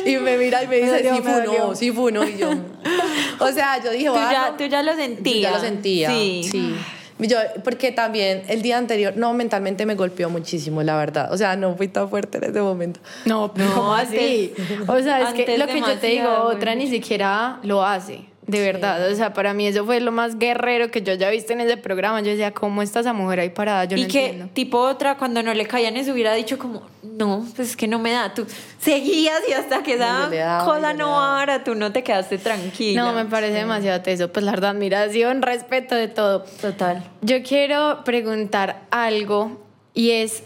Y 0.04 0.16
me 0.16 0.36
mira 0.36 0.62
y 0.62 0.68
me 0.68 0.76
dice, 0.76 1.02
dolió, 1.02 1.14
sí 1.14 1.20
me 1.22 1.22
fue 1.22 1.32
dolió. 1.46 1.66
no, 1.68 1.74
sí 1.74 1.92
fue 1.92 2.12
no. 2.12 2.24
Y 2.28 2.36
yo, 2.36 2.50
o 3.40 3.48
sea, 3.52 3.82
yo 3.82 3.90
dije, 3.90 4.06
Tú 4.08 4.14
ya, 4.14 4.54
tú 4.56 4.64
ya 4.64 4.82
lo 4.82 4.94
sentías. 4.94 5.50
ya 5.52 5.56
lo 5.58 5.62
sentía. 5.64 6.10
Sí. 6.10 6.42
Sí. 6.50 6.74
Yo, 7.20 7.36
porque 7.64 7.90
también 7.90 8.44
el 8.48 8.62
día 8.62 8.78
anterior, 8.78 9.14
no, 9.16 9.32
mentalmente 9.34 9.84
me 9.86 9.96
golpeó 9.96 10.30
muchísimo, 10.30 10.82
la 10.84 10.96
verdad. 10.96 11.32
O 11.32 11.36
sea, 11.36 11.56
no 11.56 11.74
fui 11.74 11.88
tan 11.88 12.08
fuerte 12.08 12.38
en 12.38 12.44
ese 12.44 12.60
momento. 12.60 13.00
No, 13.24 13.52
pero 13.52 13.68
No, 13.70 13.74
¿cómo 13.74 13.94
antes- 13.94 14.20
así? 14.20 14.52
O 14.86 15.00
sea, 15.02 15.22
es 15.22 15.34
que 15.34 15.58
lo 15.58 15.66
que 15.66 15.80
yo 15.80 15.98
te 15.98 16.06
digo, 16.08 16.30
otra 16.44 16.74
ni 16.76 16.86
siquiera 16.86 17.58
lo 17.64 17.84
hace. 17.84 18.20
De 18.48 18.60
verdad, 18.60 19.10
o 19.10 19.14
sea, 19.14 19.34
para 19.34 19.52
mí 19.52 19.66
eso 19.66 19.84
fue 19.84 20.00
lo 20.00 20.10
más 20.10 20.38
guerrero 20.38 20.90
que 20.90 21.02
yo 21.02 21.12
ya 21.12 21.28
visto 21.28 21.52
en 21.52 21.60
ese 21.60 21.76
programa. 21.76 22.20
Yo 22.22 22.30
decía, 22.30 22.52
¿cómo 22.52 22.80
está 22.80 23.00
esa 23.00 23.12
mujer 23.12 23.40
ahí 23.40 23.50
parada? 23.50 23.84
Yo 23.84 23.98
y 23.98 24.02
no 24.02 24.08
que 24.08 24.24
entiendo. 24.24 24.52
tipo 24.54 24.78
otra 24.78 25.18
cuando 25.18 25.42
no 25.42 25.52
le 25.52 25.66
caían 25.66 25.96
eso 25.98 26.12
hubiera 26.12 26.32
dicho 26.32 26.58
como 26.58 26.82
no 27.02 27.46
pues 27.54 27.70
es 27.70 27.76
que 27.76 27.86
no 27.86 27.98
me 27.98 28.12
da 28.12 28.32
tú 28.32 28.46
seguías 28.80 29.40
y 29.48 29.52
hasta 29.52 29.82
que 29.82 29.94
esa 29.94 30.30
daba, 30.30 30.80
le 30.80 30.94
no 30.94 31.22
ahora 31.22 31.62
tú 31.62 31.74
no 31.74 31.92
te 31.92 32.02
quedaste 32.02 32.38
tranquila 32.38 33.02
No, 33.02 33.12
me 33.12 33.26
parece 33.26 33.54
demasiado 33.54 34.00
teso. 34.00 34.32
Pues 34.32 34.44
la 34.44 34.52
verdad, 34.52 34.70
admiración, 34.70 35.42
respeto 35.42 35.94
de 35.94 36.08
todo. 36.08 36.44
total 36.60 37.04
Yo 37.20 37.42
quiero 37.42 38.02
preguntar 38.04 38.82
algo 38.90 39.60
y 39.92 40.12
es 40.12 40.42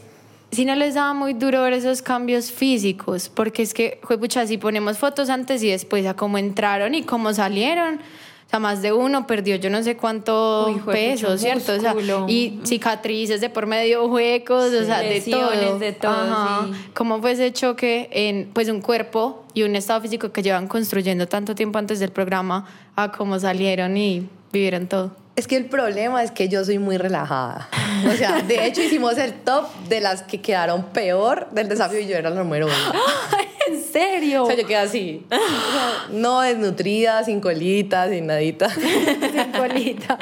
si 0.53 0.67
no 0.67 0.75
les 0.75 0.95
daba 0.95 1.15
muy 1.15 1.33
duro 1.33 1.63
ver 1.63 1.73
esos 1.73 2.03
cambios 2.03 2.53
físicos, 2.53 3.31
porque 3.31 3.63
es 3.63 3.73
que, 3.73 3.99
pucha, 4.21 4.47
si 4.47 4.59
ponemos 4.59 4.99
fotos 4.99 5.31
antes 5.31 5.63
y 5.63 5.71
después 5.71 6.07
a 6.07 6.15
cómo 6.15 6.37
entraron 6.37 6.95
y 6.95 7.03
cómo 7.03 7.33
salieron, 7.33 7.95
o 7.95 8.51
sea, 8.51 8.59
más 8.59 8.83
de 8.83 8.93
uno 8.93 9.27
perdió 9.27 9.57
yo 9.57 9.71
no 9.71 9.83
sé 9.83 9.97
cuánto 9.97 10.67
Uy, 10.67 10.75
juepucha, 10.75 10.93
peso, 10.93 11.39
¿cierto? 11.39 11.73
O 11.73 11.81
sea, 11.81 11.95
y 12.29 12.61
cicatrices 12.65 13.41
de 13.41 13.49
por 13.49 13.67
medio, 13.67 14.05
huecos, 14.05 14.75
o 14.75 14.85
sea, 14.85 15.01
de 15.01 15.23
todo. 15.23 15.79
de 15.79 15.93
todo, 15.93 16.13
Ajá. 16.13 16.67
sí. 16.67 16.91
¿Cómo 16.93 17.23
fue 17.23 17.33
ese 17.33 17.51
choque 17.55 18.11
en 18.13 18.51
pues 18.53 18.69
un 18.69 18.83
cuerpo 18.83 19.47
y 19.55 19.63
un 19.63 19.75
estado 19.75 20.03
físico 20.03 20.33
que 20.33 20.43
llevan 20.43 20.69
construyendo 20.69 21.27
tanto 21.27 21.55
tiempo 21.55 21.79
antes 21.79 21.99
del 21.99 22.11
programa 22.11 22.67
a 22.95 23.11
cómo 23.11 23.39
salieron 23.39 23.97
y 23.97 24.29
vivieron 24.53 24.87
todo? 24.87 25.22
Es 25.35 25.47
que 25.47 25.57
el 25.57 25.65
problema 25.65 26.23
es 26.23 26.31
que 26.31 26.49
yo 26.49 26.63
soy 26.65 26.79
muy 26.79 26.99
relajada. 26.99 27.69
O 28.07 28.13
sea, 28.13 28.43
de 28.43 28.67
hecho 28.67 28.83
hicimos 28.83 29.17
el 29.17 29.33
top 29.33 29.67
de 29.89 30.01
las 30.01 30.23
que 30.23 30.43
quedaron 30.43 30.87
peor 30.93 31.49
del 31.53 31.69
desafío 31.69 32.01
y 32.01 32.07
yo 32.07 32.17
era 32.17 32.29
la 32.29 32.43
número 32.43 32.67
uno. 32.67 32.75
¿En 33.69 33.83
serio? 33.83 34.43
O 34.43 34.47
sea, 34.47 34.57
yo 34.57 34.67
quedé 34.67 34.77
así. 34.77 35.25
O 35.31 35.35
sea, 35.35 36.07
no 36.11 36.41
desnutrida, 36.43 37.25
sin 37.25 37.41
colita, 37.41 38.11
sin 38.11 38.27
nadita. 38.27 38.69
Sin 38.75 39.53
colita. 39.53 40.19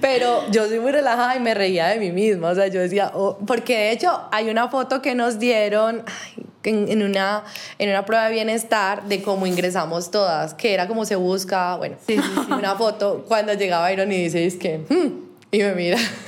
Pero 0.00 0.48
yo 0.50 0.66
soy 0.66 0.78
muy 0.78 0.92
relajada 0.92 1.34
y 1.34 1.40
me 1.40 1.54
reía 1.54 1.88
de 1.88 1.98
mí 1.98 2.12
misma. 2.12 2.50
O 2.50 2.54
sea, 2.54 2.68
yo 2.68 2.80
decía, 2.80 3.10
oh, 3.14 3.38
porque 3.44 3.76
de 3.76 3.90
hecho 3.90 4.28
hay 4.30 4.50
una 4.50 4.68
foto 4.68 5.02
que 5.02 5.16
nos 5.16 5.40
dieron 5.40 6.04
ay, 6.06 6.44
en, 6.64 6.88
en 6.90 7.02
una, 7.02 7.44
en 7.78 7.90
una 7.90 8.04
prueba 8.04 8.26
de 8.26 8.32
bienestar 8.32 9.04
de 9.04 9.22
cómo 9.22 9.46
ingresamos 9.46 10.10
todas, 10.10 10.54
que 10.54 10.74
era 10.74 10.88
como 10.88 11.04
se 11.04 11.16
busca, 11.16 11.76
bueno, 11.76 11.96
una 12.50 12.74
foto 12.76 13.24
cuando 13.28 13.52
llegaba 13.54 13.92
Iron 13.92 14.10
y 14.12 14.24
dice, 14.24 14.46
es 14.46 14.56
que, 14.56 14.78
"Hmm", 14.88 15.24
y 15.50 15.58
me 15.58 15.72
mira. 15.74 15.98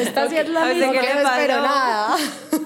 Está 0.00 0.22
haciendo 0.22 0.52
la 0.52 0.62
A 0.62 0.64
veces 0.68 0.80
No, 0.86 0.92
misma. 0.92 1.00
¿qué 1.02 1.06
que 1.08 1.14
le 1.14 1.22
no 1.22 1.28
espero 1.30 1.62
nada. 1.62 2.16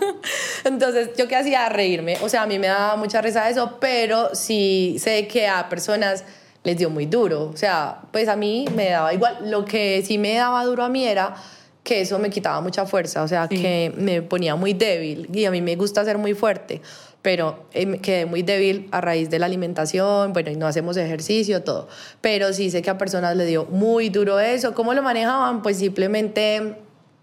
Entonces, 0.64 1.11
yo 1.16 1.26
qué 1.28 1.36
hacía 1.36 1.68
reírme. 1.68 2.16
O 2.22 2.28
sea, 2.28 2.43
a 2.43 2.47
mí 2.47 2.59
me 2.59 2.68
daba 2.68 2.97
mucha 2.97 3.20
risa 3.20 3.49
eso, 3.51 3.78
pero 3.80 4.34
sí 4.34 4.97
sé 5.01 5.26
que 5.26 5.49
a 5.49 5.68
personas 5.68 6.24
les 6.62 6.76
dio 6.76 6.88
muy 6.90 7.07
duro. 7.07 7.51
O 7.53 7.57
sea, 7.57 7.99
pues 8.12 8.28
a 8.28 8.36
mí 8.36 8.64
me 8.76 8.90
daba 8.90 9.12
igual. 9.12 9.38
Lo 9.51 9.64
que 9.64 10.05
sí 10.07 10.18
me 10.18 10.34
daba 10.36 10.64
duro 10.64 10.84
a 10.84 10.88
mí 10.88 11.05
era 11.05 11.34
que 11.83 12.01
eso 12.01 12.18
me 12.18 12.30
quitaba 12.30 12.61
mucha 12.61 12.87
fuerza, 12.87 13.22
o 13.22 13.28
sea, 13.28 13.49
que 13.49 13.93
me 13.97 14.22
ponía 14.22 14.55
muy 14.55 14.72
débil 14.72 15.28
y 15.33 15.45
a 15.45 15.51
mí 15.51 15.61
me 15.61 15.74
gusta 15.76 16.05
ser 16.05 16.16
muy 16.16 16.35
fuerte, 16.35 16.80
pero 17.22 17.64
eh, 17.72 17.99
quedé 17.99 18.24
muy 18.24 18.43
débil 18.43 18.89
a 18.93 19.01
raíz 19.01 19.30
de 19.30 19.39
la 19.39 19.47
alimentación, 19.47 20.33
bueno, 20.33 20.51
y 20.51 20.57
no 20.57 20.66
hacemos 20.66 20.97
ejercicio, 20.97 21.62
todo, 21.62 21.89
pero 22.20 22.53
sí 22.53 22.70
sé 22.70 22.83
que 22.83 22.91
a 22.91 22.99
personas 22.99 23.37
le 23.37 23.47
dio 23.47 23.64
muy 23.64 24.11
duro 24.11 24.39
eso, 24.39 24.74
¿cómo 24.74 24.95
lo 24.95 25.03
manejaban? 25.03 25.62
Pues 25.62 25.78
simplemente 25.78 26.76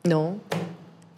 no, 0.04 0.38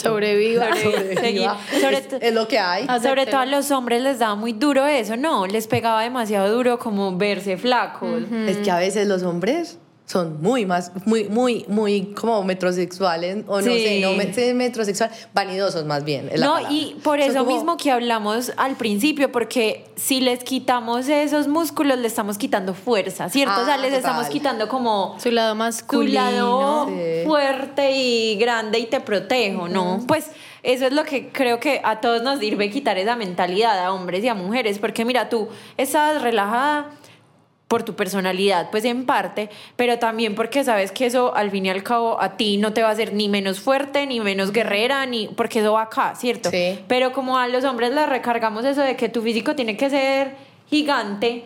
Sobreviva. 0.02 0.70
sobreviva. 0.84 1.58
Sobre 1.80 1.98
es, 1.98 2.08
es 2.20 2.34
lo 2.34 2.48
que 2.48 2.60
hay. 2.60 2.86
Ah, 2.88 3.00
Sobre 3.00 3.26
todo 3.26 3.42
a 3.42 3.46
los 3.46 3.70
hombres 3.72 4.02
les 4.02 4.20
daba 4.20 4.36
muy 4.36 4.54
duro 4.54 4.86
eso, 4.86 5.16
no, 5.16 5.48
les 5.48 5.68
pegaba 5.68 6.02
demasiado 6.04 6.52
duro 6.54 6.80
como 6.80 7.16
verse 7.18 7.58
flacos. 7.58 8.24
Es 8.48 8.58
que 8.58 8.72
a 8.72 8.78
veces 8.78 9.08
los 9.08 9.24
hombres 9.24 9.78
son 10.12 10.42
muy 10.42 10.66
más, 10.66 10.92
muy, 11.06 11.26
muy, 11.30 11.66
muy 11.68 12.14
como 12.14 12.44
metrosexuales, 12.44 13.46
o 13.48 13.62
no 13.62 13.66
Sí. 13.72 13.84
sé, 13.84 14.02
no 14.02 14.14
me- 14.14 14.34
sí, 14.34 14.54
metrosexual, 14.54 15.10
vanidosos 15.34 15.86
más 15.86 16.04
bien. 16.04 16.30
es 16.32 16.42
No, 16.42 16.60
y 16.70 16.96
por 17.04 17.20
Son 17.22 17.30
eso 17.32 17.40
como- 17.46 17.56
mismo 17.56 17.78
que 17.78 17.92
hablamos 17.92 18.52
al 18.58 18.76
principio, 18.76 19.32
porque 19.32 19.86
si 19.96 20.20
les 20.20 20.44
quitamos 20.44 21.08
esos 21.08 21.48
músculos, 21.48 21.98
le 21.98 22.08
estamos 22.08 22.38
quitando 22.38 22.74
fuerza, 22.74 23.30
¿cierto? 23.30 23.62
o 23.62 23.66
sea, 23.66 23.76
Ah, 23.76 23.78
les 23.78 23.92
total. 23.94 24.00
estamos 24.00 24.28
quitando 24.28 24.68
como 24.68 25.16
Su 25.20 25.32
lado 25.32 25.56
masculino. 25.56 26.14
lado 26.14 26.88
Sí. 26.88 27.24
fuerte 27.26 27.92
y 27.96 28.36
grande 28.36 28.80
y 28.80 28.86
te 28.88 29.00
protejo, 29.00 29.68
¿no? 29.70 30.04
Pues 30.08 30.28
eso 30.64 30.86
es 30.86 30.94
lo 30.94 31.04
que 31.04 31.30
creo 31.30 31.60
que 31.60 31.82
a 31.84 32.02
todos 32.02 32.22
nos 32.22 32.40
sirve 32.40 32.70
quitar 32.70 32.98
esa 32.98 33.16
mentalidad 33.16 33.80
a 33.84 33.94
hombres 33.94 34.24
y 34.24 34.28
a 34.28 34.34
mujeres, 34.36 34.78
porque 34.80 35.06
mira, 35.06 35.30
tú 35.30 35.48
estás 35.78 36.22
relajada 36.22 36.92
por 37.72 37.84
tu 37.84 37.96
personalidad, 37.96 38.70
pues 38.70 38.84
en 38.84 39.06
parte, 39.06 39.50
pero 39.78 39.98
también 39.98 40.36
porque 40.36 40.62
sabes 40.66 40.92
que 40.92 41.06
eso 41.06 41.34
al 41.34 41.52
fin 41.52 41.68
y 41.68 41.70
al 41.70 41.84
cabo 41.84 42.22
a 42.22 42.36
ti 42.36 42.58
no 42.58 42.74
te 42.74 42.82
va 42.82 42.90
a 42.90 42.92
hacer 42.92 43.14
ni 43.14 43.30
menos 43.30 43.62
fuerte, 43.62 44.06
ni 44.06 44.20
menos 44.20 44.52
guerrera, 44.52 45.06
ni 45.06 45.30
porque 45.30 45.60
eso 45.60 45.72
va 45.72 45.84
acá, 45.84 46.14
¿cierto? 46.16 46.50
Sí. 46.50 46.80
Pero 46.90 47.14
como 47.14 47.38
a 47.38 47.48
los 47.48 47.64
hombres 47.64 47.94
les 47.94 48.10
recargamos 48.10 48.66
eso 48.66 48.82
de 48.82 48.98
que 48.98 49.08
tu 49.08 49.22
físico 49.22 49.56
tiene 49.56 49.78
que 49.78 49.90
ser 49.90 50.36
gigante, 50.70 51.46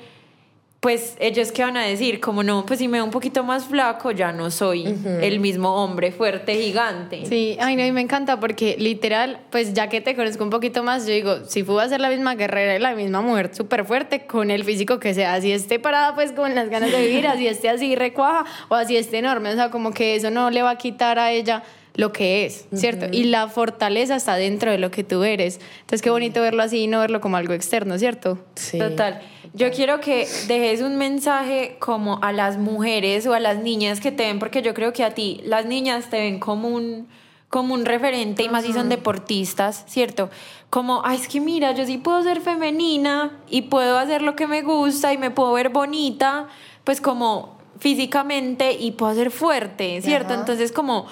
pues 0.86 1.17
ellos 1.19 1.51
qué 1.51 1.63
van 1.63 1.77
a 1.77 1.81
decir, 1.81 2.19
como 2.19 2.43
no, 2.43 2.63
pues 2.63 2.77
si 2.77 2.88
me 2.88 2.99
veo 2.99 3.05
un 3.05 3.09
poquito 3.09 3.43
más 3.43 3.65
flaco, 3.65 4.11
ya 4.11 4.31
no 4.31 4.51
soy 4.51 4.95
el 5.19 5.39
mismo 5.39 5.83
hombre 5.83 6.11
fuerte, 6.11 6.53
gigante. 6.53 7.25
Sí, 7.25 7.57
ay, 7.59 7.75
no, 7.75 7.83
y 7.83 7.91
me 7.91 8.01
encanta 8.01 8.39
porque 8.39 8.75
literal, 8.77 9.39
pues 9.49 9.73
ya 9.73 9.89
que 9.89 9.99
te 9.99 10.15
conozco 10.15 10.43
un 10.43 10.51
poquito 10.51 10.83
más, 10.83 11.07
yo 11.07 11.13
digo, 11.13 11.38
si 11.47 11.63
fui 11.63 11.81
a 11.81 11.89
ser 11.89 12.01
la 12.01 12.11
misma 12.11 12.36
guerrera 12.36 12.75
y 12.75 12.79
la 12.79 12.93
misma 12.93 13.21
mujer 13.21 13.49
súper 13.55 13.83
fuerte 13.83 14.27
con 14.27 14.51
el 14.51 14.63
físico 14.63 14.99
que 14.99 15.15
sea, 15.15 15.33
así 15.33 15.51
esté 15.51 15.79
parada 15.79 16.13
pues 16.13 16.33
con 16.33 16.53
las 16.53 16.69
ganas 16.69 16.91
de 16.91 17.01
vivir, 17.01 17.25
así 17.25 17.47
esté 17.47 17.69
así 17.69 17.95
recuaja 17.95 18.45
o 18.69 18.75
así 18.75 18.95
esté 18.95 19.17
enorme, 19.17 19.53
o 19.53 19.55
sea, 19.55 19.71
como 19.71 19.91
que 19.91 20.13
eso 20.13 20.29
no 20.29 20.51
le 20.51 20.61
va 20.61 20.69
a 20.69 20.77
quitar 20.77 21.17
a 21.17 21.31
ella 21.31 21.63
lo 21.96 22.12
que 22.12 22.46
es, 22.46 22.66
¿cierto? 22.74 23.08
Y 23.12 23.26
la 23.26 23.48
fortaleza 23.48 24.16
está 24.16 24.36
dentro 24.36 24.72
de 24.72 24.78
lo 24.78 24.91
que 24.91 25.04
tú 25.04 25.24
eres. 25.24 25.60
Entonces, 25.82 26.02
qué 26.02 26.10
bonito 26.10 26.41
verlo 26.41 26.64
así 26.64 26.84
y 26.84 26.88
no 26.88 27.00
verlo 27.00 27.22
como 27.22 27.38
algo 27.38 27.54
externo, 27.54 27.98
¿cierto? 27.98 28.38
Sí. 28.56 28.78
Total. 28.78 29.22
Yo 29.54 29.72
quiero 29.72 30.02
que 30.02 30.28
dejes 30.48 30.82
un 30.82 30.98
mensaje 30.98 31.78
como 31.80 32.20
a 32.22 32.34
las 32.34 32.58
mujeres 32.58 33.26
o 33.26 33.34
a 33.34 33.39
las 33.39 33.60
niñas 33.60 34.02
que 34.02 34.12
te 34.12 34.24
ven, 34.24 34.39
porque 34.39 34.62
yo 34.62 34.74
creo 34.74 34.91
que 34.91 35.04
a 35.04 35.12
ti 35.12 35.41
las 35.46 35.66
niñas 35.66 36.10
te 36.10 36.18
ven 36.18 36.39
como 36.39 36.68
un, 36.68 37.08
como 37.48 37.74
un 37.74 37.86
referente 37.86 38.43
y 38.43 38.50
más 38.50 38.66
si 38.66 38.74
son 38.74 38.89
deportistas, 38.89 39.86
¿cierto? 39.88 40.30
Como, 40.70 41.02
ay, 41.06 41.18
es 41.22 41.30
que 41.30 41.39
mira, 41.39 41.72
yo 41.72 41.86
sí 41.86 41.98
puedo 41.98 42.22
ser 42.24 42.41
femenina 42.41 43.39
y 43.50 43.64
puedo 43.64 43.98
hacer 43.98 44.22
lo 44.22 44.36
que 44.36 44.48
me 44.48 44.62
gusta 44.62 45.14
y 45.14 45.18
me 45.18 45.32
puedo 45.32 45.54
ver 45.54 45.70
bonita, 45.70 46.48
pues 46.84 47.00
como 47.00 47.58
físicamente 47.80 48.74
y 48.74 48.91
puedo 48.91 49.16
ser 49.16 49.32
fuerte, 49.32 50.02
¿cierto? 50.02 50.34
Ajá. 50.34 50.41
Entonces 50.41 50.74
como 50.74 51.08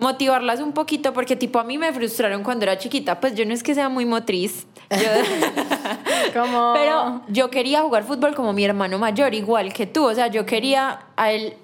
motivarlas 0.00 0.60
un 0.60 0.72
poquito 0.72 1.12
porque 1.12 1.36
tipo 1.36 1.58
a 1.60 1.64
mí 1.64 1.78
me 1.78 1.92
frustraron 1.92 2.42
cuando 2.42 2.64
era 2.64 2.76
chiquita, 2.78 3.20
pues 3.20 3.34
yo 3.34 3.44
no 3.46 3.54
es 3.54 3.62
que 3.62 3.74
sea 3.74 3.88
muy 3.88 4.04
motriz. 4.06 4.66
Yo- 4.90 4.96
Como... 6.34 6.72
pero 6.74 7.22
yo 7.28 7.50
quería 7.50 7.82
jugar 7.82 8.04
fútbol 8.04 8.34
como 8.34 8.52
mi 8.52 8.64
hermano 8.64 8.98
mayor, 8.98 9.34
igual 9.34 9.72
que 9.72 9.86
tú. 9.86 10.06
O 10.06 10.14
sea, 10.14 10.26
yo 10.28 10.44
quería 10.46 11.00
a 11.16 11.30
él. 11.32 11.54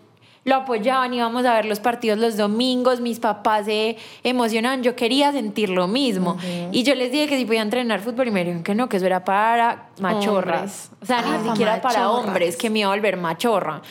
Lo 0.45 0.55
apoyaban, 0.55 1.12
íbamos 1.12 1.45
a 1.45 1.55
ver 1.55 1.64
los 1.64 1.80
partidos 1.80 2.20
los 2.20 2.37
domingos, 2.37 3.01
mis 3.01 3.18
papás 3.18 3.64
se 3.66 3.97
emocionaban, 4.22 4.84
yo 4.84 4.95
quería 4.95 5.32
sentir 5.32 5.70
lo 5.70 5.89
mismo. 5.89 6.37
Y 6.70 6.84
yo 6.84 6.95
les 6.95 7.11
dije 7.11 7.26
que 7.26 7.37
si 7.37 7.45
podía 7.45 7.62
entrenar 7.62 7.99
fútbol 8.01 8.28
y 8.28 8.30
me 8.30 8.45
dijeron 8.45 8.62
que 8.62 8.72
no, 8.76 8.89
que 8.89 8.99
eso 8.99 9.07
era 9.07 9.24
para 9.24 9.89
machorras. 9.99 10.61
Hombres. 10.61 10.91
O 11.03 11.07
sea, 11.07 11.18
Ah, 11.26 11.39
ni 11.43 11.49
siquiera 11.51 11.80
para 11.80 12.11
hombres, 12.11 12.57
que 12.57 12.70
me 12.70 12.78
iba 12.78 12.89
a 12.89 12.95
volver 12.95 13.16
machorra. 13.16 13.82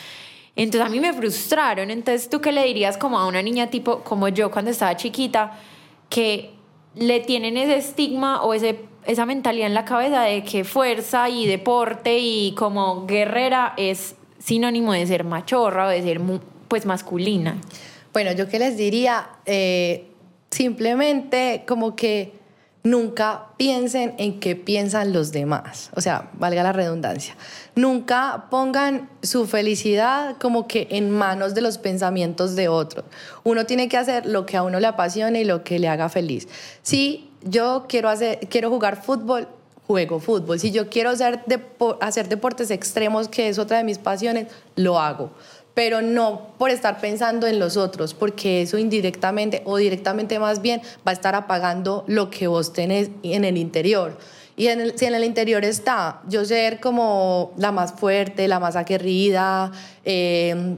Entonces 0.56 0.88
a 0.88 0.90
mí 0.90 1.00
me 1.00 1.14
frustraron. 1.14 1.92
Entonces, 1.92 2.30
¿tú 2.30 2.42
qué 2.42 2.52
le 2.52 2.64
dirías 2.64 2.98
como 2.98 3.20
a 3.20 3.28
una 3.28 3.42
niña 3.42 3.70
tipo 3.70 4.00
como 4.00 4.28
yo 4.30 4.52
cuando 4.52 4.72
estaba 4.72 4.96
chiquita 4.96 5.60
que 6.10 6.52
le 6.96 7.20
tienen 7.20 7.58
ese 7.58 7.78
estigma 7.78 8.42
o 8.44 8.54
ese, 8.54 8.80
esa 9.06 9.26
mentalidad 9.26 9.68
en 9.68 9.74
la 9.74 9.86
cabeza 9.86 10.22
de 10.22 10.44
que 10.44 10.64
fuerza 10.64 11.30
y 11.30 11.46
deporte 11.46 12.18
y 12.20 12.54
como 12.56 13.06
guerrera 13.06 13.74
es 13.76 14.16
sinónimo 14.40 14.94
de 14.94 15.06
ser 15.06 15.24
machorra 15.24 15.88
o 15.88 15.90
de 15.90 16.02
ser 16.02 16.22
pues 16.68 16.86
masculina? 16.86 17.58
Bueno, 18.14 18.32
yo 18.32 18.48
qué 18.48 18.60
les 18.60 18.78
diría, 18.78 19.28
Eh, 19.46 20.12
simplemente 20.52 21.64
como 21.68 21.96
que 21.98 22.32
nunca 22.86 23.48
piensen 23.58 24.14
en 24.20 24.40
qué 24.40 24.56
piensan 24.56 25.12
los 25.12 25.32
demás. 25.32 25.90
O 25.96 26.02
sea, 26.02 26.30
valga 26.34 26.62
la 26.62 26.72
redundancia. 26.72 27.36
Nunca 27.76 28.46
pongan 28.52 29.10
su 29.24 29.48
felicidad 29.48 30.38
como 30.40 30.68
que 30.68 30.88
en 30.92 31.10
manos 31.10 31.56
de 31.56 31.62
los 31.62 31.80
pensamientos 31.80 32.56
de 32.56 32.70
otros. 32.70 33.04
Uno 33.44 33.66
tiene 33.66 33.90
que 33.90 33.98
hacer 33.98 34.28
lo 34.28 34.46
que 34.46 34.56
a 34.56 34.64
uno 34.64 34.80
le 34.80 34.86
apasione 34.86 35.42
y 35.42 35.46
lo 35.46 35.64
que 35.64 35.80
le 35.80 35.90
haga 35.90 36.10
feliz. 36.10 36.48
Si 36.84 37.32
yo 37.44 37.86
quiero, 37.90 38.08
hacer, 38.08 38.48
quiero 38.50 38.70
jugar 38.70 39.02
fútbol, 39.02 39.48
juego 39.88 40.20
fútbol. 40.20 40.60
Si 40.60 40.72
yo 40.72 40.90
quiero 40.90 41.12
hacer, 41.12 41.42
hacer 42.02 42.30
deportes 42.30 42.72
extremos, 42.72 43.28
que 43.28 43.50
es 43.50 43.60
otra 43.60 43.78
de 43.78 43.84
mis 43.84 43.98
pasiones, 43.98 44.48
lo 44.76 45.00
hago 45.00 45.32
pero 45.76 46.02
no 46.02 46.54
por 46.58 46.72
estar 46.72 47.00
pensando 47.00 47.46
en 47.46 47.60
los 47.60 47.78
otros, 47.78 48.16
porque 48.16 48.64
eso 48.64 48.80
indirectamente 48.80 49.62
o 49.66 49.78
directamente 49.78 50.40
más 50.40 50.62
bien 50.62 50.82
va 51.06 51.12
a 51.12 51.14
estar 51.14 51.36
apagando 51.36 52.06
lo 52.08 52.32
que 52.32 52.48
vos 52.48 52.74
tenés 52.74 53.12
en 53.22 53.44
el 53.44 53.58
interior. 53.58 54.18
Y 54.58 54.68
en 54.68 54.98
si 54.98 55.06
en 55.06 55.14
el 55.14 55.26
interior 55.26 55.66
está 55.66 56.22
yo 56.30 56.46
ser 56.46 56.80
como 56.80 57.52
la 57.58 57.74
más 57.74 57.92
fuerte, 57.92 58.48
la 58.48 58.62
más 58.62 58.78
aguerrida, 58.78 59.72
em, 60.06 60.78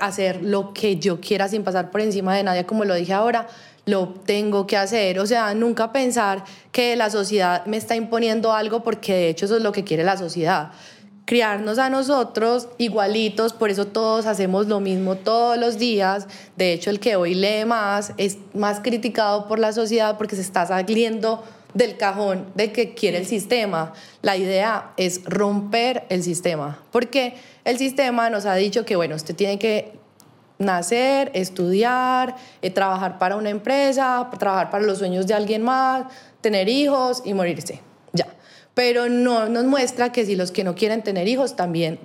hacer 0.00 0.42
lo 0.42 0.74
que 0.74 0.96
yo 0.96 1.20
quiera 1.20 1.48
sin 1.48 1.62
pasar 1.62 1.92
por 1.92 2.00
encima 2.00 2.34
de 2.34 2.42
nadie, 2.42 2.66
como 2.66 2.84
lo 2.84 2.94
dije 2.96 3.12
ahora, 3.12 3.46
lo 3.86 4.08
tengo 4.08 4.66
que 4.66 4.76
hacer. 4.76 5.18
O 5.18 5.26
sea, 5.26 5.54
nunca 5.54 5.92
pensar 5.92 6.44
que 6.72 6.96
la 6.96 7.10
sociedad 7.10 7.64
me 7.66 7.76
está 7.76 7.96
imponiendo 7.96 8.52
algo 8.52 8.82
porque 8.82 9.12
de 9.14 9.28
hecho 9.28 9.46
eso 9.46 9.56
es 9.56 9.62
lo 9.62 9.72
que 9.72 9.84
quiere 9.84 10.04
la 10.04 10.16
sociedad 10.16 10.72
criarnos 11.24 11.78
a 11.78 11.88
nosotros 11.88 12.68
igualitos, 12.78 13.52
por 13.52 13.70
eso 13.70 13.86
todos 13.86 14.26
hacemos 14.26 14.66
lo 14.66 14.80
mismo 14.80 15.16
todos 15.16 15.56
los 15.56 15.78
días. 15.78 16.26
De 16.56 16.72
hecho, 16.72 16.90
el 16.90 17.00
que 17.00 17.16
hoy 17.16 17.34
lee 17.34 17.64
más 17.64 18.12
es 18.18 18.38
más 18.52 18.80
criticado 18.80 19.48
por 19.48 19.58
la 19.58 19.72
sociedad 19.72 20.18
porque 20.18 20.36
se 20.36 20.42
está 20.42 20.66
saliendo 20.66 21.42
del 21.72 21.96
cajón 21.96 22.46
de 22.54 22.72
que 22.72 22.94
quiere 22.94 23.18
el 23.18 23.26
sistema. 23.26 23.92
La 24.22 24.36
idea 24.36 24.92
es 24.96 25.24
romper 25.24 26.04
el 26.08 26.22
sistema, 26.22 26.82
porque 26.92 27.34
el 27.64 27.78
sistema 27.78 28.30
nos 28.30 28.46
ha 28.46 28.54
dicho 28.54 28.84
que, 28.84 28.96
bueno, 28.96 29.16
usted 29.16 29.34
tiene 29.34 29.58
que 29.58 29.92
nacer, 30.64 31.30
estudiar, 31.34 32.36
eh, 32.62 32.70
trabajar 32.70 33.18
para 33.18 33.36
una 33.36 33.50
empresa, 33.50 34.28
trabajar 34.38 34.70
para 34.70 34.84
los 34.84 34.98
sueños 34.98 35.26
de 35.26 35.34
alguien 35.34 35.62
más, 35.62 36.04
tener 36.40 36.68
hijos 36.68 37.22
y 37.24 37.34
morirse 37.34 37.80
pero 38.74 39.08
no 39.08 39.48
nos 39.48 39.64
muestra 39.64 40.12
que 40.12 40.26
si 40.26 40.36
los 40.36 40.50
que 40.50 40.64
no 40.64 40.74
quieren 40.74 41.02
tener 41.02 41.28
hijos 41.28 41.56
también 41.56 41.98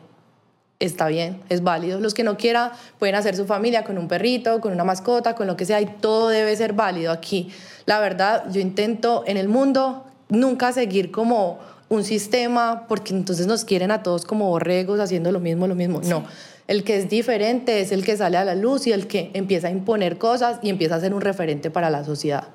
está 0.79 1.07
bien, 1.07 1.41
es 1.49 1.61
válido. 1.61 1.99
Los 1.99 2.13
que 2.13 2.23
no 2.23 2.37
quieran 2.37 2.71
pueden 2.99 3.15
hacer 3.15 3.35
su 3.35 3.45
familia 3.45 3.83
con 3.83 3.97
un 3.97 4.07
perrito, 4.07 4.61
con 4.61 4.71
una 4.71 4.85
mascota, 4.85 5.35
con 5.35 5.45
lo 5.45 5.57
que 5.57 5.65
sea, 5.65 5.81
y 5.81 5.85
todo 5.85 6.29
debe 6.29 6.55
ser 6.55 6.71
válido 6.71 7.11
aquí. 7.11 7.51
La 7.85 7.99
verdad, 7.99 8.45
yo 8.51 8.61
intento 8.61 9.23
en 9.27 9.35
el 9.35 9.49
mundo 9.49 10.05
nunca 10.29 10.71
seguir 10.71 11.11
como 11.11 11.59
un 11.89 12.03
sistema, 12.05 12.85
porque 12.87 13.13
entonces 13.13 13.45
nos 13.47 13.65
quieren 13.65 13.91
a 13.91 14.03
todos 14.03 14.23
como 14.23 14.47
borregos 14.47 14.99
haciendo 14.99 15.31
lo 15.31 15.39
mismo, 15.41 15.67
lo 15.67 15.75
mismo. 15.75 16.01
No, 16.05 16.23
el 16.69 16.83
que 16.83 16.97
es 16.97 17.09
diferente 17.09 17.81
es 17.81 17.91
el 17.91 18.05
que 18.05 18.15
sale 18.15 18.37
a 18.37 18.45
la 18.45 18.53
luz 18.53 18.85
y 18.85 18.91
el 18.91 19.07
que 19.07 19.31
empieza 19.33 19.69
a 19.69 19.71
imponer 19.71 20.19
cosas 20.19 20.59
y 20.61 20.69
empieza 20.69 20.95
a 20.95 20.99
ser 20.99 21.15
un 21.15 21.21
referente 21.21 21.71
para 21.71 21.89
la 21.89 22.03
sociedad. 22.03 22.49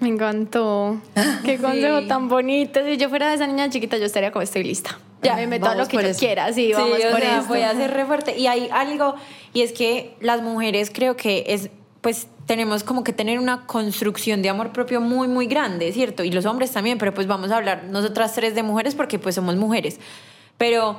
Me 0.00 0.08
encantó. 0.08 0.98
Qué 1.44 1.58
consejo 1.58 2.06
tan 2.06 2.30
bonito. 2.30 2.80
Si 2.82 2.96
yo 2.96 3.10
fuera 3.10 3.28
de 3.28 3.34
esa 3.34 3.46
niña 3.46 3.68
chiquita, 3.68 3.98
yo 3.98 4.06
estaría 4.06 4.32
como 4.32 4.42
estoy 4.42 4.64
lista. 4.64 4.98
Ya 5.22 5.36
me 5.36 5.46
meto 5.46 5.66
a 5.66 5.74
lo 5.74 5.86
que 5.86 6.02
yo 6.02 6.14
quiera. 6.18 6.50
Sí, 6.54 6.72
vamos 6.72 6.98
por 6.98 7.20
eso. 7.20 7.44
Voy 7.46 7.60
a 7.60 7.74
ser 7.74 7.90
re 7.90 8.06
fuerte. 8.06 8.38
Y 8.38 8.46
hay 8.46 8.70
algo, 8.72 9.16
y 9.52 9.60
es 9.60 9.72
que 9.72 10.16
las 10.20 10.40
mujeres 10.40 10.90
creo 10.90 11.16
que 11.16 11.44
es, 11.48 11.68
pues 12.00 12.28
tenemos 12.46 12.84
como 12.84 13.04
que 13.04 13.12
tener 13.12 13.38
una 13.38 13.66
construcción 13.66 14.40
de 14.40 14.48
amor 14.48 14.72
propio 14.72 15.02
muy, 15.02 15.28
muy 15.28 15.46
grande, 15.46 15.92
¿cierto? 15.92 16.24
Y 16.24 16.32
los 16.32 16.46
hombres 16.46 16.72
también, 16.72 16.96
pero 16.96 17.12
pues 17.12 17.26
vamos 17.26 17.50
a 17.50 17.58
hablar 17.58 17.84
nosotras 17.84 18.32
tres 18.34 18.54
de 18.54 18.62
mujeres 18.62 18.94
porque 18.94 19.18
pues 19.18 19.34
somos 19.34 19.56
mujeres. 19.56 20.00
Pero 20.56 20.96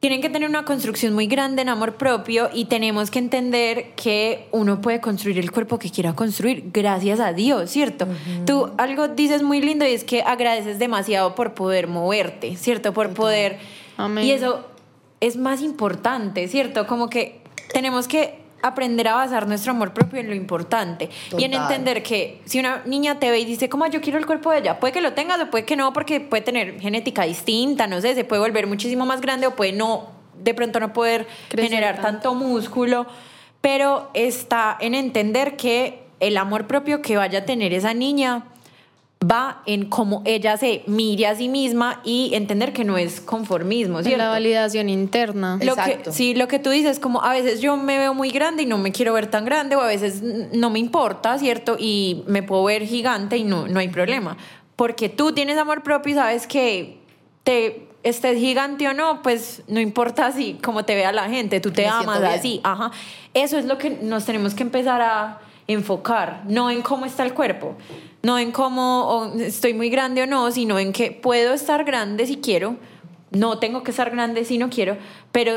tienen 0.00 0.22
que 0.22 0.30
tener 0.30 0.48
una 0.48 0.64
construcción 0.64 1.12
muy 1.12 1.26
grande 1.26 1.60
en 1.60 1.68
amor 1.68 1.96
propio 1.96 2.48
y 2.54 2.64
tenemos 2.64 3.10
que 3.10 3.18
entender 3.18 3.92
que 3.96 4.48
uno 4.50 4.80
puede 4.80 5.02
construir 5.02 5.38
el 5.38 5.52
cuerpo 5.52 5.78
que 5.78 5.90
quiera 5.90 6.14
construir 6.14 6.70
gracias 6.72 7.20
a 7.20 7.34
Dios, 7.34 7.70
¿cierto? 7.70 8.06
Tú 8.46 8.70
algo 8.78 9.08
dices 9.08 9.42
muy 9.42 9.60
lindo 9.60 9.86
y 9.86 9.90
es 9.90 10.04
que 10.04 10.22
agradeces 10.22 10.78
demasiado 10.78 11.34
por 11.34 11.52
poder 11.52 11.86
moverte, 11.86 12.56
¿cierto? 12.56 12.94
Por 12.94 13.10
poder... 13.10 13.58
Y 14.22 14.30
eso 14.30 14.64
es 15.20 15.36
más 15.36 15.60
importante, 15.60 16.48
¿cierto? 16.48 16.86
Como 16.86 17.10
que 17.10 17.42
tenemos 17.74 18.08
que 18.08 18.38
aprender 18.62 19.08
a 19.08 19.14
basar 19.14 19.46
nuestro 19.46 19.72
amor 19.72 19.92
propio 19.92 20.20
en 20.20 20.28
lo 20.28 20.34
importante 20.34 21.08
y 21.36 21.44
en 21.44 21.54
entender 21.54 22.02
que 22.02 22.40
si 22.44 22.58
una 22.58 22.82
niña 22.84 23.18
te 23.18 23.30
ve 23.30 23.40
y 23.40 23.44
dice 23.44 23.68
como 23.68 23.86
yo 23.86 24.00
quiero 24.00 24.18
el 24.18 24.26
cuerpo 24.26 24.50
de 24.50 24.58
ella, 24.58 24.80
puede 24.80 24.92
que 24.92 25.00
lo 25.00 25.12
tengas 25.12 25.40
o 25.40 25.50
puede 25.50 25.64
que 25.64 25.76
no 25.76 25.92
porque 25.92 26.20
puede 26.20 26.42
tener 26.42 26.80
genética 26.80 27.24
distinta, 27.24 27.86
no 27.86 28.00
sé, 28.00 28.14
se 28.14 28.24
puede 28.24 28.42
volver 28.42 28.66
muchísimo 28.66 29.06
más 29.06 29.20
grande 29.20 29.46
o 29.46 29.56
puede 29.56 29.72
no, 29.72 30.10
de 30.42 30.54
pronto 30.54 30.80
no 30.80 30.92
poder 30.92 31.26
generar 31.50 32.00
tanto 32.00 32.34
músculo, 32.34 33.06
pero 33.60 34.10
está 34.14 34.76
en 34.80 34.94
entender 34.94 35.56
que 35.56 36.02
el 36.20 36.36
amor 36.36 36.66
propio 36.66 37.02
que 37.02 37.16
vaya 37.16 37.40
a 37.40 37.44
tener 37.44 37.72
esa 37.72 37.94
niña 37.94 38.44
va 39.28 39.60
en 39.66 39.86
cómo 39.86 40.22
ella 40.24 40.56
se 40.56 40.82
mire 40.86 41.26
a 41.26 41.34
sí 41.34 41.48
misma 41.48 42.00
y 42.04 42.30
entender 42.32 42.72
que 42.72 42.84
no 42.84 42.96
es 42.96 43.20
conformismo, 43.20 44.02
¿cierto? 44.02 44.16
la 44.16 44.30
validación 44.30 44.88
interna. 44.88 45.58
Lo 45.62 45.76
Que, 45.76 46.00
sí, 46.10 46.34
lo 46.34 46.48
que 46.48 46.58
tú 46.58 46.70
dices, 46.70 46.98
como 46.98 47.22
a 47.22 47.32
veces 47.32 47.60
yo 47.60 47.76
me 47.76 47.98
veo 47.98 48.14
muy 48.14 48.30
grande 48.30 48.62
y 48.62 48.66
no 48.66 48.78
me 48.78 48.92
quiero 48.92 49.12
ver 49.12 49.26
tan 49.26 49.44
grande, 49.44 49.76
o 49.76 49.80
a 49.82 49.86
veces 49.86 50.22
no 50.22 50.70
me 50.70 50.78
importa, 50.78 51.38
¿cierto? 51.38 51.76
Y 51.78 52.24
me 52.28 52.42
puedo 52.42 52.64
ver 52.64 52.86
gigante 52.86 53.36
y 53.36 53.44
no, 53.44 53.68
no 53.68 53.78
hay 53.78 53.88
problema. 53.88 54.38
Porque 54.74 55.10
tú 55.10 55.32
tienes 55.32 55.58
amor 55.58 55.82
propio 55.82 56.12
y 56.12 56.14
sabes 56.14 56.46
que 56.46 56.98
te 57.44 57.88
estés 58.02 58.38
gigante 58.38 58.88
o 58.88 58.94
no, 58.94 59.20
pues 59.20 59.62
no 59.68 59.80
importa 59.80 60.32
si 60.32 60.54
cómo 60.54 60.86
te 60.86 60.94
vea 60.94 61.12
la 61.12 61.28
gente, 61.28 61.60
tú 61.60 61.70
te 61.70 61.86
amas 61.86 62.22
así, 62.22 62.62
ajá. 62.64 62.90
Eso 63.34 63.58
es 63.58 63.66
lo 63.66 63.76
que 63.76 63.90
nos 63.90 64.24
tenemos 64.24 64.54
que 64.54 64.62
empezar 64.62 65.02
a 65.02 65.40
enfocar, 65.66 66.42
no 66.48 66.70
en 66.70 66.80
cómo 66.80 67.04
está 67.04 67.22
el 67.22 67.34
cuerpo 67.34 67.76
no 68.22 68.38
en 68.38 68.52
cómo 68.52 69.32
estoy 69.38 69.74
muy 69.74 69.90
grande 69.90 70.22
o 70.22 70.26
no, 70.26 70.50
sino 70.50 70.78
en 70.78 70.92
que 70.92 71.10
puedo 71.12 71.54
estar 71.54 71.84
grande 71.84 72.26
si 72.26 72.36
quiero, 72.36 72.76
no 73.30 73.58
tengo 73.58 73.82
que 73.82 73.90
estar 73.90 74.10
grande 74.10 74.44
si 74.44 74.58
no 74.58 74.70
quiero, 74.70 74.96
pero 75.32 75.54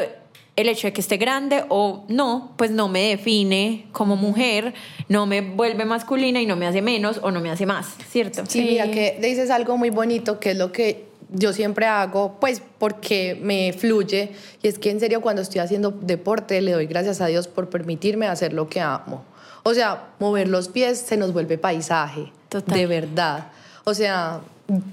el 0.55 0.69
hecho 0.69 0.87
de 0.87 0.93
que 0.93 1.01
esté 1.01 1.17
grande 1.17 1.65
o 1.69 2.05
no, 2.09 2.53
pues 2.57 2.69
no 2.69 2.87
me 2.87 3.09
define 3.09 3.87
como 3.91 4.15
mujer, 4.15 4.73
no 5.09 5.25
me 5.25 5.41
vuelve 5.41 5.83
masculina 5.83 6.41
y 6.41 6.45
no 6.45 6.55
me 6.55 6.67
hace 6.67 6.81
menos 6.81 7.19
o 7.23 7.31
no 7.31 7.41
me 7.41 7.49
hace 7.49 7.65
más, 7.65 7.87
¿cierto? 8.09 8.43
Sí, 8.47 8.61
mira 8.61 8.91
que 8.91 9.17
dices 9.19 9.49
algo 9.49 9.77
muy 9.77 9.89
bonito, 9.89 10.39
que 10.39 10.51
es 10.51 10.57
lo 10.57 10.71
que 10.71 11.05
yo 11.31 11.51
siempre 11.51 11.87
hago, 11.87 12.37
pues 12.39 12.61
porque 12.77 13.39
me 13.41 13.73
fluye, 13.73 14.31
y 14.61 14.67
es 14.67 14.77
que 14.77 14.91
en 14.91 14.99
serio 14.99 15.21
cuando 15.21 15.41
estoy 15.41 15.61
haciendo 15.61 15.89
deporte 15.89 16.61
le 16.61 16.73
doy 16.73 16.85
gracias 16.85 17.19
a 17.21 17.25
Dios 17.25 17.47
por 17.47 17.69
permitirme 17.69 18.27
hacer 18.27 18.53
lo 18.53 18.69
que 18.69 18.79
amo. 18.79 19.25
O 19.63 19.73
sea, 19.73 20.09
mover 20.19 20.47
los 20.47 20.67
pies 20.67 20.99
se 20.99 21.17
nos 21.17 21.33
vuelve 21.33 21.57
paisaje. 21.57 22.31
De 22.67 22.85
verdad. 22.85 23.47
O 23.85 23.93
sea, 23.93 24.41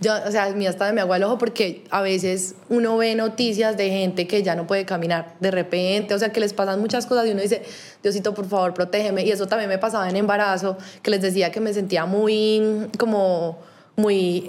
yo, 0.01 0.15
o 0.27 0.31
sea, 0.31 0.45
a 0.45 0.51
mí 0.51 0.67
hasta 0.67 0.93
me 0.93 1.01
hago 1.01 1.15
el 1.15 1.23
ojo 1.23 1.39
porque 1.39 1.85
a 1.91 2.03
veces 2.03 2.55
uno 2.69 2.97
ve 2.97 3.15
noticias 3.15 3.77
de 3.77 3.89
gente 3.91 4.27
que 4.27 4.43
ya 4.43 4.57
no 4.57 4.67
puede 4.67 4.85
caminar 4.85 5.35
de 5.41 5.51
repente, 5.51 6.15
o 6.15 6.19
sea, 6.19 6.33
que 6.33 6.41
les 6.41 6.53
pasan 6.53 6.81
muchas 6.81 7.07
cosas 7.07 7.27
y 7.27 7.31
uno 7.31 7.41
dice, 7.41 7.63
Diosito, 8.03 8.35
por 8.35 8.49
favor, 8.49 8.75
protégeme. 8.75 9.25
Y 9.25 9.31
eso 9.31 9.47
también 9.47 9.69
me 9.69 9.79
pasaba 9.79 10.09
en 10.09 10.17
embarazo, 10.17 10.77
que 11.03 11.11
les 11.11 11.23
decía 11.23 11.53
que 11.53 11.61
me 11.61 11.73
sentía 11.73 12.07
muy, 12.07 12.89
como, 12.99 13.59
muy... 13.97 14.49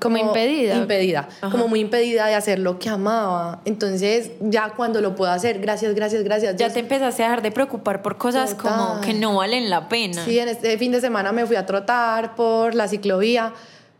Como 0.00 0.16
impedida. 0.16 0.76
Impedida, 0.76 1.28
como 1.50 1.68
muy 1.68 1.80
impedida 1.80 2.26
de 2.26 2.34
hacer 2.34 2.58
lo 2.58 2.78
que 2.78 2.88
amaba. 2.88 3.60
Entonces, 3.64 4.30
ya 4.40 4.70
cuando 4.70 5.00
lo 5.00 5.14
puedo 5.14 5.30
hacer, 5.30 5.60
gracias, 5.60 5.94
gracias, 5.94 6.22
gracias. 6.24 6.56
Ya 6.56 6.70
te 6.70 6.80
empezaste 6.80 7.22
a 7.22 7.26
dejar 7.26 7.42
de 7.42 7.52
preocupar 7.52 8.02
por 8.02 8.18
cosas 8.18 8.54
como 8.54 9.00
que 9.00 9.14
no 9.14 9.36
valen 9.36 9.70
la 9.70 9.88
pena. 9.88 10.24
Sí, 10.24 10.38
en 10.38 10.48
este 10.48 10.78
fin 10.78 10.92
de 10.92 11.00
semana 11.00 11.32
me 11.32 11.46
fui 11.46 11.56
a 11.56 11.66
trotar 11.66 12.34
por 12.34 12.74
la 12.74 12.88
ciclovía 12.88 13.52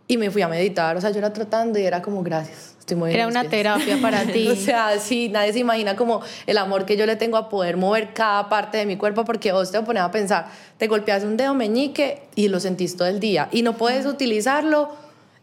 y 0.08 0.16
me 0.16 0.30
fui 0.30 0.42
a 0.42 0.48
meditar. 0.48 0.96
O 0.96 1.00
sea, 1.00 1.10
yo 1.10 1.18
era 1.18 1.32
trotando 1.32 1.78
y 1.78 1.84
era 1.84 2.02
como, 2.02 2.22
gracias. 2.22 2.76
Estoy 2.86 2.96
muy 2.98 3.12
era 3.12 3.26
una 3.26 3.42
terapia 3.42 3.98
para 4.02 4.22
ti. 4.24 4.46
o 4.46 4.54
sea, 4.54 5.00
sí, 5.00 5.28
nadie 5.28 5.52
se 5.52 5.58
imagina 5.58 5.96
como 5.96 6.20
el 6.46 6.56
amor 6.56 6.84
que 6.84 6.96
yo 6.96 7.04
le 7.04 7.16
tengo 7.16 7.36
a 7.36 7.48
poder 7.48 7.76
mover 7.76 8.12
cada 8.14 8.48
parte 8.48 8.78
de 8.78 8.86
mi 8.86 8.96
cuerpo 8.96 9.24
porque 9.24 9.50
vos 9.50 9.72
te 9.72 9.82
pones 9.82 10.04
a 10.04 10.10
pensar, 10.12 10.46
te 10.78 10.86
golpeas 10.86 11.24
un 11.24 11.36
dedo 11.36 11.52
meñique 11.52 12.22
y 12.36 12.46
lo 12.46 12.60
sentís 12.60 12.96
todo 12.96 13.08
el 13.08 13.18
día 13.18 13.48
y 13.50 13.62
no 13.62 13.76
puedes 13.76 14.06
utilizarlo 14.06 14.90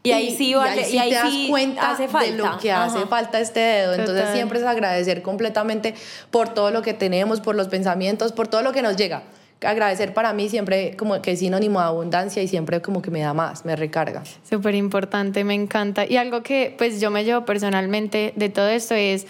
y 0.05 0.11
ahí 0.11 0.35
sí, 0.35 0.53
vale, 0.53 0.89
y 0.89 0.97
ahí, 0.97 1.09
te 1.09 1.15
das 1.15 1.33
cuenta 1.49 1.91
hace 1.91 2.09
falta. 2.09 2.31
de 2.31 2.37
lo 2.37 2.57
que 2.57 2.71
hace 2.73 3.05
falta 3.05 3.39
este 3.39 3.61
dedo. 3.61 3.93
Entonces 3.93 4.29
siempre 4.33 4.59
es 4.59 4.65
agradecer 4.65 5.21
completamente 5.21 5.95
por 6.29 6.49
todo 6.49 6.71
lo 6.71 6.81
que 6.81 6.93
tenemos, 6.93 7.39
por 7.39 7.55
los 7.55 7.69
pensamientos, 7.69 8.33
por 8.33 8.49
todo 8.49 8.61
lo 8.63 8.73
que 8.73 8.81
nos 8.81 8.97
llega. 8.97 9.23
Agradecer 9.61 10.13
para 10.13 10.33
mí 10.33 10.49
siempre 10.49 10.97
como 10.97 11.21
que 11.21 11.31
es 11.31 11.39
sinónimo 11.39 11.79
de 11.79 11.85
abundancia 11.85 12.43
y 12.43 12.49
siempre 12.49 12.81
como 12.81 13.01
que 13.01 13.11
me 13.11 13.21
da 13.21 13.33
más, 13.33 13.63
me 13.63 13.77
recarga. 13.77 14.23
Súper 14.49 14.75
importante, 14.75 15.45
me 15.45 15.53
encanta. 15.53 16.05
Y 16.05 16.17
algo 16.17 16.43
que 16.43 16.75
pues 16.77 16.99
yo 16.99 17.09
me 17.09 17.23
llevo 17.23 17.45
personalmente 17.45 18.33
de 18.35 18.49
todo 18.49 18.67
esto 18.67 18.95
es 18.95 19.25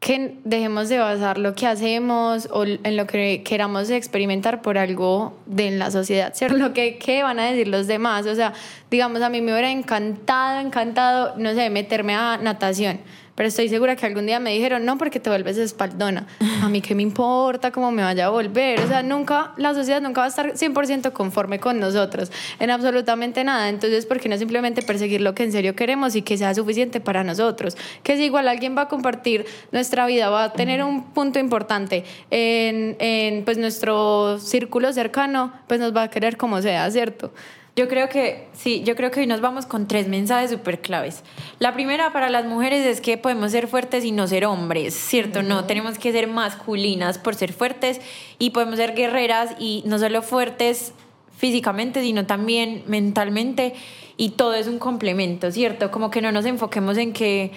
que 0.00 0.36
dejemos 0.44 0.88
de 0.88 0.98
basar 0.98 1.38
lo 1.38 1.54
que 1.54 1.66
hacemos 1.66 2.48
o 2.52 2.64
en 2.64 2.96
lo 2.96 3.06
que 3.06 3.42
queramos 3.42 3.90
experimentar 3.90 4.62
por 4.62 4.78
algo 4.78 5.36
de 5.46 5.72
la 5.72 5.90
sociedad, 5.90 6.34
¿cierto? 6.34 6.56
Lo 6.56 6.72
que, 6.72 6.98
que 6.98 7.22
van 7.22 7.40
a 7.40 7.46
decir 7.46 7.66
los 7.66 7.88
demás. 7.88 8.26
O 8.26 8.34
sea, 8.34 8.52
digamos, 8.90 9.22
a 9.22 9.28
mí 9.28 9.40
me 9.40 9.52
hubiera 9.52 9.70
encantado, 9.70 10.60
encantado, 10.60 11.34
no 11.36 11.52
sé, 11.52 11.68
meterme 11.70 12.14
a 12.14 12.38
natación 12.38 13.00
pero 13.38 13.50
estoy 13.50 13.68
segura 13.68 13.94
que 13.94 14.04
algún 14.04 14.26
día 14.26 14.40
me 14.40 14.52
dijeron, 14.52 14.84
no, 14.84 14.98
porque 14.98 15.20
te 15.20 15.30
vuelves 15.30 15.58
espaldona. 15.58 16.26
A 16.60 16.68
mí 16.68 16.80
qué 16.80 16.96
me 16.96 17.04
importa 17.04 17.70
cómo 17.70 17.92
me 17.92 18.02
vaya 18.02 18.26
a 18.26 18.30
volver. 18.30 18.80
O 18.80 18.88
sea, 18.88 19.04
nunca, 19.04 19.52
la 19.56 19.74
sociedad 19.74 20.00
nunca 20.00 20.22
va 20.22 20.24
a 20.24 20.28
estar 20.28 20.54
100% 20.54 21.12
conforme 21.12 21.60
con 21.60 21.78
nosotros 21.78 22.32
en 22.58 22.70
absolutamente 22.70 23.44
nada. 23.44 23.68
Entonces, 23.68 24.06
¿por 24.06 24.18
qué 24.18 24.28
no 24.28 24.36
simplemente 24.36 24.82
perseguir 24.82 25.20
lo 25.20 25.36
que 25.36 25.44
en 25.44 25.52
serio 25.52 25.76
queremos 25.76 26.16
y 26.16 26.22
que 26.22 26.36
sea 26.36 26.52
suficiente 26.52 26.98
para 26.98 27.22
nosotros? 27.22 27.76
Que 28.02 28.16
si 28.16 28.24
igual 28.24 28.48
alguien 28.48 28.76
va 28.76 28.82
a 28.82 28.88
compartir 28.88 29.46
nuestra 29.70 30.04
vida, 30.06 30.30
va 30.30 30.42
a 30.42 30.52
tener 30.52 30.82
un 30.82 31.12
punto 31.12 31.38
importante 31.38 32.02
en, 32.32 32.96
en 32.98 33.44
pues, 33.44 33.56
nuestro 33.56 34.40
círculo 34.40 34.92
cercano, 34.92 35.52
pues 35.68 35.78
nos 35.78 35.94
va 35.94 36.02
a 36.02 36.10
querer 36.10 36.36
como 36.36 36.60
sea, 36.60 36.90
¿cierto? 36.90 37.32
Yo 37.78 37.86
creo 37.86 38.08
que 38.08 38.48
sí, 38.54 38.82
yo 38.84 38.96
creo 38.96 39.12
que 39.12 39.20
hoy 39.20 39.28
nos 39.28 39.40
vamos 39.40 39.64
con 39.64 39.86
tres 39.86 40.08
mensajes 40.08 40.50
súper 40.50 40.80
claves. 40.80 41.22
La 41.60 41.74
primera 41.74 42.12
para 42.12 42.28
las 42.28 42.44
mujeres 42.44 42.84
es 42.84 43.00
que 43.00 43.16
podemos 43.18 43.52
ser 43.52 43.68
fuertes 43.68 44.04
y 44.04 44.10
no 44.10 44.26
ser 44.26 44.46
hombres, 44.46 44.94
¿cierto? 44.94 45.44
No, 45.44 45.64
tenemos 45.64 45.96
que 45.96 46.10
ser 46.10 46.26
masculinas 46.26 47.18
por 47.18 47.36
ser 47.36 47.52
fuertes 47.52 48.00
y 48.40 48.50
podemos 48.50 48.78
ser 48.78 48.96
guerreras 48.96 49.54
y 49.60 49.84
no 49.86 50.00
solo 50.00 50.22
fuertes 50.22 50.92
físicamente, 51.36 52.02
sino 52.02 52.26
también 52.26 52.82
mentalmente 52.88 53.74
y 54.16 54.30
todo 54.30 54.54
es 54.54 54.66
un 54.66 54.80
complemento, 54.80 55.52
¿cierto? 55.52 55.92
Como 55.92 56.10
que 56.10 56.20
no 56.20 56.32
nos 56.32 56.46
enfoquemos 56.46 56.98
en 56.98 57.12
que, 57.12 57.52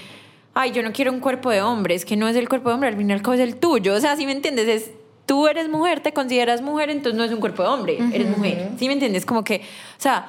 ay, 0.53 0.71
yo 0.71 0.83
no 0.83 0.93
quiero 0.93 1.11
un 1.11 1.19
cuerpo 1.19 1.49
de 1.49 1.63
hombre, 1.63 1.95
es 1.95 2.05
que 2.05 2.15
no 2.15 2.27
es 2.27 2.35
el 2.35 2.47
cuerpo 2.47 2.69
de 2.69 2.75
hombre, 2.75 2.89
al 2.89 2.95
final 2.95 3.23
es 3.33 3.39
el 3.39 3.55
tuyo, 3.55 3.95
o 3.95 3.99
sea, 3.99 4.15
si 4.15 4.27
me 4.27 4.33
entiendes, 4.33 4.67
es 4.67 4.91
tú 5.31 5.47
eres 5.47 5.69
mujer, 5.69 6.01
te 6.01 6.11
consideras 6.11 6.61
mujer, 6.61 6.89
entonces 6.89 7.17
no 7.17 7.23
es 7.23 7.31
un 7.31 7.39
cuerpo 7.39 7.63
de 7.63 7.69
hombre, 7.69 7.97
eres 8.11 8.37
mujer. 8.37 8.71
¿Sí 8.77 8.87
me 8.87 8.93
entiendes? 8.95 9.25
Como 9.25 9.45
que, 9.45 9.61
o 9.61 10.01
sea, 10.01 10.27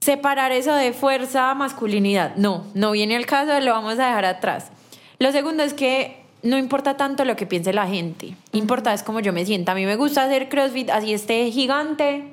separar 0.00 0.52
eso 0.52 0.72
de 0.76 0.92
fuerza, 0.92 1.52
masculinidad, 1.54 2.36
no, 2.36 2.66
no 2.74 2.92
viene 2.92 3.16
al 3.16 3.26
caso, 3.26 3.58
lo 3.58 3.72
vamos 3.72 3.98
a 3.98 4.06
dejar 4.06 4.26
atrás. 4.26 4.70
Lo 5.18 5.32
segundo 5.32 5.64
es 5.64 5.74
que 5.74 6.22
no 6.44 6.56
importa 6.56 6.96
tanto 6.96 7.24
lo 7.24 7.34
que 7.34 7.46
piense 7.46 7.72
la 7.72 7.88
gente, 7.88 8.36
importa 8.52 8.94
es 8.94 9.02
cómo 9.02 9.18
yo 9.18 9.32
me 9.32 9.44
sienta. 9.44 9.72
A 9.72 9.74
mí 9.74 9.84
me 9.84 9.96
gusta 9.96 10.22
hacer 10.22 10.48
CrossFit, 10.48 10.88
así 10.90 11.12
esté 11.12 11.50
gigante, 11.50 12.28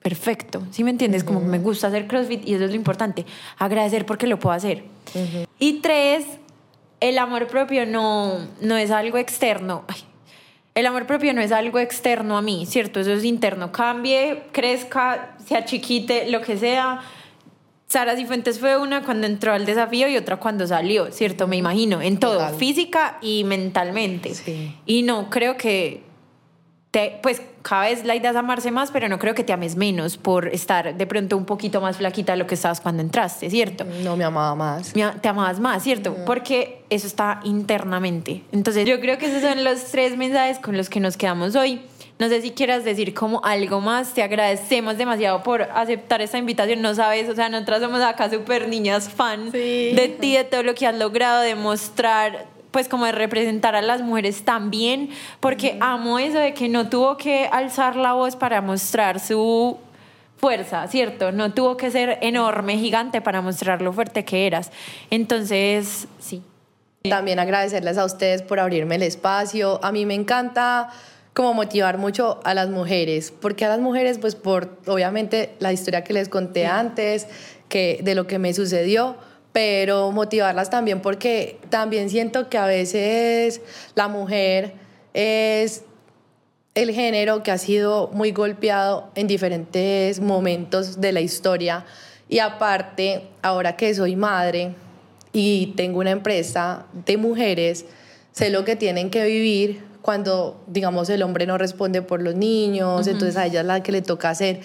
perfecto. 0.00 0.62
¿Sí 0.70 0.84
me 0.84 0.90
entiendes? 0.90 1.22
Como 1.22 1.42
me 1.42 1.58
gusta 1.58 1.88
hacer 1.88 2.06
CrossFit 2.06 2.48
y 2.48 2.54
eso 2.54 2.64
es 2.64 2.70
lo 2.70 2.76
importante. 2.76 3.26
Agradecer 3.58 4.06
porque 4.06 4.26
lo 4.26 4.38
puedo 4.38 4.56
hacer. 4.56 4.84
Y 5.58 5.80
tres, 5.80 6.24
el 7.00 7.18
amor 7.18 7.46
propio 7.46 7.84
no, 7.84 8.38
no 8.62 8.78
es 8.78 8.90
algo 8.90 9.18
externo. 9.18 9.84
Ay, 9.86 10.07
el 10.74 10.86
amor 10.86 11.06
propio 11.06 11.34
no 11.34 11.40
es 11.40 11.52
algo 11.52 11.78
externo 11.78 12.36
a 12.36 12.42
mí, 12.42 12.66
¿cierto? 12.66 13.00
Eso 13.00 13.12
es 13.12 13.24
interno. 13.24 13.72
Cambie, 13.72 14.44
crezca, 14.52 15.36
sea 15.44 15.64
chiquite, 15.64 16.30
lo 16.30 16.40
que 16.40 16.56
sea. 16.56 17.00
Sara 17.88 18.16
Cifuentes 18.16 18.60
fue 18.60 18.76
una 18.76 19.02
cuando 19.02 19.26
entró 19.26 19.52
al 19.52 19.64
desafío 19.64 20.08
y 20.08 20.16
otra 20.16 20.36
cuando 20.36 20.66
salió, 20.66 21.10
¿cierto? 21.10 21.48
Me 21.48 21.56
imagino, 21.56 22.02
en 22.02 22.18
todo, 22.18 22.46
física 22.50 23.18
y 23.22 23.44
mentalmente. 23.44 24.34
Sí. 24.34 24.76
Y 24.84 25.02
no, 25.02 25.30
creo 25.30 25.56
que 25.56 26.02
te, 26.90 27.18
pues 27.22 27.42
cada 27.62 27.82
vez 27.82 28.04
la 28.04 28.16
idea 28.16 28.30
es 28.30 28.36
amarse 28.36 28.70
más, 28.70 28.90
pero 28.90 29.08
no 29.08 29.18
creo 29.18 29.34
que 29.34 29.44
te 29.44 29.52
ames 29.52 29.76
menos 29.76 30.16
por 30.16 30.48
estar 30.48 30.96
de 30.96 31.06
pronto 31.06 31.36
un 31.36 31.44
poquito 31.44 31.80
más 31.80 31.98
flaquita 31.98 32.32
de 32.32 32.38
lo 32.38 32.46
que 32.46 32.54
estabas 32.54 32.80
cuando 32.80 33.02
entraste, 33.02 33.50
¿cierto? 33.50 33.84
No 34.02 34.16
me 34.16 34.24
amaba 34.24 34.54
más. 34.54 34.92
te 34.92 35.28
amabas 35.28 35.60
más, 35.60 35.82
¿cierto? 35.82 36.16
Porque 36.24 36.84
eso 36.88 37.06
está 37.06 37.40
internamente. 37.44 38.42
Entonces 38.52 38.86
yo 38.86 39.00
creo 39.00 39.18
que 39.18 39.26
esos 39.26 39.42
son 39.42 39.64
los 39.64 39.84
tres 39.84 40.16
mensajes 40.16 40.58
con 40.58 40.76
los 40.76 40.88
que 40.88 41.00
nos 41.00 41.16
quedamos 41.16 41.56
hoy. 41.56 41.82
No 42.18 42.28
sé 42.28 42.40
si 42.42 42.50
quieras 42.50 42.84
decir 42.84 43.14
como 43.14 43.44
algo 43.44 43.80
más. 43.80 44.12
Te 44.14 44.22
agradecemos 44.22 44.98
demasiado 44.98 45.42
por 45.42 45.62
aceptar 45.62 46.20
esta 46.20 46.38
invitación. 46.38 46.82
No 46.82 46.94
sabes, 46.94 47.28
o 47.28 47.34
sea, 47.34 47.48
nosotras 47.48 47.80
somos 47.80 48.00
acá 48.00 48.28
súper 48.28 48.66
niñas 48.66 49.08
fan 49.08 49.52
de 49.52 50.16
ti, 50.20 50.36
de 50.36 50.44
todo 50.44 50.64
lo 50.64 50.74
que 50.74 50.86
has 50.86 50.96
logrado 50.96 51.42
demostrar 51.42 52.46
pues 52.70 52.88
como 52.88 53.06
de 53.06 53.12
representar 53.12 53.74
a 53.74 53.82
las 53.82 54.02
mujeres 54.02 54.44
también, 54.44 55.10
porque 55.40 55.76
amo 55.80 56.18
eso 56.18 56.38
de 56.38 56.54
que 56.54 56.68
no 56.68 56.88
tuvo 56.88 57.16
que 57.16 57.48
alzar 57.50 57.96
la 57.96 58.12
voz 58.12 58.36
para 58.36 58.60
mostrar 58.60 59.20
su 59.20 59.78
fuerza, 60.36 60.86
¿cierto? 60.88 61.32
No 61.32 61.52
tuvo 61.52 61.76
que 61.76 61.90
ser 61.90 62.18
enorme, 62.22 62.78
gigante 62.78 63.20
para 63.20 63.40
mostrar 63.40 63.82
lo 63.82 63.92
fuerte 63.92 64.24
que 64.24 64.46
eras. 64.46 64.70
Entonces, 65.10 66.06
sí. 66.18 66.42
También 67.08 67.38
agradecerles 67.38 67.96
a 67.96 68.04
ustedes 68.04 68.42
por 68.42 68.60
abrirme 68.60 68.96
el 68.96 69.02
espacio. 69.02 69.80
A 69.82 69.92
mí 69.92 70.04
me 70.04 70.14
encanta 70.14 70.90
como 71.32 71.54
motivar 71.54 71.98
mucho 71.98 72.40
a 72.44 72.54
las 72.54 72.68
mujeres, 72.68 73.32
porque 73.40 73.64
a 73.64 73.68
las 73.68 73.78
mujeres, 73.78 74.18
pues 74.18 74.34
por 74.34 74.78
obviamente 74.86 75.54
la 75.60 75.72
historia 75.72 76.02
que 76.02 76.12
les 76.12 76.28
conté 76.28 76.66
antes, 76.66 77.28
que 77.68 78.00
de 78.02 78.14
lo 78.14 78.26
que 78.26 78.38
me 78.38 78.52
sucedió, 78.52 79.16
pero 79.52 80.12
motivarlas 80.12 80.70
también 80.70 81.00
porque 81.00 81.58
también 81.70 82.10
siento 82.10 82.48
que 82.48 82.58
a 82.58 82.66
veces 82.66 83.60
la 83.94 84.08
mujer 84.08 84.74
es 85.14 85.82
el 86.74 86.92
género 86.92 87.42
que 87.42 87.50
ha 87.50 87.58
sido 87.58 88.08
muy 88.12 88.30
golpeado 88.30 89.10
en 89.16 89.26
diferentes 89.26 90.20
momentos 90.20 91.00
de 91.00 91.12
la 91.12 91.20
historia. 91.20 91.84
Y 92.28 92.38
aparte, 92.38 93.24
ahora 93.42 93.74
que 93.76 93.92
soy 93.94 94.14
madre 94.14 94.74
y 95.32 95.74
tengo 95.76 95.98
una 95.98 96.10
empresa 96.10 96.86
de 96.92 97.16
mujeres, 97.16 97.84
sé 98.32 98.50
lo 98.50 98.64
que 98.64 98.76
tienen 98.76 99.10
que 99.10 99.24
vivir 99.24 99.82
cuando, 100.02 100.62
digamos, 100.68 101.10
el 101.10 101.22
hombre 101.22 101.46
no 101.46 101.58
responde 101.58 102.00
por 102.00 102.22
los 102.22 102.34
niños, 102.34 103.06
entonces 103.08 103.36
a 103.36 103.46
ella 103.46 103.60
es 103.60 103.66
la 103.66 103.82
que 103.82 103.92
le 103.92 104.02
toca 104.02 104.30
hacer 104.30 104.60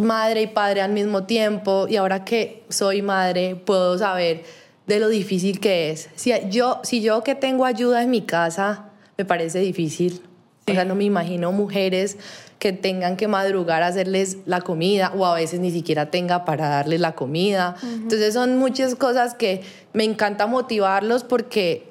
madre 0.00 0.42
y 0.42 0.46
padre 0.46 0.80
al 0.80 0.92
mismo 0.92 1.24
tiempo 1.24 1.86
y 1.88 1.96
ahora 1.96 2.24
que 2.24 2.64
soy 2.68 3.02
madre 3.02 3.56
puedo 3.56 3.98
saber 3.98 4.44
de 4.86 4.98
lo 4.98 5.08
difícil 5.08 5.60
que 5.60 5.90
es. 5.90 6.08
Si 6.16 6.32
yo, 6.50 6.80
si 6.82 7.00
yo 7.00 7.22
que 7.22 7.34
tengo 7.34 7.64
ayuda 7.64 8.02
en 8.02 8.10
mi 8.10 8.22
casa, 8.22 8.90
me 9.16 9.24
parece 9.24 9.60
difícil. 9.60 10.22
O 10.66 10.72
sea, 10.72 10.84
no 10.84 10.94
me 10.94 11.04
imagino 11.04 11.52
mujeres 11.52 12.16
que 12.58 12.72
tengan 12.72 13.16
que 13.16 13.26
madrugar 13.26 13.82
a 13.82 13.88
hacerles 13.88 14.38
la 14.46 14.60
comida 14.60 15.12
o 15.16 15.24
a 15.24 15.34
veces 15.34 15.60
ni 15.60 15.70
siquiera 15.70 16.10
tenga 16.10 16.44
para 16.44 16.68
darles 16.68 17.00
la 17.00 17.12
comida. 17.12 17.74
Entonces 17.82 18.34
son 18.34 18.58
muchas 18.58 18.94
cosas 18.94 19.34
que 19.34 19.62
me 19.92 20.04
encanta 20.04 20.46
motivarlos 20.46 21.24
porque 21.24 21.89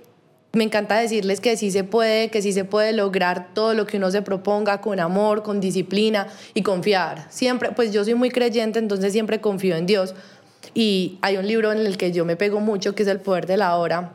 me 0.51 0.63
encanta 0.63 0.97
decirles 0.97 1.41
que 1.41 1.55
sí 1.57 1.69
se 1.69 1.83
puede, 1.83 2.29
que 2.29 2.41
sí 2.41 2.53
se 2.53 2.65
puede 2.65 2.91
lograr 2.93 3.53
todo 3.53 3.75
lo 3.75 3.85
que 3.85 3.97
uno 3.97 4.09
se 4.09 4.23
proponga 4.23 4.81
con 4.81 4.99
amor, 4.99 5.43
con 5.43 5.59
disciplina 5.59 6.27
y 6.55 6.63
confiar. 6.63 7.27
Siempre, 7.29 7.71
pues 7.71 7.91
yo 7.91 8.03
soy 8.03 8.15
muy 8.15 8.31
creyente, 8.31 8.79
entonces 8.79 9.13
siempre 9.13 9.41
confío 9.41 9.75
en 9.75 9.85
Dios. 9.85 10.15
Y 10.73 11.19
hay 11.21 11.37
un 11.37 11.47
libro 11.47 11.71
en 11.71 11.79
el 11.79 11.97
que 11.97 12.11
yo 12.11 12.25
me 12.25 12.35
pego 12.35 12.59
mucho, 12.59 12.95
que 12.95 13.03
es 13.03 13.09
El 13.09 13.19
Poder 13.19 13.45
de 13.45 13.57
la 13.57 13.75
Hora, 13.75 14.13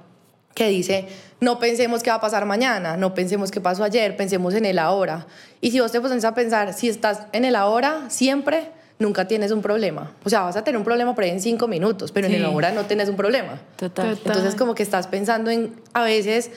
que 0.54 0.68
dice, 0.68 1.06
no 1.40 1.58
pensemos 1.60 2.02
qué 2.02 2.10
va 2.10 2.16
a 2.16 2.20
pasar 2.20 2.46
mañana, 2.46 2.96
no 2.96 3.14
pensemos 3.14 3.50
qué 3.50 3.60
pasó 3.60 3.84
ayer, 3.84 4.16
pensemos 4.16 4.54
en 4.54 4.64
el 4.64 4.78
ahora. 4.80 5.26
Y 5.60 5.70
si 5.70 5.80
vos 5.80 5.92
te 5.92 6.00
pones 6.00 6.24
a 6.24 6.34
pensar, 6.34 6.74
si 6.74 6.88
estás 6.88 7.22
en 7.32 7.44
el 7.44 7.54
ahora, 7.54 8.06
siempre 8.08 8.70
nunca 9.04 9.28
tienes 9.28 9.50
un 9.52 9.62
problema. 9.62 10.10
O 10.24 10.30
sea, 10.30 10.40
vas 10.40 10.56
a 10.56 10.64
tener 10.64 10.78
un 10.78 10.84
problema 10.84 11.14
por 11.14 11.24
ahí 11.24 11.30
en 11.30 11.40
cinco 11.40 11.68
minutos, 11.68 12.10
pero 12.10 12.26
en 12.26 12.34
el 12.34 12.44
ahora 12.44 12.72
no 12.72 12.84
tienes 12.84 13.08
un 13.08 13.16
problema. 13.16 13.60
Total. 13.76 14.18
Entonces, 14.24 14.54
como 14.54 14.74
que 14.74 14.82
estás 14.82 15.06
pensando 15.06 15.50
en, 15.50 15.74
a 15.92 16.02
veces, 16.02 16.50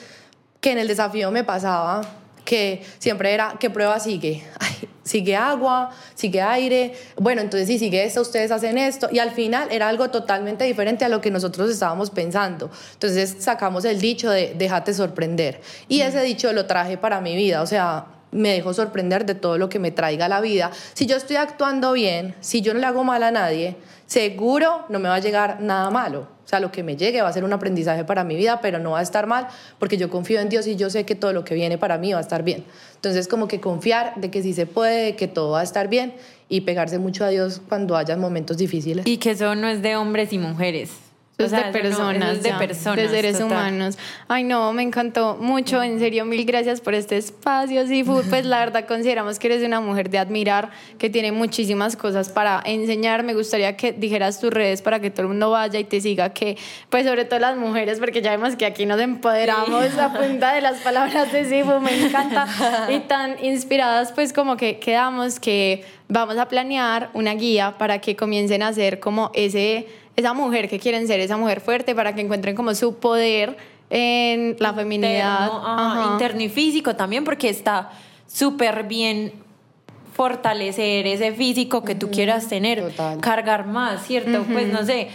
que 0.60 0.72
en 0.72 0.78
el 0.78 0.88
desafío 0.88 1.30
me 1.30 1.44
pasaba 1.44 2.00
que 2.44 2.82
siempre 2.98 3.34
era, 3.34 3.56
¿qué 3.60 3.68
prueba 3.68 4.00
sigue? 4.00 4.42
sigue 5.04 5.36
agua, 5.36 5.90
sigue 6.14 6.40
aire, 6.40 6.94
bueno, 7.16 7.40
entonces 7.40 7.68
si 7.68 7.78
sigue 7.78 8.04
esto, 8.04 8.22
ustedes 8.22 8.50
hacen 8.50 8.78
esto, 8.78 9.08
y 9.10 9.18
al 9.18 9.30
final 9.30 9.68
era 9.70 9.88
algo 9.88 10.10
totalmente 10.10 10.64
diferente 10.64 11.04
a 11.04 11.08
lo 11.08 11.20
que 11.20 11.30
nosotros 11.30 11.70
estábamos 11.70 12.10
pensando. 12.10 12.70
Entonces 12.92 13.36
sacamos 13.38 13.84
el 13.84 14.00
dicho 14.00 14.30
de 14.30 14.54
déjate 14.56 14.92
sorprender, 14.94 15.60
y 15.88 16.00
ese 16.00 16.22
dicho 16.22 16.52
lo 16.52 16.66
traje 16.66 16.96
para 16.98 17.20
mi 17.20 17.36
vida, 17.36 17.62
o 17.62 17.66
sea, 17.66 18.06
me 18.30 18.50
dejo 18.50 18.74
sorprender 18.74 19.26
de 19.26 19.34
todo 19.34 19.58
lo 19.58 19.68
que 19.68 19.78
me 19.78 19.90
traiga 19.90 20.28
la 20.28 20.40
vida. 20.40 20.70
Si 20.94 21.06
yo 21.06 21.16
estoy 21.16 21.36
actuando 21.36 21.92
bien, 21.92 22.34
si 22.40 22.60
yo 22.60 22.74
no 22.74 22.80
le 22.80 22.86
hago 22.86 23.04
mal 23.04 23.22
a 23.22 23.30
nadie, 23.30 23.76
seguro 24.06 24.84
no 24.88 24.98
me 24.98 25.08
va 25.08 25.16
a 25.16 25.20
llegar 25.20 25.60
nada 25.60 25.90
malo. 25.90 26.38
O 26.44 26.48
sea, 26.48 26.60
lo 26.60 26.72
que 26.72 26.82
me 26.82 26.96
llegue 26.96 27.20
va 27.20 27.28
a 27.28 27.32
ser 27.32 27.44
un 27.44 27.52
aprendizaje 27.52 28.04
para 28.04 28.24
mi 28.24 28.34
vida, 28.34 28.60
pero 28.62 28.78
no 28.78 28.92
va 28.92 29.00
a 29.00 29.02
estar 29.02 29.26
mal 29.26 29.48
porque 29.78 29.98
yo 29.98 30.08
confío 30.08 30.40
en 30.40 30.48
Dios 30.48 30.66
y 30.66 30.76
yo 30.76 30.88
sé 30.88 31.04
que 31.04 31.14
todo 31.14 31.34
lo 31.34 31.44
que 31.44 31.54
viene 31.54 31.76
para 31.76 31.98
mí 31.98 32.12
va 32.12 32.18
a 32.18 32.22
estar 32.22 32.42
bien. 32.42 32.64
Entonces, 32.94 33.28
como 33.28 33.48
que 33.48 33.60
confiar 33.60 34.14
de 34.16 34.30
que 34.30 34.42
sí 34.42 34.54
se 34.54 34.64
puede, 34.64 35.04
de 35.04 35.16
que 35.16 35.28
todo 35.28 35.50
va 35.50 35.60
a 35.60 35.62
estar 35.62 35.88
bien 35.88 36.14
y 36.48 36.62
pegarse 36.62 36.98
mucho 36.98 37.24
a 37.26 37.28
Dios 37.28 37.60
cuando 37.68 37.98
haya 37.98 38.16
momentos 38.16 38.56
difíciles. 38.56 39.06
Y 39.06 39.18
que 39.18 39.32
eso 39.32 39.54
no 39.54 39.68
es 39.68 39.82
de 39.82 39.96
hombres 39.96 40.32
y 40.32 40.38
mujeres. 40.38 41.07
O 41.40 41.44
Es 41.44 41.50
sea, 41.50 41.60
de 41.60 41.66
no- 41.66 41.72
personas, 41.72 42.32
es 42.38 42.42
de 42.42 42.48
ya, 42.48 42.58
personas, 42.58 42.96
de 42.96 43.08
seres 43.10 43.38
total. 43.38 43.46
humanos. 43.46 43.96
Ay, 44.26 44.42
no, 44.42 44.72
me 44.72 44.82
encantó 44.82 45.36
mucho, 45.40 45.80
en 45.84 46.00
serio, 46.00 46.24
mil 46.24 46.44
gracias 46.44 46.80
por 46.80 46.94
este 46.94 47.16
espacio, 47.16 47.86
Seafood. 47.86 48.24
Pues 48.28 48.44
la 48.44 48.58
verdad 48.58 48.86
consideramos 48.88 49.38
que 49.38 49.46
eres 49.46 49.62
una 49.64 49.80
mujer 49.80 50.10
de 50.10 50.18
admirar, 50.18 50.70
que 50.98 51.08
tiene 51.10 51.30
muchísimas 51.30 51.94
cosas 51.96 52.28
para 52.28 52.60
enseñar. 52.64 53.22
Me 53.22 53.34
gustaría 53.34 53.76
que 53.76 53.92
dijeras 53.92 54.40
tus 54.40 54.52
redes 54.52 54.82
para 54.82 54.98
que 54.98 55.10
todo 55.12 55.22
el 55.22 55.28
mundo 55.28 55.50
vaya 55.52 55.78
y 55.78 55.84
te 55.84 56.00
siga, 56.00 56.30
que 56.30 56.58
pues 56.88 57.06
sobre 57.06 57.24
todo 57.24 57.38
las 57.38 57.56
mujeres, 57.56 58.00
porque 58.00 58.20
ya 58.20 58.32
vemos 58.32 58.56
que 58.56 58.66
aquí 58.66 58.84
nos 58.84 58.98
empoderamos 59.00 59.96
a 59.96 60.12
punta 60.12 60.52
de 60.54 60.60
las 60.60 60.80
palabras 60.80 61.30
de 61.30 61.44
Seafood, 61.44 61.78
me 61.82 62.04
encanta. 62.06 62.48
Y 62.90 62.98
tan 63.06 63.36
inspiradas 63.44 64.10
pues 64.10 64.32
como 64.32 64.56
que 64.56 64.80
quedamos 64.80 65.38
que 65.38 65.84
vamos 66.08 66.36
a 66.36 66.48
planear 66.48 67.10
una 67.14 67.34
guía 67.34 67.76
para 67.78 68.00
que 68.00 68.16
comiencen 68.16 68.62
a 68.64 68.68
hacer 68.68 68.98
como 68.98 69.30
ese 69.34 69.86
esa 70.18 70.34
mujer 70.34 70.68
que 70.68 70.80
quieren 70.80 71.06
ser, 71.06 71.20
esa 71.20 71.36
mujer 71.36 71.60
fuerte, 71.60 71.94
para 71.94 72.12
que 72.12 72.20
encuentren 72.20 72.56
como 72.56 72.74
su 72.74 72.96
poder 72.96 73.56
en 73.88 74.56
la 74.58 74.74
feminidad. 74.74 75.44
Interno, 75.46 75.62
ajá, 75.64 76.02
Ajá. 76.02 76.12
interno 76.12 76.42
y 76.42 76.48
físico 76.48 76.96
también, 76.96 77.22
porque 77.22 77.48
está 77.48 77.90
súper 78.26 78.82
bien 78.82 79.32
fortalecer 80.14 81.06
ese 81.06 81.30
físico 81.32 81.84
que 81.84 81.94
tú 81.94 82.10
quieras 82.10 82.48
tener, 82.48 82.82
total. 82.82 83.20
cargar 83.20 83.64
más, 83.68 84.04
¿cierto? 84.04 84.44
Pues 84.52 84.66
no 84.72 84.84
sé. 84.84 85.08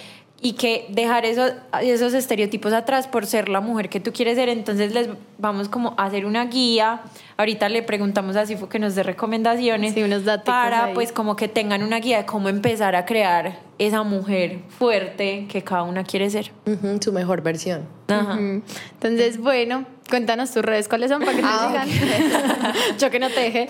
Y 0.45 0.53
que 0.53 0.85
dejar 0.89 1.23
esos, 1.23 1.53
esos 1.81 2.13
estereotipos 2.13 2.73
atrás 2.73 3.07
por 3.07 3.25
ser 3.25 3.47
la 3.47 3.61
mujer 3.61 3.87
que 3.87 4.01
tú 4.01 4.11
quieres 4.11 4.35
ser. 4.35 4.49
Entonces 4.49 4.93
les 4.93 5.07
vamos 5.37 5.69
como 5.69 5.95
a 5.97 6.03
hacer 6.03 6.25
una 6.25 6.45
guía. 6.47 7.01
Ahorita 7.37 7.69
le 7.69 7.81
preguntamos 7.81 8.35
a 8.35 8.45
Sifo 8.45 8.67
que 8.67 8.77
nos 8.77 8.93
dé 8.93 9.03
recomendaciones. 9.03 9.93
Sí, 9.93 10.03
unos 10.03 10.23
Para 10.43 10.85
ahí. 10.85 10.93
pues 10.93 11.13
como 11.13 11.37
que 11.37 11.47
tengan 11.47 11.81
una 11.81 12.01
guía 12.01 12.17
de 12.17 12.25
cómo 12.25 12.49
empezar 12.49 12.93
a 12.93 13.05
crear 13.05 13.57
esa 13.79 14.03
mujer 14.03 14.59
fuerte 14.67 15.47
que 15.49 15.63
cada 15.63 15.83
una 15.83 16.03
quiere 16.03 16.29
ser. 16.29 16.51
Ujú, 16.65 16.99
su 17.01 17.13
mejor 17.13 17.41
versión. 17.41 17.87
Ajá. 18.09 18.35
Mm. 18.35 18.63
Entonces, 18.95 19.37
bueno, 19.37 19.85
cuéntanos 20.09 20.51
tus 20.51 20.61
redes, 20.61 20.89
¿cuáles 20.89 21.09
son 21.09 21.21
para 21.21 21.37
que 21.37 21.41
te 21.41 21.47
Ah? 21.47 21.85
Yo 22.99 23.09
que 23.09 23.19
no 23.19 23.29
te. 23.29 23.69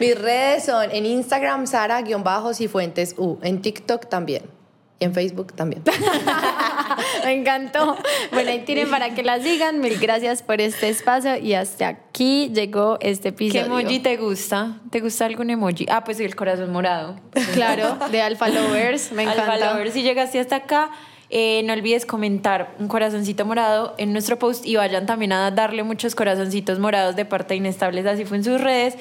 Mis 0.00 0.20
redes 0.20 0.64
son 0.64 0.90
en 0.90 1.06
Instagram, 1.06 1.68
Sara-Cifuentes 1.68 3.14
U. 3.16 3.38
En 3.42 3.62
TikTok 3.62 4.08
también. 4.08 4.57
Y 5.00 5.04
en 5.04 5.14
Facebook 5.14 5.52
también. 5.54 5.82
Me 7.24 7.32
encantó. 7.32 7.96
Bueno, 8.32 8.50
ahí 8.50 8.60
tienen 8.64 8.90
para 8.90 9.14
que 9.14 9.22
la 9.22 9.40
sigan. 9.40 9.80
Mil 9.80 9.98
gracias 9.98 10.42
por 10.42 10.60
este 10.60 10.88
espacio 10.88 11.36
y 11.36 11.54
hasta 11.54 11.88
aquí 11.88 12.50
llegó 12.52 12.98
este 13.00 13.32
¿Qué 13.34 13.46
episodio. 13.46 13.78
emoji 13.78 14.00
te 14.00 14.16
gusta? 14.16 14.78
¿Te 14.90 15.00
gusta 15.00 15.26
algún 15.26 15.50
emoji? 15.50 15.86
Ah, 15.88 16.02
pues 16.02 16.18
el 16.18 16.34
corazón 16.34 16.72
morado. 16.72 17.16
Claro, 17.54 17.96
de 18.10 18.22
Alpha 18.22 18.48
Lovers. 18.48 19.12
Me 19.12 19.22
encanta. 19.22 19.52
Alfa 19.52 19.72
Lover, 19.72 19.92
si 19.92 20.02
llegaste 20.02 20.40
hasta 20.40 20.56
acá, 20.56 20.90
eh, 21.30 21.62
no 21.64 21.74
olvides 21.74 22.06
comentar 22.06 22.74
un 22.78 22.88
corazoncito 22.88 23.44
morado 23.44 23.94
en 23.98 24.12
nuestro 24.12 24.38
post 24.38 24.66
y 24.66 24.76
vayan 24.76 25.06
también 25.06 25.32
a 25.32 25.50
darle 25.50 25.82
muchos 25.82 26.14
corazoncitos 26.14 26.78
morados 26.78 27.16
de 27.16 27.24
parte 27.24 27.54
de 27.54 27.56
Inestables, 27.58 28.06
así 28.06 28.24
fue 28.24 28.38
en 28.38 28.44
sus 28.44 28.60
redes. 28.60 28.96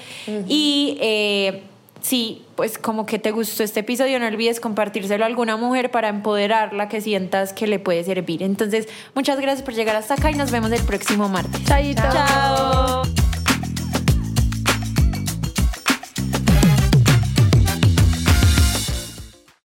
Y 0.48 0.98
eh, 1.02 1.64
sí, 2.02 2.44
pues 2.56 2.78
como 2.78 3.06
que 3.06 3.20
te 3.20 3.32
gustó 3.32 3.64
este 3.64 3.82
episodio, 3.82 4.20
no 4.20 4.28
olvides 4.28 4.60
compartírselo 4.60 5.24
a 5.24 5.28
alguna 5.28 5.58
mujer 5.58 5.92
para 5.92 6.10
empoderarla, 6.10 6.90
que 6.90 7.02
sientas 7.02 7.54
que 7.54 7.68
le 7.68 7.80
puede 7.80 8.04
servir. 8.04 8.44
Entonces, 8.44 8.88
muchas 9.16 9.40
gracias 9.40 9.64
por 9.64 9.74
llegar 9.74 9.96
hasta 9.96 10.16
acá 10.16 10.32
y 10.32 10.36
nos 10.36 10.52
vemos 10.52 10.72
el 10.72 10.82
próximo 10.82 11.30
martes. 11.30 11.64
Chaito. 11.66 12.02
Chao. 12.02 13.27